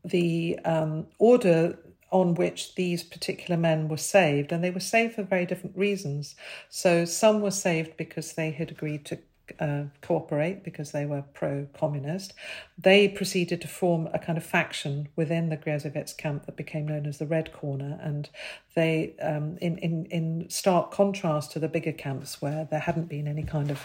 the 0.04 0.60
um, 0.66 1.08
order 1.18 1.80
on 2.12 2.36
which 2.36 2.76
these 2.76 3.04
particular 3.04 3.58
men 3.58 3.88
were 3.88 3.98
saved, 3.98 4.52
and 4.52 4.64
they 4.64 4.70
were 4.70 4.80
saved 4.80 5.16
for 5.16 5.24
very 5.24 5.46
different 5.46 5.78
reasons. 5.78 6.36
So 6.70 7.06
some 7.06 7.42
were 7.42 7.52
saved 7.52 7.98
because 7.98 8.34
they 8.34 8.52
had 8.52 8.70
agreed 8.70 9.06
to 9.06 9.20
uh, 9.60 9.84
cooperate 10.02 10.64
because 10.64 10.92
they 10.92 11.06
were 11.06 11.24
pro 11.34 11.68
communist. 11.74 12.34
They 12.78 13.08
proceeded 13.08 13.62
to 13.62 13.68
form 13.68 14.08
a 14.14 14.20
kind 14.20 14.38
of 14.38 14.46
faction 14.46 15.10
within 15.16 15.50
the 15.50 15.58
Gryazovets 15.58 16.16
camp 16.16 16.46
that 16.46 16.56
became 16.56 16.88
known 16.88 17.06
as 17.06 17.18
the 17.18 17.26
Red 17.26 17.52
Corner. 17.54 18.00
And 18.02 18.30
they, 18.76 19.16
um, 19.22 19.58
in, 19.60 19.78
in, 19.78 20.06
in 20.06 20.50
stark 20.50 20.92
contrast 20.92 21.52
to 21.52 21.60
the 21.60 21.68
bigger 21.68 21.92
camps 21.92 22.42
where 22.42 22.68
there 22.70 22.80
hadn't 22.80 23.10
been 23.10 23.28
any 23.28 23.44
kind 23.44 23.72
of 23.72 23.82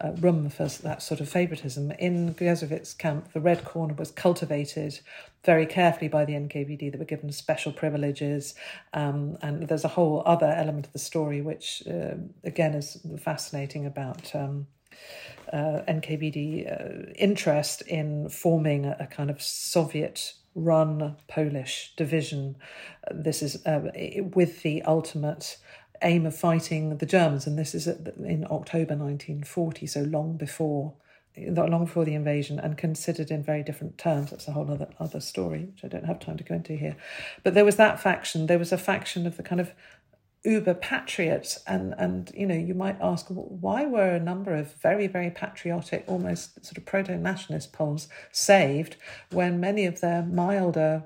uh, 0.00 0.12
room 0.20 0.48
for 0.48 0.66
that 0.66 1.02
sort 1.02 1.20
of 1.20 1.28
favoritism. 1.28 1.90
In 1.92 2.34
Gryazovets 2.34 2.96
camp, 2.96 3.32
the 3.32 3.40
Red 3.40 3.64
Corner 3.64 3.94
was 3.94 4.10
cultivated 4.10 5.00
very 5.44 5.66
carefully 5.66 6.08
by 6.08 6.24
the 6.24 6.34
NKVD. 6.34 6.92
They 6.92 6.98
were 6.98 7.04
given 7.04 7.32
special 7.32 7.72
privileges, 7.72 8.54
um, 8.92 9.38
and 9.42 9.68
there's 9.68 9.84
a 9.84 9.88
whole 9.88 10.22
other 10.26 10.46
element 10.46 10.86
of 10.86 10.92
the 10.92 10.98
story 10.98 11.40
which, 11.40 11.82
uh, 11.88 12.14
again, 12.44 12.74
is 12.74 13.00
fascinating 13.18 13.86
about. 13.86 14.34
Um, 14.34 14.66
uh, 15.52 15.82
NKVD 15.88 16.66
uh, 16.68 17.12
interest 17.16 17.82
in 17.82 18.28
forming 18.28 18.84
a, 18.84 18.96
a 19.00 19.06
kind 19.06 19.30
of 19.30 19.40
Soviet 19.40 20.34
run 20.54 21.16
Polish 21.28 21.92
division. 21.96 22.56
This 23.10 23.42
is 23.42 23.64
uh, 23.64 23.90
with 24.34 24.62
the 24.62 24.82
ultimate 24.82 25.58
aim 26.02 26.26
of 26.26 26.36
fighting 26.36 26.96
the 26.96 27.06
Germans, 27.06 27.46
and 27.46 27.58
this 27.58 27.74
is 27.74 27.86
in 27.86 28.46
October 28.50 28.94
1940, 28.96 29.86
so 29.86 30.02
long 30.02 30.36
before 30.36 30.94
long 31.46 31.84
before 31.84 32.04
the 32.04 32.14
invasion 32.14 32.58
and 32.58 32.76
considered 32.76 33.30
in 33.30 33.42
very 33.42 33.62
different 33.62 33.98
terms. 33.98 34.30
That's 34.30 34.48
a 34.48 34.52
whole 34.52 34.70
other 34.70 34.88
other 34.98 35.20
story, 35.20 35.66
which 35.66 35.84
I 35.84 35.88
don't 35.88 36.06
have 36.06 36.18
time 36.18 36.36
to 36.36 36.44
go 36.44 36.54
into 36.54 36.74
here. 36.74 36.96
But 37.42 37.54
there 37.54 37.64
was 37.64 37.76
that 37.76 38.00
faction. 38.00 38.46
There 38.46 38.58
was 38.58 38.72
a 38.72 38.78
faction 38.78 39.26
of 39.26 39.36
the 39.36 39.42
kind 39.42 39.60
of 39.60 39.72
uber 40.44 40.74
patriots, 40.74 41.60
and 41.66 41.94
and 41.98 42.30
you 42.34 42.46
know 42.46 42.54
you 42.54 42.74
might 42.74 42.96
ask 43.00 43.26
why 43.28 43.86
were 43.86 44.10
a 44.10 44.20
number 44.20 44.54
of 44.54 44.74
very 44.74 45.06
very 45.06 45.30
patriotic, 45.30 46.04
almost 46.06 46.64
sort 46.64 46.78
of 46.78 46.84
proto 46.84 47.16
nationalist 47.16 47.72
Poles 47.72 48.08
saved 48.32 48.96
when 49.30 49.60
many 49.60 49.86
of 49.86 50.00
their 50.00 50.22
milder 50.22 51.04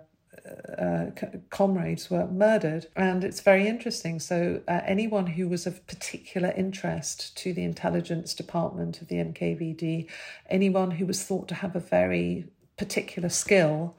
uh, 0.79 1.07
comrades 1.51 2.11
were 2.11 2.27
murdered. 2.27 2.87
And 2.97 3.25
it's 3.25 3.41
very 3.41 3.67
interesting. 3.67 4.19
So, 4.21 4.61
uh, 4.67 4.81
anyone 4.85 5.27
who 5.27 5.49
was 5.49 5.67
of 5.67 5.87
particular 5.87 6.53
interest 6.57 7.37
to 7.39 7.53
the 7.53 7.65
intelligence 7.65 8.35
department 8.35 9.01
of 9.01 9.09
the 9.09 9.17
NKVD, 9.17 10.09
anyone 10.49 10.93
who 10.93 11.07
was 11.07 11.23
thought 11.23 11.49
to 11.49 11.55
have 11.57 11.77
a 11.77 11.81
very 11.81 12.47
particular 12.77 13.29
skill, 13.29 13.97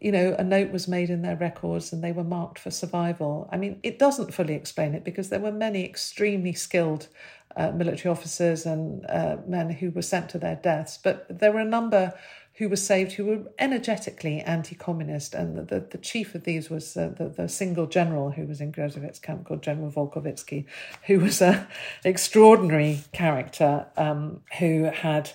you 0.00 0.12
know, 0.12 0.34
a 0.38 0.44
note 0.44 0.70
was 0.70 0.86
made 0.86 1.10
in 1.10 1.22
their 1.22 1.36
records 1.36 1.92
and 1.92 2.02
they 2.02 2.12
were 2.12 2.24
marked 2.24 2.58
for 2.58 2.70
survival. 2.70 3.48
I 3.50 3.56
mean, 3.56 3.80
it 3.82 3.98
doesn't 3.98 4.32
fully 4.32 4.54
explain 4.54 4.94
it 4.94 5.04
because 5.04 5.28
there 5.28 5.40
were 5.40 5.52
many 5.52 5.84
extremely 5.84 6.52
skilled 6.52 7.08
uh, 7.56 7.72
military 7.72 8.10
officers 8.10 8.64
and 8.66 9.04
uh, 9.06 9.38
men 9.46 9.70
who 9.70 9.90
were 9.90 10.02
sent 10.02 10.28
to 10.30 10.38
their 10.38 10.56
deaths, 10.56 10.98
but 11.02 11.26
there 11.28 11.50
were 11.50 11.60
a 11.60 11.64
number 11.64 12.14
who 12.58 12.68
were 12.68 12.76
saved 12.76 13.12
who 13.12 13.24
were 13.24 13.42
energetically 13.58 14.40
anti-communist. 14.40 15.32
And 15.32 15.56
the, 15.56 15.62
the, 15.62 15.80
the 15.80 15.98
chief 15.98 16.34
of 16.34 16.42
these 16.42 16.68
was 16.68 16.96
uh, 16.96 17.12
the, 17.16 17.28
the 17.28 17.48
single 17.48 17.86
general 17.86 18.32
who 18.32 18.46
was 18.46 18.60
in 18.60 18.72
Gryazovets 18.72 19.22
camp 19.22 19.46
called 19.46 19.62
General 19.62 19.90
Wołkowicki 19.92 20.64
who 21.06 21.20
was 21.20 21.40
an 21.40 21.66
extraordinary 22.04 23.00
character 23.12 23.86
um, 23.96 24.42
who 24.58 24.84
had 24.84 25.30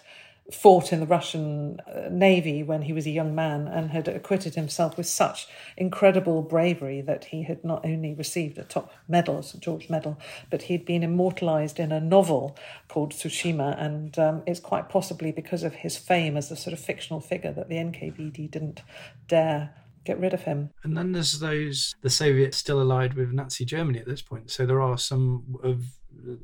fought 0.51 0.91
in 0.91 0.99
the 0.99 1.05
Russian 1.05 1.79
uh, 1.81 2.09
Navy 2.11 2.63
when 2.63 2.81
he 2.83 2.93
was 2.93 3.05
a 3.05 3.11
young 3.11 3.33
man 3.33 3.67
and 3.67 3.91
had 3.91 4.07
acquitted 4.09 4.55
himself 4.55 4.97
with 4.97 5.07
such 5.07 5.47
incredible 5.77 6.41
bravery 6.41 6.99
that 7.01 7.25
he 7.25 7.43
had 7.43 7.63
not 7.63 7.85
only 7.85 8.13
received 8.13 8.57
a 8.57 8.63
top 8.63 8.91
medal, 9.07 9.41
St. 9.41 9.63
George 9.63 9.89
Medal, 9.89 10.19
but 10.49 10.63
he'd 10.63 10.85
been 10.85 11.03
immortalized 11.03 11.79
in 11.79 11.91
a 11.91 12.01
novel 12.01 12.57
called 12.89 13.13
Tsushima. 13.13 13.81
And 13.81 14.19
um, 14.19 14.43
it's 14.45 14.59
quite 14.59 14.89
possibly 14.89 15.31
because 15.31 15.63
of 15.63 15.75
his 15.75 15.97
fame 15.97 16.35
as 16.35 16.51
a 16.51 16.57
sort 16.57 16.73
of 16.73 16.79
fictional 16.79 17.21
figure 17.21 17.53
that 17.53 17.69
the 17.69 17.75
NKVD 17.75 18.51
didn't 18.51 18.81
dare 19.29 19.73
get 20.03 20.19
rid 20.19 20.33
of 20.33 20.43
him. 20.43 20.71
And 20.83 20.97
then 20.97 21.13
there's 21.13 21.39
those, 21.39 21.95
the 22.01 22.09
Soviets 22.09 22.57
still 22.57 22.81
allied 22.81 23.13
with 23.13 23.31
Nazi 23.31 23.63
Germany 23.63 23.99
at 23.99 24.05
this 24.05 24.21
point. 24.21 24.51
So 24.51 24.65
there 24.65 24.81
are 24.81 24.97
some 24.97 25.57
of 25.63 25.83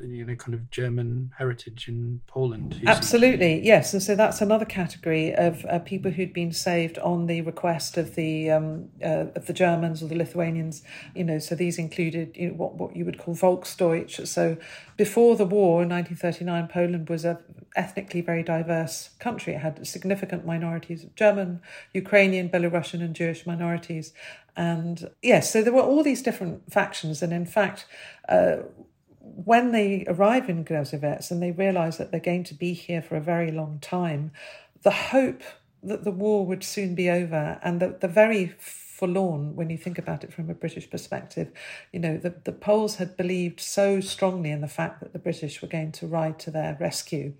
you 0.02 0.26
know 0.26 0.36
kind 0.36 0.54
of 0.54 0.70
German 0.72 1.32
heritage 1.38 1.88
in 1.88 2.22
Poland. 2.28 2.82
Absolutely, 2.86 3.66
yes, 3.66 3.94
and 3.94 4.02
so 4.02 4.16
that's 4.16 4.42
another 4.42 4.66
category 4.66 5.34
of 5.34 5.66
uh, 5.66 5.80
people 5.80 6.12
who'd 6.12 6.34
been 6.34 6.52
saved 6.52 6.98
on 7.00 7.28
the 7.28 7.42
request 7.42 7.98
of 7.98 8.16
the 8.16 8.52
um, 8.52 8.90
uh, 9.04 9.26
of 9.36 9.46
the 9.46 9.54
Germans 9.54 10.04
or 10.04 10.08
the 10.08 10.16
Lithuanians. 10.16 10.84
You 11.16 11.24
know, 11.24 11.40
so 11.40 11.56
these 11.56 11.78
included 11.78 12.36
you 12.36 12.50
know, 12.50 12.54
what 12.56 12.76
what 12.76 12.96
you 12.96 13.06
would 13.06 13.18
call 13.18 13.36
Volksdeutsch. 13.36 14.28
So 14.28 14.58
before 14.98 15.36
the 15.36 15.46
war 15.46 15.84
in 15.84 15.90
1939, 15.90 16.68
Poland 16.68 17.10
was 17.10 17.26
a 17.26 17.40
ethnically 17.76 18.22
very 18.22 18.44
diverse 18.44 19.12
country. 19.20 19.54
It 19.54 19.60
had 19.60 19.86
significant 19.88 20.46
minorities 20.46 21.04
of 21.04 21.16
German, 21.16 21.62
Ukrainian, 21.94 22.50
Belarusian, 22.50 23.02
and 23.02 23.16
Jewish 23.16 23.46
minorities. 23.46 24.14
And 24.56 25.10
yes, 25.22 25.52
so 25.52 25.62
there 25.62 25.72
were 25.72 25.82
all 25.82 26.04
these 26.04 26.22
different 26.22 26.72
factions, 26.72 27.22
and 27.22 27.32
in 27.32 27.46
fact. 27.46 27.86
Uh, 28.28 28.58
when 29.46 29.72
they 29.72 30.06
arrive 30.08 30.50
in 30.50 30.66
Gryazovets 30.66 31.32
and 31.32 31.42
they 31.42 31.52
realize 31.52 31.98
that 31.98 32.12
they're 32.12 32.20
going 32.20 32.44
to 32.46 32.54
be 32.54 32.74
here 32.74 33.02
for 33.02 33.16
a 33.16 33.22
very 33.22 33.52
long 33.52 33.80
time, 33.80 34.32
the 34.84 34.92
hope 34.92 35.42
that 35.84 36.04
the 36.04 36.12
war 36.12 36.46
would 36.46 36.64
soon 36.64 36.96
be 36.96 37.10
over 37.10 37.60
and 37.64 37.80
the, 37.80 37.98
the 38.00 38.08
very 38.08 38.48
forlorn 38.58 39.56
when 39.56 39.70
you 39.70 39.78
think 39.78 39.98
about 39.98 40.24
it 40.24 40.34
from 40.34 40.50
a 40.50 40.54
British 40.54 40.90
perspective. 40.90 41.52
You 41.94 42.00
know, 42.00 42.18
the, 42.18 42.36
the 42.44 42.52
Poles 42.52 42.96
had 42.96 43.16
believed 43.16 43.62
so 43.62 44.02
strongly 44.02 44.52
in 44.52 44.62
the 44.62 44.68
fact 44.68 45.00
that 45.00 45.14
the 45.14 45.20
British 45.20 45.62
were 45.62 45.70
going 45.70 45.94
to 45.94 46.08
ride 46.08 46.38
to 46.40 46.52
their 46.52 46.76
rescue. 46.80 47.34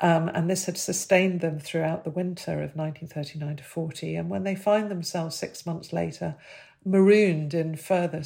Um, 0.00 0.28
and 0.28 0.50
this 0.50 0.64
had 0.64 0.78
sustained 0.78 1.42
them 1.42 1.60
throughout 1.60 2.04
the 2.04 2.10
winter 2.10 2.54
of 2.54 2.74
1939 2.74 3.56
to 3.56 3.64
40. 3.64 4.16
And 4.16 4.30
when 4.30 4.44
they 4.44 4.56
find 4.56 4.90
themselves 4.90 5.36
six 5.36 5.64
months 5.64 5.92
later 5.92 6.34
marooned 6.84 7.54
in 7.54 7.76
further 7.76 8.22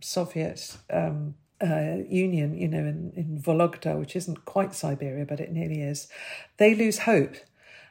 Soviet 0.00 0.78
um, 0.90 1.34
uh, 1.60 1.96
Union, 2.08 2.56
you 2.56 2.68
know, 2.68 2.78
in, 2.78 3.12
in 3.16 3.40
Vologda, 3.40 3.98
which 3.98 4.14
isn't 4.16 4.44
quite 4.44 4.74
Siberia, 4.74 5.24
but 5.24 5.40
it 5.40 5.52
nearly 5.52 5.82
is, 5.82 6.08
they 6.56 6.74
lose 6.74 7.00
hope. 7.00 7.36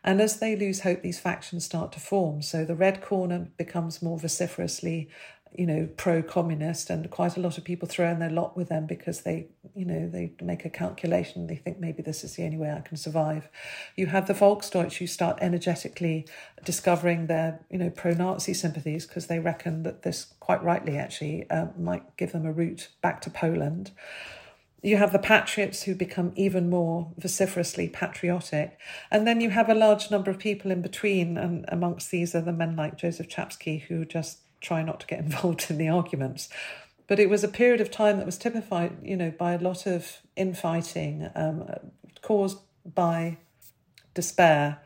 And 0.04 0.22
as 0.22 0.40
they 0.40 0.56
lose 0.56 0.82
hope, 0.82 1.02
these 1.02 1.20
factions 1.20 1.66
start 1.66 1.92
to 1.94 2.00
form. 2.00 2.42
So 2.42 2.64
the 2.64 2.76
Red 2.76 3.02
Corner 3.02 3.48
becomes 3.58 4.02
more 4.02 4.18
vociferously 4.18 5.10
you 5.56 5.66
know, 5.66 5.88
pro-communist, 5.98 6.90
and 6.90 7.10
quite 7.10 7.38
a 7.38 7.40
lot 7.40 7.58
of 7.58 7.64
people 7.64 7.88
throw 7.88 8.10
in 8.10 8.20
their 8.20 8.30
lot 8.30 8.56
with 8.56 8.70
them 8.70 8.86
because 8.86 9.22
they, 9.22 9.48
you 9.76 9.86
know, 9.86 10.08
they 10.08 10.34
make 10.42 10.66
a 10.66 10.70
calculation. 10.70 11.48
They 11.48 11.56
think 11.56 11.80
maybe 11.80 12.02
this 12.02 12.24
is 12.24 12.36
the 12.36 12.44
only 12.44 12.58
way 12.58 12.72
I 12.72 12.82
can 12.82 12.98
survive. 12.98 13.50
You 13.96 14.08
have 14.08 14.28
the 14.28 14.34
Volksdeutsch 14.34 14.98
who 14.98 15.08
start 15.08 15.38
energetically 15.42 16.28
discovering 16.64 17.28
their, 17.28 17.66
you 17.70 17.78
know, 17.78 17.90
pro-Nazi 17.90 18.54
sympathies 18.54 19.06
because 19.06 19.28
they 19.28 19.40
reckon 19.40 19.84
that 19.84 20.04
this, 20.04 20.34
quite 20.40 20.64
rightly 20.64 20.98
actually, 20.98 21.50
uh, 21.50 21.68
might 21.78 22.18
give 22.18 22.32
them 22.32 22.46
a 22.46 22.52
route 22.52 22.90
back 23.02 23.22
to 23.22 23.30
Poland. 23.30 23.92
You 24.84 24.98
have 24.98 25.12
the 25.12 25.20
patriots 25.20 25.84
who 25.84 25.96
become 25.96 26.32
even 26.36 26.70
more 26.70 27.12
vociferously 27.18 27.90
patriotic. 27.90 28.78
And 29.10 29.26
then 29.26 29.42
you 29.42 29.50
have 29.50 29.70
a 29.70 29.76
large 29.76 30.12
number 30.12 30.30
of 30.30 30.38
people 30.38 30.70
in 30.70 30.82
between, 30.82 31.38
and 31.38 31.66
amongst 31.68 32.12
these 32.12 32.36
are 32.36 32.42
the 32.42 32.54
men 32.54 32.76
like 32.76 32.96
Joseph 32.96 33.28
Czapski 33.28 33.82
who 33.82 34.06
just 34.06 34.40
try 34.62 34.84
not 34.84 35.00
to 35.02 35.08
get 35.08 35.20
involved 35.28 35.68
in 35.70 35.78
the 35.78 35.90
arguments. 35.90 36.50
But 37.08 37.20
it 37.20 37.30
was 37.30 37.44
a 37.44 37.48
period 37.48 37.80
of 37.80 37.90
time 37.90 38.18
that 38.18 38.26
was 38.26 38.38
typified, 38.38 38.98
you 39.02 39.16
know, 39.16 39.32
by 39.32 39.54
a 39.54 39.60
lot 39.60 39.86
of 39.86 40.18
infighting 40.36 41.30
um, 41.36 41.70
caused 42.22 42.60
by 42.84 43.38
despair 44.14 44.80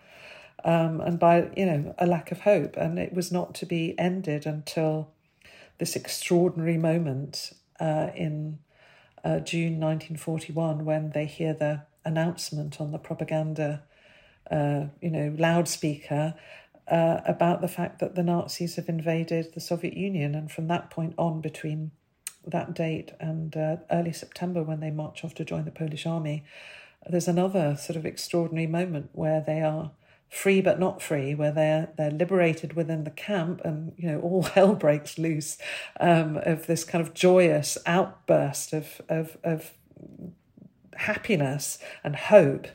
um, 0.63 1.01
and 1.01 1.17
by, 1.17 1.49
you 1.57 1.65
know, 1.65 1.95
a 1.97 2.05
lack 2.05 2.31
of 2.31 2.41
hope. 2.41 2.77
And 2.77 2.99
it 2.99 3.13
was 3.13 3.31
not 3.31 3.55
to 3.55 3.65
be 3.65 3.97
ended 3.97 4.45
until 4.45 5.09
this 5.79 5.95
extraordinary 5.95 6.77
moment 6.77 7.53
uh, 7.79 8.09
in 8.15 8.59
uh, 9.23 9.39
June 9.39 9.79
1941 9.79 10.85
when 10.85 11.11
they 11.11 11.25
hear 11.25 11.55
the 11.55 11.81
announcement 12.05 12.79
on 12.79 12.91
the 12.91 12.99
propaganda, 12.99 13.81
uh, 14.49 14.85
you 15.01 15.09
know, 15.09 15.35
loudspeaker 15.37 16.35
uh, 16.87 17.21
about 17.25 17.61
the 17.61 17.67
fact 17.67 17.99
that 17.99 18.15
the 18.15 18.23
Nazis 18.23 18.75
have 18.75 18.89
invaded 18.89 19.53
the 19.53 19.59
Soviet 19.59 19.95
Union. 19.95 20.35
And 20.35 20.51
from 20.51 20.67
that 20.67 20.89
point 20.89 21.13
on, 21.17 21.41
between 21.41 21.91
that 22.45 22.73
date 22.73 23.11
and 23.19 23.55
uh, 23.55 23.77
early 23.91 24.13
September, 24.13 24.63
when 24.63 24.79
they 24.79 24.91
march 24.91 25.23
off 25.23 25.33
to 25.35 25.45
join 25.45 25.65
the 25.65 25.71
Polish 25.71 26.05
army, 26.05 26.43
there's 27.09 27.27
another 27.27 27.75
sort 27.75 27.97
of 27.97 28.05
extraordinary 28.05 28.67
moment 28.67 29.09
where 29.13 29.41
they 29.41 29.61
are 29.61 29.91
free 30.31 30.61
but 30.61 30.79
not 30.79 31.01
free, 31.01 31.35
where 31.35 31.51
they're 31.51 31.89
they're 31.97 32.11
liberated 32.11 32.73
within 32.73 33.03
the 33.03 33.11
camp, 33.11 33.61
and 33.63 33.93
you 33.97 34.09
know 34.09 34.19
all 34.21 34.43
hell 34.55 34.73
breaks 34.73 35.17
loose 35.17 35.57
um, 35.99 36.37
of 36.43 36.67
this 36.67 36.83
kind 36.83 37.05
of 37.05 37.13
joyous 37.13 37.77
outburst 37.85 38.73
of 38.73 39.01
of 39.09 39.37
of 39.43 39.73
happiness 40.95 41.77
and 42.03 42.15
hope. 42.15 42.67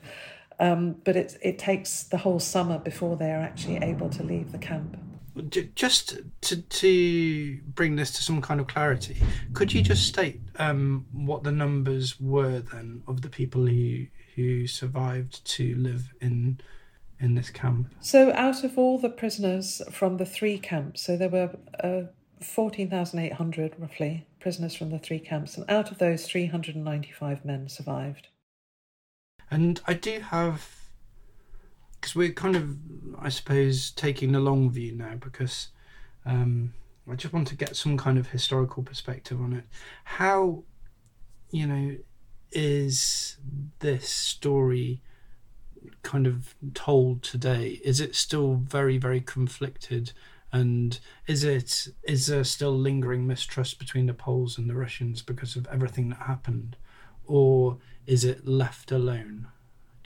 Um, 0.59 0.96
but 1.04 1.16
it, 1.16 1.36
it 1.42 1.59
takes 1.59 2.04
the 2.04 2.16
whole 2.16 2.40
summer 2.40 2.78
before 2.78 3.16
they 3.16 3.30
are 3.30 3.40
actually 3.40 3.76
able 3.76 4.09
to 4.11 4.22
leave 4.22 4.52
the 4.52 4.59
camp. 4.59 4.96
Just 5.74 6.18
to, 6.42 6.62
to 6.62 7.61
bring 7.74 7.96
this 7.96 8.11
to 8.12 8.22
some 8.22 8.40
kind 8.40 8.59
of 8.59 8.66
clarity, 8.68 9.18
could 9.52 9.70
you 9.72 9.82
just 9.82 10.07
state 10.07 10.40
um, 10.59 11.04
what 11.12 11.42
the 11.42 11.52
numbers 11.52 12.18
were 12.18 12.61
then 12.61 13.02
of 13.07 13.20
the 13.20 13.28
people 13.28 13.66
who 13.66 14.07
who 14.34 14.66
survived 14.66 15.44
to 15.44 15.74
live 15.76 16.14
in 16.20 16.61
in 17.20 17.34
this 17.34 17.50
camp? 17.50 17.94
So, 18.00 18.32
out 18.32 18.64
of 18.64 18.78
all 18.78 18.98
the 18.98 19.11
prisoners 19.11 19.82
from 19.90 20.16
the 20.16 20.26
three 20.26 20.59
camps, 20.59 21.02
so 21.02 21.16
there 21.18 21.28
were 21.28 21.57
uh, 21.82 22.02
14,800 22.40 23.74
roughly 23.78 24.26
prisoners 24.40 24.74
from 24.74 24.90
the 24.90 24.98
three 24.98 25.18
camps, 25.18 25.57
and 25.57 25.68
out 25.70 25.90
of 25.90 25.98
those, 25.98 26.26
395 26.26 27.44
men 27.44 27.68
survived. 27.68 28.28
And 29.51 29.80
I 29.86 29.94
do 29.94 30.20
have, 30.20 30.68
because 31.92 32.14
we're 32.14 32.32
kind 32.32 32.57
of, 32.57 32.76
I 33.18 33.28
suppose, 33.28 33.90
taking 33.90 34.32
the 34.32 34.40
long 34.40 34.70
view 34.70 34.92
now, 34.92 35.14
because 35.14 35.68
um, 36.24 36.72
I 37.11 37.14
just 37.14 37.32
want 37.32 37.49
to 37.49 37.57
get 37.57 37.76
some 37.76 37.97
kind 37.97 38.18
of 38.18 38.28
historical 38.28 38.82
perspective 38.82 39.40
on 39.40 39.53
it. 39.53 39.64
How, 40.05 40.64
you 41.51 41.66
know, 41.66 41.97
is 42.51 43.36
this 43.78 44.09
story 44.09 45.01
kind 46.03 46.26
of 46.26 46.55
told 46.74 47.22
today? 47.22 47.80
Is 47.84 48.01
it 48.01 48.16
still 48.16 48.55
very, 48.55 48.99
very 48.99 49.20
conflicted? 49.20 50.12
And 50.53 50.99
is 51.26 51.44
it 51.44 51.88
is 52.05 52.26
there 52.28 52.44
still 52.44 52.76
lingering 52.76 53.26
mistrust 53.26 53.78
between 53.78 54.07
the 54.07 54.14
Poles 54.14 54.59
and 54.59 54.70
the 54.70 54.74
Russians 54.74 55.22
because 55.22 55.55
of 55.55 55.66
everything 55.66 56.09
that 56.09 56.20
happened, 56.20 56.76
or 57.26 57.78
is 58.07 58.24
it 58.24 58.46
left 58.46 58.92
alone? 58.92 59.48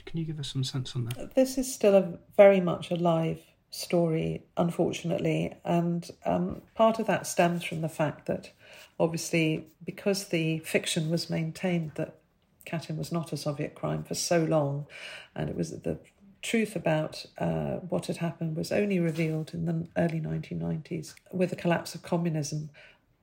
Can 0.05 0.19
you 0.19 0.25
give 0.25 0.39
us 0.39 0.51
some 0.51 0.63
sense 0.63 0.95
on 0.95 1.05
that? 1.05 1.35
This 1.35 1.57
is 1.57 1.73
still 1.73 1.95
a 1.95 2.17
very 2.35 2.59
much 2.59 2.91
alive 2.91 3.39
story, 3.69 4.43
unfortunately, 4.57 5.53
and 5.63 6.09
um, 6.25 6.61
part 6.75 6.99
of 6.99 7.07
that 7.07 7.25
stems 7.25 7.63
from 7.63 7.81
the 7.81 7.89
fact 7.89 8.25
that, 8.25 8.51
obviously, 8.99 9.67
because 9.85 10.27
the 10.27 10.59
fiction 10.59 11.09
was 11.09 11.29
maintained 11.29 11.91
that 11.95 12.15
Katyn 12.65 12.97
was 12.97 13.11
not 13.11 13.31
a 13.31 13.37
Soviet 13.37 13.75
crime 13.75 14.03
for 14.03 14.13
so 14.13 14.43
long, 14.43 14.87
and 15.35 15.49
it 15.49 15.55
was 15.55 15.71
the 15.71 15.97
truth 16.41 16.75
about 16.75 17.25
uh, 17.37 17.77
what 17.77 18.07
had 18.07 18.17
happened 18.17 18.57
was 18.57 18.71
only 18.71 18.99
revealed 18.99 19.53
in 19.53 19.65
the 19.65 19.87
early 19.95 20.19
1990s 20.19 21.13
with 21.31 21.51
the 21.51 21.55
collapse 21.55 21.95
of 21.95 22.01
communism, 22.01 22.69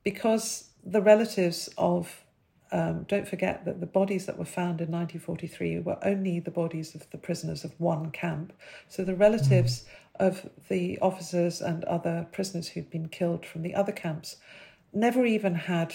because 0.02 0.70
the 0.84 1.02
relatives 1.02 1.68
of 1.76 2.24
um, 2.70 3.04
don't 3.08 3.26
forget 3.26 3.64
that 3.64 3.80
the 3.80 3.86
bodies 3.86 4.26
that 4.26 4.38
were 4.38 4.44
found 4.44 4.80
in 4.80 4.90
1943 4.90 5.80
were 5.80 5.98
only 6.02 6.40
the 6.40 6.50
bodies 6.50 6.94
of 6.94 7.08
the 7.10 7.18
prisoners 7.18 7.64
of 7.64 7.72
one 7.78 8.10
camp. 8.10 8.52
So 8.88 9.04
the 9.04 9.14
relatives 9.14 9.82
mm. 9.82 10.26
of 10.26 10.50
the 10.68 10.98
officers 11.00 11.60
and 11.60 11.84
other 11.84 12.26
prisoners 12.32 12.68
who'd 12.68 12.90
been 12.90 13.08
killed 13.08 13.46
from 13.46 13.62
the 13.62 13.74
other 13.74 13.92
camps 13.92 14.36
never 14.92 15.24
even 15.24 15.54
had 15.54 15.94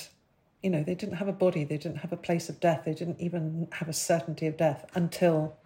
you 0.63 0.69
know, 0.69 0.81
they 0.81 0.95
didn't 0.95 1.15
have 1.15 1.27
a 1.27 1.33
body, 1.33 1.65
they 1.65 1.77
didn't 1.77 1.97
have 1.97 2.13
a 2.13 2.17
place 2.17 2.47
of 2.47 2.59
death, 2.61 2.83
they 2.85 2.93
didn't 2.93 3.19
even 3.19 3.67
have 3.73 3.89
a 3.89 3.93
certainty 3.93 4.47
of 4.47 4.55
death 4.55 4.89
until 4.95 5.57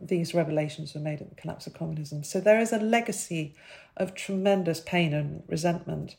these 0.00 0.34
revelations 0.34 0.94
were 0.94 1.00
made 1.00 1.20
at 1.20 1.28
the 1.28 1.36
collapse 1.36 1.66
of 1.68 1.74
communism. 1.74 2.24
So 2.24 2.40
there 2.40 2.58
is 2.58 2.72
a 2.72 2.78
legacy 2.78 3.54
of 3.96 4.14
tremendous 4.14 4.80
pain 4.80 5.14
and 5.14 5.44
resentment. 5.46 6.16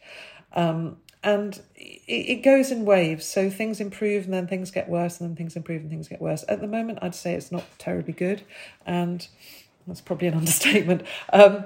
Um, 0.54 0.98
and 1.24 1.62
it, 1.76 2.44
goes 2.44 2.72
in 2.72 2.86
waves. 2.86 3.26
So 3.26 3.50
things 3.50 3.80
improve 3.80 4.26
and 4.26 4.34
then 4.34 4.48
things 4.48 4.72
get 4.72 4.90
worse, 4.90 5.20
and 5.20 5.30
then 5.30 5.36
things 5.36 5.56
improve 5.56 5.82
and 5.82 5.90
things 5.90 6.08
get 6.08 6.22
worse. 6.22 6.44
At 6.50 6.62
the 6.62 6.68
moment, 6.68 7.00
I'd 7.02 7.16
say 7.16 7.34
it's 7.34 7.52
not 7.52 7.64
terribly 7.78 8.14
good. 8.14 8.44
And 8.86 9.26
that's 9.88 10.02
probably 10.02 10.28
an 10.28 10.34
understatement. 10.36 11.04
Um, 11.32 11.66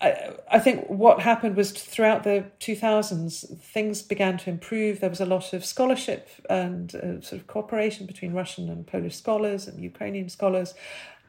I, 0.00 0.30
I 0.50 0.58
think 0.60 0.86
what 0.86 1.20
happened 1.20 1.56
was 1.56 1.72
throughout 1.72 2.22
the 2.22 2.44
2000s, 2.60 3.58
things 3.58 4.02
began 4.02 4.38
to 4.38 4.50
improve. 4.50 5.00
There 5.00 5.10
was 5.10 5.20
a 5.20 5.26
lot 5.26 5.52
of 5.52 5.64
scholarship 5.64 6.28
and 6.48 6.94
uh, 6.94 7.20
sort 7.20 7.40
of 7.40 7.46
cooperation 7.46 8.06
between 8.06 8.32
Russian 8.32 8.68
and 8.68 8.86
Polish 8.86 9.16
scholars 9.16 9.66
and 9.66 9.82
Ukrainian 9.82 10.28
scholars. 10.28 10.74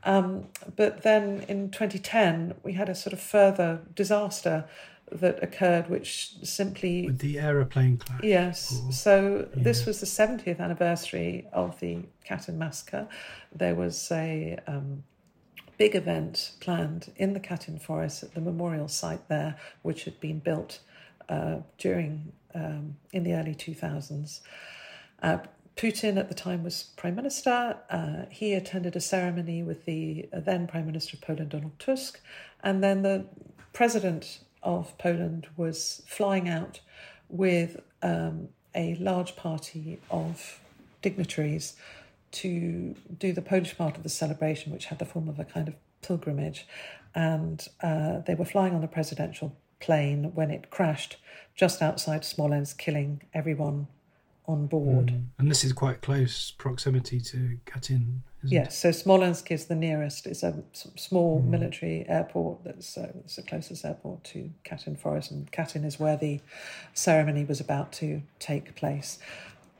Um, 0.03 0.45
but 0.75 1.01
then 1.01 1.43
in 1.47 1.71
2010, 1.71 2.55
we 2.63 2.73
had 2.73 2.89
a 2.89 2.95
sort 2.95 3.13
of 3.13 3.19
further 3.19 3.81
disaster 3.95 4.65
that 5.11 5.41
occurred, 5.43 5.89
which 5.89 6.35
simply. 6.43 7.05
With 7.05 7.19
the 7.19 7.39
aeroplane 7.39 7.97
crash. 7.97 8.21
Yes. 8.23 8.81
Or, 8.85 8.91
so 8.91 9.47
yeah. 9.55 9.63
this 9.63 9.85
was 9.85 9.99
the 9.99 10.05
70th 10.05 10.59
anniversary 10.59 11.47
of 11.53 11.79
the 11.79 11.99
Katyn 12.27 12.55
massacre. 12.55 13.07
There 13.53 13.75
was 13.75 14.11
a. 14.11 14.57
Um, 14.67 15.03
big 15.77 15.95
event 15.95 16.51
planned 16.59 17.09
in 17.15 17.31
the 17.31 17.39
Katyn 17.39 17.81
Forest 17.81 18.21
at 18.21 18.33
the 18.33 18.41
memorial 18.41 18.89
site 18.89 19.29
there, 19.29 19.55
which 19.81 20.03
had 20.03 20.19
been 20.19 20.39
built 20.39 20.81
uh, 21.29 21.59
during 21.77 22.33
um, 22.53 22.97
in 23.13 23.23
the 23.23 23.33
early 23.33 23.55
2000s. 23.55 24.41
Uh, 25.23 25.37
Putin 25.75 26.17
at 26.17 26.27
the 26.27 26.35
time 26.35 26.63
was 26.63 26.83
prime 26.97 27.15
minister. 27.15 27.77
Uh, 27.89 28.25
he 28.29 28.53
attended 28.53 28.97
a 28.97 28.99
ceremony 28.99 29.63
with 29.63 29.85
the 29.85 30.27
then 30.33 30.67
prime 30.67 30.85
minister 30.85 31.15
of 31.15 31.21
Poland, 31.21 31.51
Donald 31.51 31.79
Tusk, 31.79 32.19
and 32.61 32.83
then 32.83 33.01
the 33.01 33.25
president 33.71 34.39
of 34.63 34.97
Poland 34.97 35.47
was 35.55 36.01
flying 36.07 36.49
out 36.49 36.79
with 37.29 37.79
um, 38.01 38.49
a 38.75 38.95
large 38.95 39.35
party 39.35 39.99
of 40.09 40.59
dignitaries 41.01 41.75
to 42.31 42.95
do 43.17 43.33
the 43.33 43.41
Polish 43.41 43.77
part 43.77 43.97
of 43.97 44.03
the 44.03 44.09
celebration, 44.09 44.71
which 44.71 44.85
had 44.85 44.99
the 44.99 45.05
form 45.05 45.29
of 45.29 45.39
a 45.39 45.45
kind 45.45 45.67
of 45.67 45.75
pilgrimage. 46.01 46.67
And 47.15 47.65
uh, 47.81 48.19
they 48.19 48.35
were 48.35 48.45
flying 48.45 48.75
on 48.75 48.81
the 48.81 48.87
presidential 48.87 49.55
plane 49.79 50.31
when 50.35 50.51
it 50.51 50.69
crashed 50.69 51.17
just 51.55 51.81
outside 51.81 52.23
Smolensk, 52.23 52.77
killing 52.77 53.21
everyone 53.33 53.87
on 54.47 54.67
board. 54.67 55.07
Mm. 55.07 55.25
And 55.37 55.51
this 55.51 55.63
is 55.63 55.73
quite 55.73 56.01
close 56.01 56.51
proximity 56.51 57.19
to 57.21 57.57
Katyn. 57.65 58.21
Yes, 58.43 58.77
so 58.77 58.91
Smolensk 58.91 59.51
is 59.51 59.65
the 59.65 59.75
nearest. 59.75 60.25
It's 60.25 60.43
a 60.43 60.63
small 60.95 61.41
mm. 61.41 61.47
military 61.47 62.07
airport 62.07 62.63
that's 62.63 62.97
uh, 62.97 63.11
it's 63.25 63.35
the 63.35 63.41
closest 63.41 63.83
airport 63.83 64.23
to 64.25 64.49
Katyn 64.63 64.97
Forest, 64.97 65.31
and 65.31 65.51
Katyn 65.51 65.85
is 65.85 65.99
where 65.99 66.15
the 66.15 66.39
ceremony 66.93 67.43
was 67.43 67.59
about 67.59 67.91
to 67.93 68.21
take 68.39 68.75
place. 68.75 69.19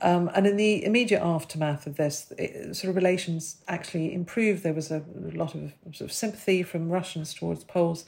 Um, 0.01 0.29
and 0.33 0.47
in 0.47 0.57
the 0.57 0.83
immediate 0.83 1.21
aftermath 1.21 1.85
of 1.85 1.97
this, 1.97 2.31
it, 2.37 2.75
sort 2.75 2.89
of 2.89 2.95
relations 2.95 3.57
actually 3.67 4.13
improved. 4.13 4.63
There 4.63 4.73
was 4.73 4.91
a, 4.91 5.03
lot 5.33 5.55
of 5.55 5.73
sort 5.93 6.09
of 6.09 6.13
sympathy 6.13 6.63
from 6.63 6.89
Russians 6.89 7.33
towards 7.33 7.63
Poles, 7.63 8.05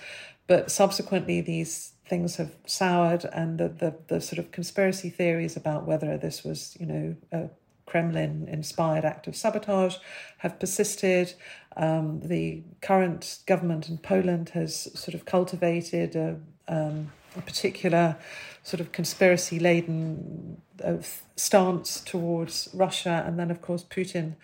but 0.48 0.72
subsequently 0.72 1.42
these 1.42 1.94
things 2.08 2.36
have 2.36 2.52
soured, 2.66 3.24
and 3.32 3.58
the, 3.58 3.70
the, 3.70 3.96
the 4.08 4.22
sort 4.22 4.40
of 4.40 4.52
conspiracy 4.52 5.10
theories 5.10 5.56
about 5.56 5.86
whether 5.86 6.18
this 6.18 6.44
was, 6.44 6.76
you 6.80 6.86
know, 6.86 7.16
a 7.32 7.50
Kremlin 7.92 8.48
inspired 8.48 9.04
act 9.04 9.28
of 9.28 9.36
sabotage 9.36 9.98
have 10.38 10.58
persisted. 10.60 11.34
Um, 11.76 12.22
the 12.22 12.64
current 12.82 13.40
government 13.46 13.90
in 13.90 13.98
Poland 13.98 14.50
has 14.50 14.98
sort 14.98 15.14
of 15.14 15.26
cultivated 15.26 16.16
a, 16.16 16.38
um, 16.70 17.12
a 17.36 17.42
particular 17.42 18.16
sort 18.64 18.80
of 18.80 18.94
conspiracy 18.94 19.60
laden 19.60 20.62
uh, 20.82 21.00
stance 21.36 22.00
towards 22.00 22.70
Russia. 22.74 23.26
And 23.28 23.38
then, 23.38 23.52
of 23.52 23.62
course, 23.62 23.84
Putin 23.84 24.36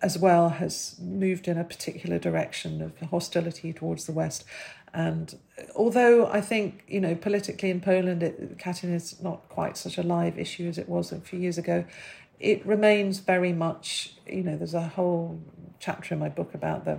as 0.00 0.18
well 0.18 0.48
has 0.48 0.96
moved 1.00 1.46
in 1.46 1.56
a 1.56 1.64
particular 1.64 2.18
direction 2.18 2.82
of 2.82 2.98
hostility 3.10 3.72
towards 3.72 4.06
the 4.06 4.12
West. 4.12 4.44
And 4.94 5.38
although 5.74 6.26
I 6.26 6.40
think, 6.40 6.84
you 6.88 7.00
know, 7.00 7.14
politically 7.14 7.70
in 7.70 7.80
Poland, 7.80 8.22
it, 8.22 8.58
Katyn 8.58 8.92
is 8.92 9.22
not 9.22 9.48
quite 9.48 9.76
such 9.76 9.96
a 9.96 10.02
live 10.02 10.38
issue 10.38 10.68
as 10.68 10.76
it 10.76 10.88
was 10.88 11.12
a 11.12 11.20
few 11.20 11.38
years 11.38 11.56
ago, 11.56 11.84
it 12.42 12.66
remains 12.66 13.20
very 13.20 13.52
much, 13.52 14.14
you 14.26 14.42
know, 14.42 14.56
there's 14.56 14.74
a 14.74 14.88
whole 14.88 15.40
chapter 15.78 16.14
in 16.14 16.20
my 16.20 16.28
book 16.28 16.54
about 16.54 16.84
the 16.84 16.98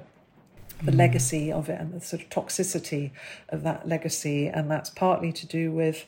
the 0.81 0.91
mm. 0.91 0.97
legacy 0.97 1.51
of 1.51 1.69
it 1.69 1.79
and 1.79 1.93
the 1.93 2.01
sort 2.01 2.21
of 2.21 2.29
toxicity 2.29 3.11
of 3.49 3.63
that 3.63 3.87
legacy. 3.87 4.47
And 4.47 4.69
that's 4.69 4.89
partly 4.89 5.31
to 5.31 5.45
do 5.45 5.71
with 5.71 6.05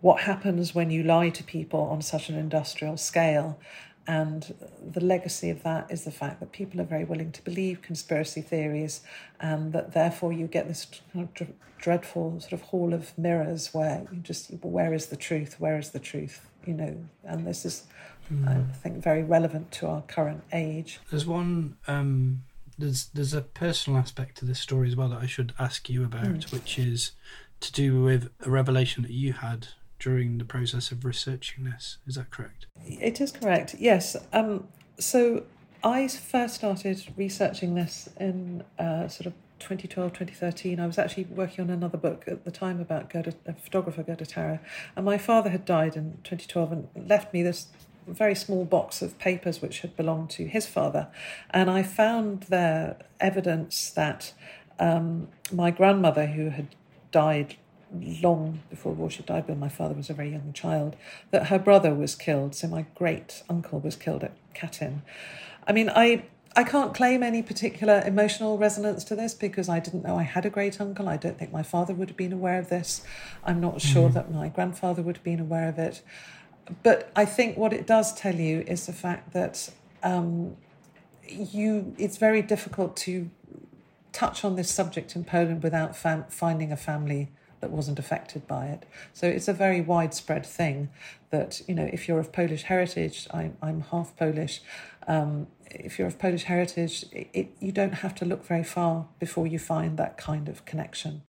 what 0.00 0.22
happens 0.22 0.74
when 0.74 0.90
you 0.90 1.02
lie 1.02 1.30
to 1.30 1.44
people 1.44 1.80
on 1.80 2.00
such 2.02 2.28
an 2.28 2.36
industrial 2.36 2.96
scale. 2.96 3.58
And 4.06 4.54
the 4.80 5.04
legacy 5.04 5.50
of 5.50 5.62
that 5.64 5.90
is 5.90 6.04
the 6.04 6.12
fact 6.12 6.40
that 6.40 6.52
people 6.52 6.80
are 6.80 6.84
very 6.84 7.04
willing 7.04 7.32
to 7.32 7.42
believe 7.42 7.82
conspiracy 7.82 8.40
theories, 8.40 9.00
and 9.40 9.72
that 9.72 9.92
therefore 9.92 10.32
you 10.32 10.46
get 10.46 10.68
this 10.68 10.86
kind 11.12 11.28
of 11.40 11.48
dreadful 11.78 12.38
sort 12.40 12.52
of 12.52 12.62
hall 12.62 12.94
of 12.94 13.18
mirrors 13.18 13.74
where 13.74 14.06
you 14.12 14.20
just, 14.20 14.50
where 14.62 14.94
is 14.94 15.06
the 15.06 15.16
truth? 15.16 15.56
Where 15.58 15.76
is 15.76 15.90
the 15.90 15.98
truth? 15.98 16.48
You 16.64 16.74
know, 16.74 17.04
and 17.24 17.46
this 17.46 17.64
is, 17.64 17.84
mm. 18.32 18.48
I 18.48 18.72
think, 18.72 19.02
very 19.02 19.22
relevant 19.22 19.72
to 19.72 19.86
our 19.86 20.02
current 20.02 20.44
age. 20.52 21.00
There's 21.10 21.26
one 21.26 21.76
um, 21.86 22.42
there's 22.78 23.06
there's 23.06 23.34
a 23.34 23.42
personal 23.42 23.98
aspect 23.98 24.38
to 24.38 24.44
this 24.44 24.60
story 24.60 24.88
as 24.88 24.96
well 24.96 25.08
that 25.08 25.22
I 25.22 25.26
should 25.26 25.52
ask 25.58 25.88
you 25.88 26.04
about, 26.04 26.24
mm. 26.24 26.52
which 26.52 26.78
is 26.78 27.12
to 27.60 27.72
do 27.72 28.02
with 28.02 28.30
a 28.44 28.50
revelation 28.50 29.02
that 29.02 29.12
you 29.12 29.32
had 29.32 29.68
during 29.98 30.38
the 30.38 30.44
process 30.44 30.90
of 30.90 31.04
researching 31.04 31.64
this. 31.64 31.98
Is 32.06 32.16
that 32.16 32.30
correct? 32.30 32.66
It 32.84 33.20
is 33.20 33.32
correct. 33.32 33.76
Yes. 33.78 34.16
Um, 34.32 34.68
so 34.98 35.44
I 35.82 36.08
first 36.08 36.56
started 36.56 37.02
researching 37.16 37.74
this 37.74 38.08
in 38.18 38.62
uh, 38.78 39.08
sort 39.08 39.26
of 39.26 39.32
2012, 39.58 40.12
2013. 40.12 40.80
I 40.80 40.86
was 40.86 40.98
actually 40.98 41.24
working 41.24 41.64
on 41.64 41.70
another 41.70 41.96
book 41.96 42.24
at 42.26 42.44
the 42.44 42.50
time 42.50 42.80
about 42.80 43.08
Gerda, 43.08 43.34
a 43.46 43.54
photographer 43.54 44.02
Gerda 44.02 44.26
Taro, 44.26 44.58
and 44.94 45.04
my 45.04 45.16
father 45.16 45.50
had 45.50 45.64
died 45.64 45.96
in 45.96 46.18
2012 46.24 46.72
and 46.72 47.08
left 47.08 47.32
me 47.32 47.42
this 47.42 47.68
very 48.06 48.34
small 48.34 48.64
box 48.64 49.02
of 49.02 49.18
papers 49.18 49.60
which 49.60 49.80
had 49.80 49.96
belonged 49.96 50.30
to 50.30 50.46
his 50.46 50.66
father, 50.66 51.08
and 51.50 51.70
I 51.70 51.82
found 51.82 52.44
there 52.44 52.96
evidence 53.20 53.90
that 53.90 54.32
um, 54.78 55.28
my 55.52 55.70
grandmother, 55.70 56.26
who 56.26 56.50
had 56.50 56.74
died 57.10 57.56
long 57.92 58.60
before 58.68 58.94
the 58.94 59.00
war, 59.00 59.10
she 59.10 59.22
died 59.22 59.48
when 59.48 59.58
my 59.58 59.68
father 59.68 59.94
was 59.94 60.10
a 60.10 60.14
very 60.14 60.30
young 60.30 60.52
child, 60.52 60.96
that 61.30 61.46
her 61.46 61.58
brother 61.58 61.94
was 61.94 62.14
killed. 62.14 62.54
So 62.54 62.68
my 62.68 62.86
great 62.94 63.42
uncle 63.48 63.80
was 63.80 63.96
killed 63.96 64.24
at 64.24 64.32
Katyn. 64.54 65.02
I 65.66 65.72
mean, 65.72 65.90
I 65.90 66.24
I 66.58 66.64
can't 66.64 66.94
claim 66.94 67.22
any 67.22 67.42
particular 67.42 68.02
emotional 68.06 68.56
resonance 68.56 69.04
to 69.04 69.14
this 69.14 69.34
because 69.34 69.68
I 69.68 69.78
didn't 69.78 70.04
know 70.04 70.16
I 70.16 70.22
had 70.22 70.46
a 70.46 70.50
great 70.50 70.80
uncle. 70.80 71.06
I 71.06 71.18
don't 71.18 71.38
think 71.38 71.52
my 71.52 71.62
father 71.62 71.92
would 71.92 72.08
have 72.08 72.16
been 72.16 72.32
aware 72.32 72.58
of 72.58 72.70
this. 72.70 73.02
I'm 73.44 73.60
not 73.60 73.82
sure 73.82 74.08
mm. 74.08 74.14
that 74.14 74.32
my 74.32 74.48
grandfather 74.48 75.02
would 75.02 75.18
have 75.18 75.24
been 75.24 75.40
aware 75.40 75.68
of 75.68 75.78
it. 75.78 76.00
But 76.82 77.10
I 77.14 77.24
think 77.24 77.56
what 77.56 77.72
it 77.72 77.86
does 77.86 78.14
tell 78.14 78.34
you 78.34 78.64
is 78.66 78.86
the 78.86 78.92
fact 78.92 79.32
that 79.32 79.70
um, 80.02 80.56
you 81.28 81.94
it's 81.98 82.16
very 82.16 82.42
difficult 82.42 82.96
to 82.96 83.30
touch 84.12 84.44
on 84.44 84.56
this 84.56 84.70
subject 84.70 85.14
in 85.14 85.24
Poland 85.24 85.62
without 85.62 85.96
fam- 85.96 86.24
finding 86.28 86.72
a 86.72 86.76
family 86.76 87.28
that 87.60 87.70
wasn't 87.70 87.98
affected 87.98 88.46
by 88.46 88.66
it. 88.66 88.84
So 89.12 89.26
it's 89.26 89.48
a 89.48 89.52
very 89.52 89.80
widespread 89.80 90.46
thing 90.46 90.88
that, 91.30 91.62
you 91.66 91.74
know, 91.74 91.88
if 91.92 92.06
you're 92.06 92.18
of 92.18 92.32
Polish 92.32 92.64
heritage, 92.64 93.26
I'm, 93.32 93.56
I'm 93.62 93.80
half 93.82 94.16
Polish, 94.16 94.60
um, 95.06 95.46
if 95.66 95.98
you're 95.98 96.08
of 96.08 96.18
Polish 96.18 96.44
heritage, 96.44 97.04
it, 97.12 97.28
it, 97.32 97.56
you 97.60 97.72
don't 97.72 97.94
have 97.94 98.14
to 98.16 98.24
look 98.24 98.44
very 98.44 98.64
far 98.64 99.06
before 99.18 99.46
you 99.46 99.58
find 99.58 99.96
that 99.98 100.16
kind 100.16 100.48
of 100.48 100.64
connection. 100.64 101.22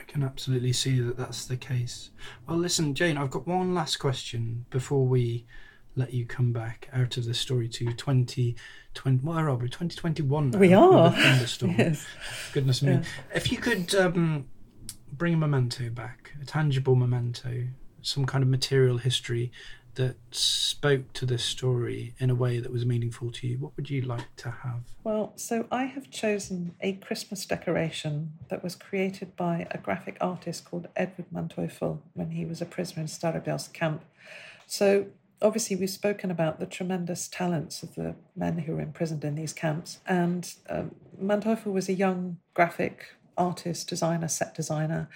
I 0.00 0.02
can 0.04 0.22
absolutely 0.22 0.72
see 0.72 0.98
that 1.00 1.18
that's 1.18 1.44
the 1.44 1.58
case. 1.58 2.10
Well, 2.48 2.56
listen, 2.56 2.94
Jane, 2.94 3.18
I've 3.18 3.30
got 3.30 3.46
one 3.46 3.74
last 3.74 3.96
question 3.96 4.64
before 4.70 5.06
we 5.06 5.44
let 5.94 6.14
you 6.14 6.24
come 6.24 6.52
back 6.52 6.88
out 6.90 7.18
of 7.18 7.26
the 7.26 7.34
story 7.34 7.68
to 7.68 7.84
2020. 7.92 8.56
Where 9.22 9.50
are 9.50 9.56
we? 9.56 9.68
2021 9.68 10.52
We 10.52 10.72
are. 10.72 11.12
yes. 11.14 11.58
Goodness 12.54 12.80
me. 12.80 12.92
Yeah. 12.92 13.02
If 13.34 13.52
you 13.52 13.58
could 13.58 13.94
um, 13.94 14.46
bring 15.12 15.34
a 15.34 15.36
memento 15.36 15.90
back, 15.90 16.32
a 16.40 16.46
tangible 16.46 16.94
memento, 16.94 17.66
some 18.00 18.24
kind 18.24 18.42
of 18.42 18.48
material 18.48 18.96
history 18.96 19.52
that 19.94 20.16
spoke 20.30 21.12
to 21.14 21.26
this 21.26 21.44
story 21.44 22.14
in 22.18 22.30
a 22.30 22.34
way 22.34 22.60
that 22.60 22.72
was 22.72 22.86
meaningful 22.86 23.30
to 23.32 23.46
you, 23.46 23.58
what 23.58 23.76
would 23.76 23.90
you 23.90 24.02
like 24.02 24.34
to 24.36 24.50
have? 24.50 24.80
Well, 25.04 25.32
so 25.36 25.66
I 25.70 25.84
have 25.84 26.10
chosen 26.10 26.74
a 26.80 26.94
Christmas 26.94 27.44
decoration 27.46 28.32
that 28.48 28.62
was 28.62 28.74
created 28.74 29.36
by 29.36 29.66
a 29.70 29.78
graphic 29.78 30.16
artist 30.20 30.64
called 30.64 30.88
Edward 30.96 31.26
Manteuffel 31.32 32.00
when 32.14 32.30
he 32.30 32.44
was 32.44 32.60
a 32.60 32.66
prisoner 32.66 33.02
in 33.02 33.08
Starobelsk 33.08 33.72
camp. 33.72 34.04
So 34.66 35.06
obviously 35.42 35.76
we've 35.76 35.90
spoken 35.90 36.30
about 36.30 36.60
the 36.60 36.66
tremendous 36.66 37.28
talents 37.28 37.82
of 37.82 37.94
the 37.94 38.14
men 38.36 38.58
who 38.58 38.74
were 38.74 38.80
imprisoned 38.80 39.24
in 39.24 39.34
these 39.34 39.52
camps, 39.52 39.98
and 40.06 40.54
um, 40.68 40.94
Manteuffel 41.20 41.72
was 41.72 41.88
a 41.88 41.94
young 41.94 42.38
graphic 42.54 43.06
artist, 43.36 43.88
designer, 43.88 44.28
set 44.28 44.54
designer. 44.54 45.08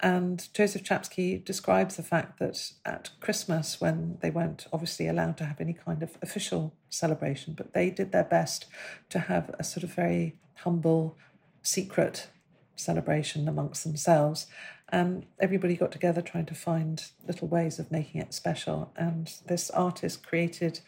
And 0.00 0.46
Joseph 0.52 0.82
Czapski 0.82 1.42
describes 1.42 1.96
the 1.96 2.02
fact 2.02 2.38
that 2.38 2.72
at 2.84 3.10
Christmas, 3.20 3.80
when 3.80 4.18
they 4.20 4.30
weren't 4.30 4.66
obviously 4.72 5.08
allowed 5.08 5.38
to 5.38 5.44
have 5.44 5.60
any 5.60 5.72
kind 5.72 6.02
of 6.02 6.18
official 6.20 6.74
celebration, 6.90 7.54
but 7.54 7.72
they 7.72 7.88
did 7.90 8.12
their 8.12 8.24
best 8.24 8.66
to 9.08 9.20
have 9.20 9.54
a 9.58 9.64
sort 9.64 9.84
of 9.84 9.94
very 9.94 10.36
humble, 10.56 11.16
secret 11.62 12.28
celebration 12.76 13.48
amongst 13.48 13.84
themselves. 13.84 14.46
And 14.90 15.26
everybody 15.40 15.76
got 15.76 15.92
together 15.92 16.20
trying 16.20 16.46
to 16.46 16.54
find 16.54 17.02
little 17.26 17.48
ways 17.48 17.78
of 17.78 17.90
making 17.90 18.20
it 18.20 18.34
special. 18.34 18.92
And 18.96 19.32
this 19.46 19.70
artist 19.70 20.26
created 20.26 20.80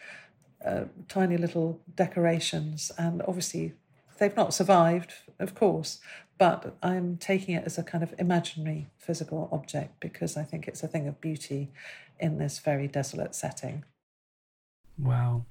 uh, 0.64 0.84
tiny 1.08 1.36
little 1.36 1.80
decorations. 1.94 2.92
And 2.98 3.22
obviously, 3.26 3.72
they've 4.18 4.36
not 4.36 4.54
survived, 4.54 5.14
of 5.38 5.54
course, 5.54 5.98
but 6.38 6.76
I'm 6.82 7.16
taking 7.16 7.54
it 7.54 7.64
as 7.64 7.78
a 7.78 7.82
kind 7.82 8.02
of 8.04 8.14
imaginary 8.18 8.86
physical 8.98 9.48
object 9.52 10.00
because 10.00 10.36
I 10.36 10.44
think 10.44 10.68
it's 10.68 10.82
a 10.82 10.88
thing 10.88 11.08
of 11.08 11.20
beauty 11.20 11.70
in 12.20 12.38
this 12.38 12.58
very 12.58 12.88
desolate 12.88 13.34
setting. 13.34 13.84
Wow, 14.98 15.44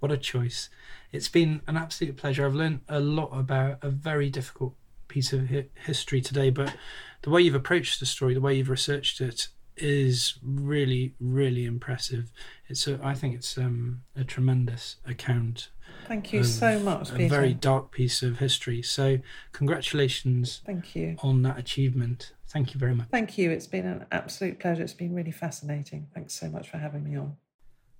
what 0.00 0.12
a 0.12 0.16
choice! 0.16 0.68
It's 1.12 1.28
been 1.28 1.62
an 1.66 1.76
absolute 1.76 2.16
pleasure. 2.16 2.44
I've 2.44 2.54
learned 2.54 2.80
a 2.88 3.00
lot 3.00 3.30
about 3.32 3.78
a 3.82 3.88
very 3.88 4.30
difficult 4.30 4.74
piece 5.08 5.32
of 5.32 5.50
hi- 5.50 5.66
history 5.74 6.20
today, 6.20 6.50
but 6.50 6.74
the 7.22 7.30
way 7.30 7.42
you've 7.42 7.54
approached 7.54 8.00
the 8.00 8.06
story, 8.06 8.34
the 8.34 8.40
way 8.40 8.54
you've 8.54 8.70
researched 8.70 9.20
it, 9.20 9.48
is 9.76 10.38
really, 10.42 11.14
really 11.20 11.64
impressive. 11.64 12.30
It's 12.68 12.86
a, 12.86 13.00
I 13.02 13.14
think 13.14 13.34
it's 13.34 13.56
um, 13.58 14.02
a 14.16 14.24
tremendous 14.24 14.96
account 15.06 15.68
Thank 16.08 16.32
you 16.32 16.44
so 16.44 16.78
much, 16.80 17.02
It's 17.02 17.10
a 17.10 17.14
Peter. 17.14 17.28
very 17.28 17.54
dark 17.54 17.90
piece 17.92 18.22
of 18.22 18.38
history. 18.38 18.82
So, 18.82 19.18
congratulations. 19.52 20.60
Thank 20.66 20.94
you 20.94 21.16
on 21.22 21.42
that 21.42 21.58
achievement. 21.58 22.32
Thank 22.48 22.74
you 22.74 22.80
very 22.80 22.94
much. 22.94 23.08
Thank 23.08 23.38
you. 23.38 23.50
It's 23.50 23.66
been 23.66 23.86
an 23.86 24.04
absolute 24.12 24.58
pleasure. 24.60 24.82
It's 24.82 24.92
been 24.92 25.14
really 25.14 25.30
fascinating. 25.30 26.08
Thanks 26.14 26.34
so 26.34 26.48
much 26.48 26.68
for 26.68 26.76
having 26.78 27.04
me 27.04 27.16
on. 27.16 27.36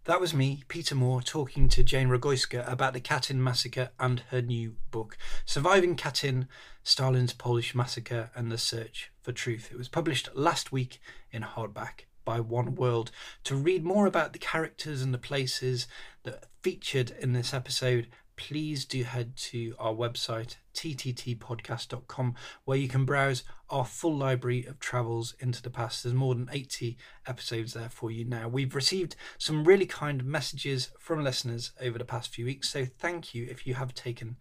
That 0.05 0.21
was 0.21 0.35
me, 0.35 0.65
Peter 0.67 0.97
Moore, 0.97 1.23
talking 1.23 1.69
to 1.69 1.85
Jane 1.85 2.09
Rogoyska 2.09 2.71
about 2.71 2.93
the 2.93 3.01
Katyn 3.01 3.37
massacre 3.37 3.91
and 4.01 4.21
her 4.31 4.43
new 4.43 4.75
book, 4.91 5.17
Surviving 5.47 5.95
Katyn 5.97 6.49
Stalin's 6.83 7.33
Polish 7.33 7.73
Massacre 7.73 8.31
and 8.35 8.51
the 8.51 8.59
Search 8.59 9.13
for 9.21 9.31
Truth. 9.31 9.69
It 9.71 9.79
was 9.79 9.89
published 9.89 10.29
last 10.35 10.73
week 10.73 11.01
in 11.31 11.43
hardback 11.43 12.07
by 12.25 12.41
Oneworld. 12.41 13.11
To 13.45 13.57
read 13.57 13.85
more 13.85 14.07
about 14.07 14.33
the 14.33 14.39
characters 14.39 15.03
and 15.03 15.13
the 15.13 15.19
places 15.19 15.87
that 16.25 16.45
featured 16.63 17.11
in 17.21 17.33
this 17.33 17.53
episode, 17.53 18.09
please 18.37 18.85
do 18.85 19.05
head 19.05 19.37
to 19.37 19.75
our 19.79 19.93
website, 19.93 20.57
tttpodcast.com, 20.75 22.35
where 22.65 22.79
you 22.79 22.89
can 22.89 23.05
browse 23.05 23.45
our 23.71 23.85
full 23.85 24.17
library 24.17 24.65
of 24.65 24.79
travels 24.79 25.35
into 25.39 25.63
the 25.63 25.71
past. 25.71 26.03
There's 26.03 26.15
more 26.15 26.35
than 26.35 26.49
80 26.51 26.97
episodes 27.27 27.75
there 27.75 27.89
for 27.89 28.11
you 28.11 28.25
now. 28.25 28.49
We've 28.49 28.75
received 28.75 29.17
some 29.39 29.65
really 29.65 29.87
kind 29.87 30.25
messages 30.25 30.91
from 30.99 31.23
listeners 31.23 31.73
over 31.81 31.99
the 31.99 32.05
past 32.05 32.35
few 32.35 32.47
weeks, 32.47 32.69
so 32.69 32.85
thank 32.85 33.35
you 33.35 33.47
if 33.51 33.67
you 33.67 33.75
have 33.75 33.95
taken 33.95 34.37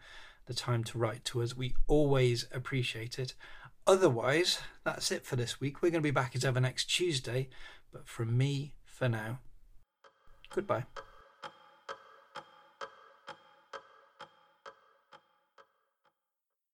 the 0.45 0.53
time 0.53 0.83
to 0.85 0.97
write 0.97 1.23
to 1.25 1.41
us. 1.41 1.55
We 1.55 1.75
always 1.87 2.47
appreciate 2.51 3.19
it. 3.19 3.35
Otherwise, 3.87 4.59
that's 4.83 5.11
it 5.11 5.25
for 5.25 5.35
this 5.35 5.59
week. 5.59 5.81
We're 5.81 5.89
going 5.89 6.01
to 6.03 6.07
be 6.07 6.11
back 6.11 6.35
as 6.35 6.45
ever 6.45 6.59
next 6.59 6.85
Tuesday, 6.85 7.49
but 7.91 8.07
from 8.07 8.37
me 8.37 8.73
for 8.85 9.09
now, 9.09 9.39
goodbye. 10.53 10.85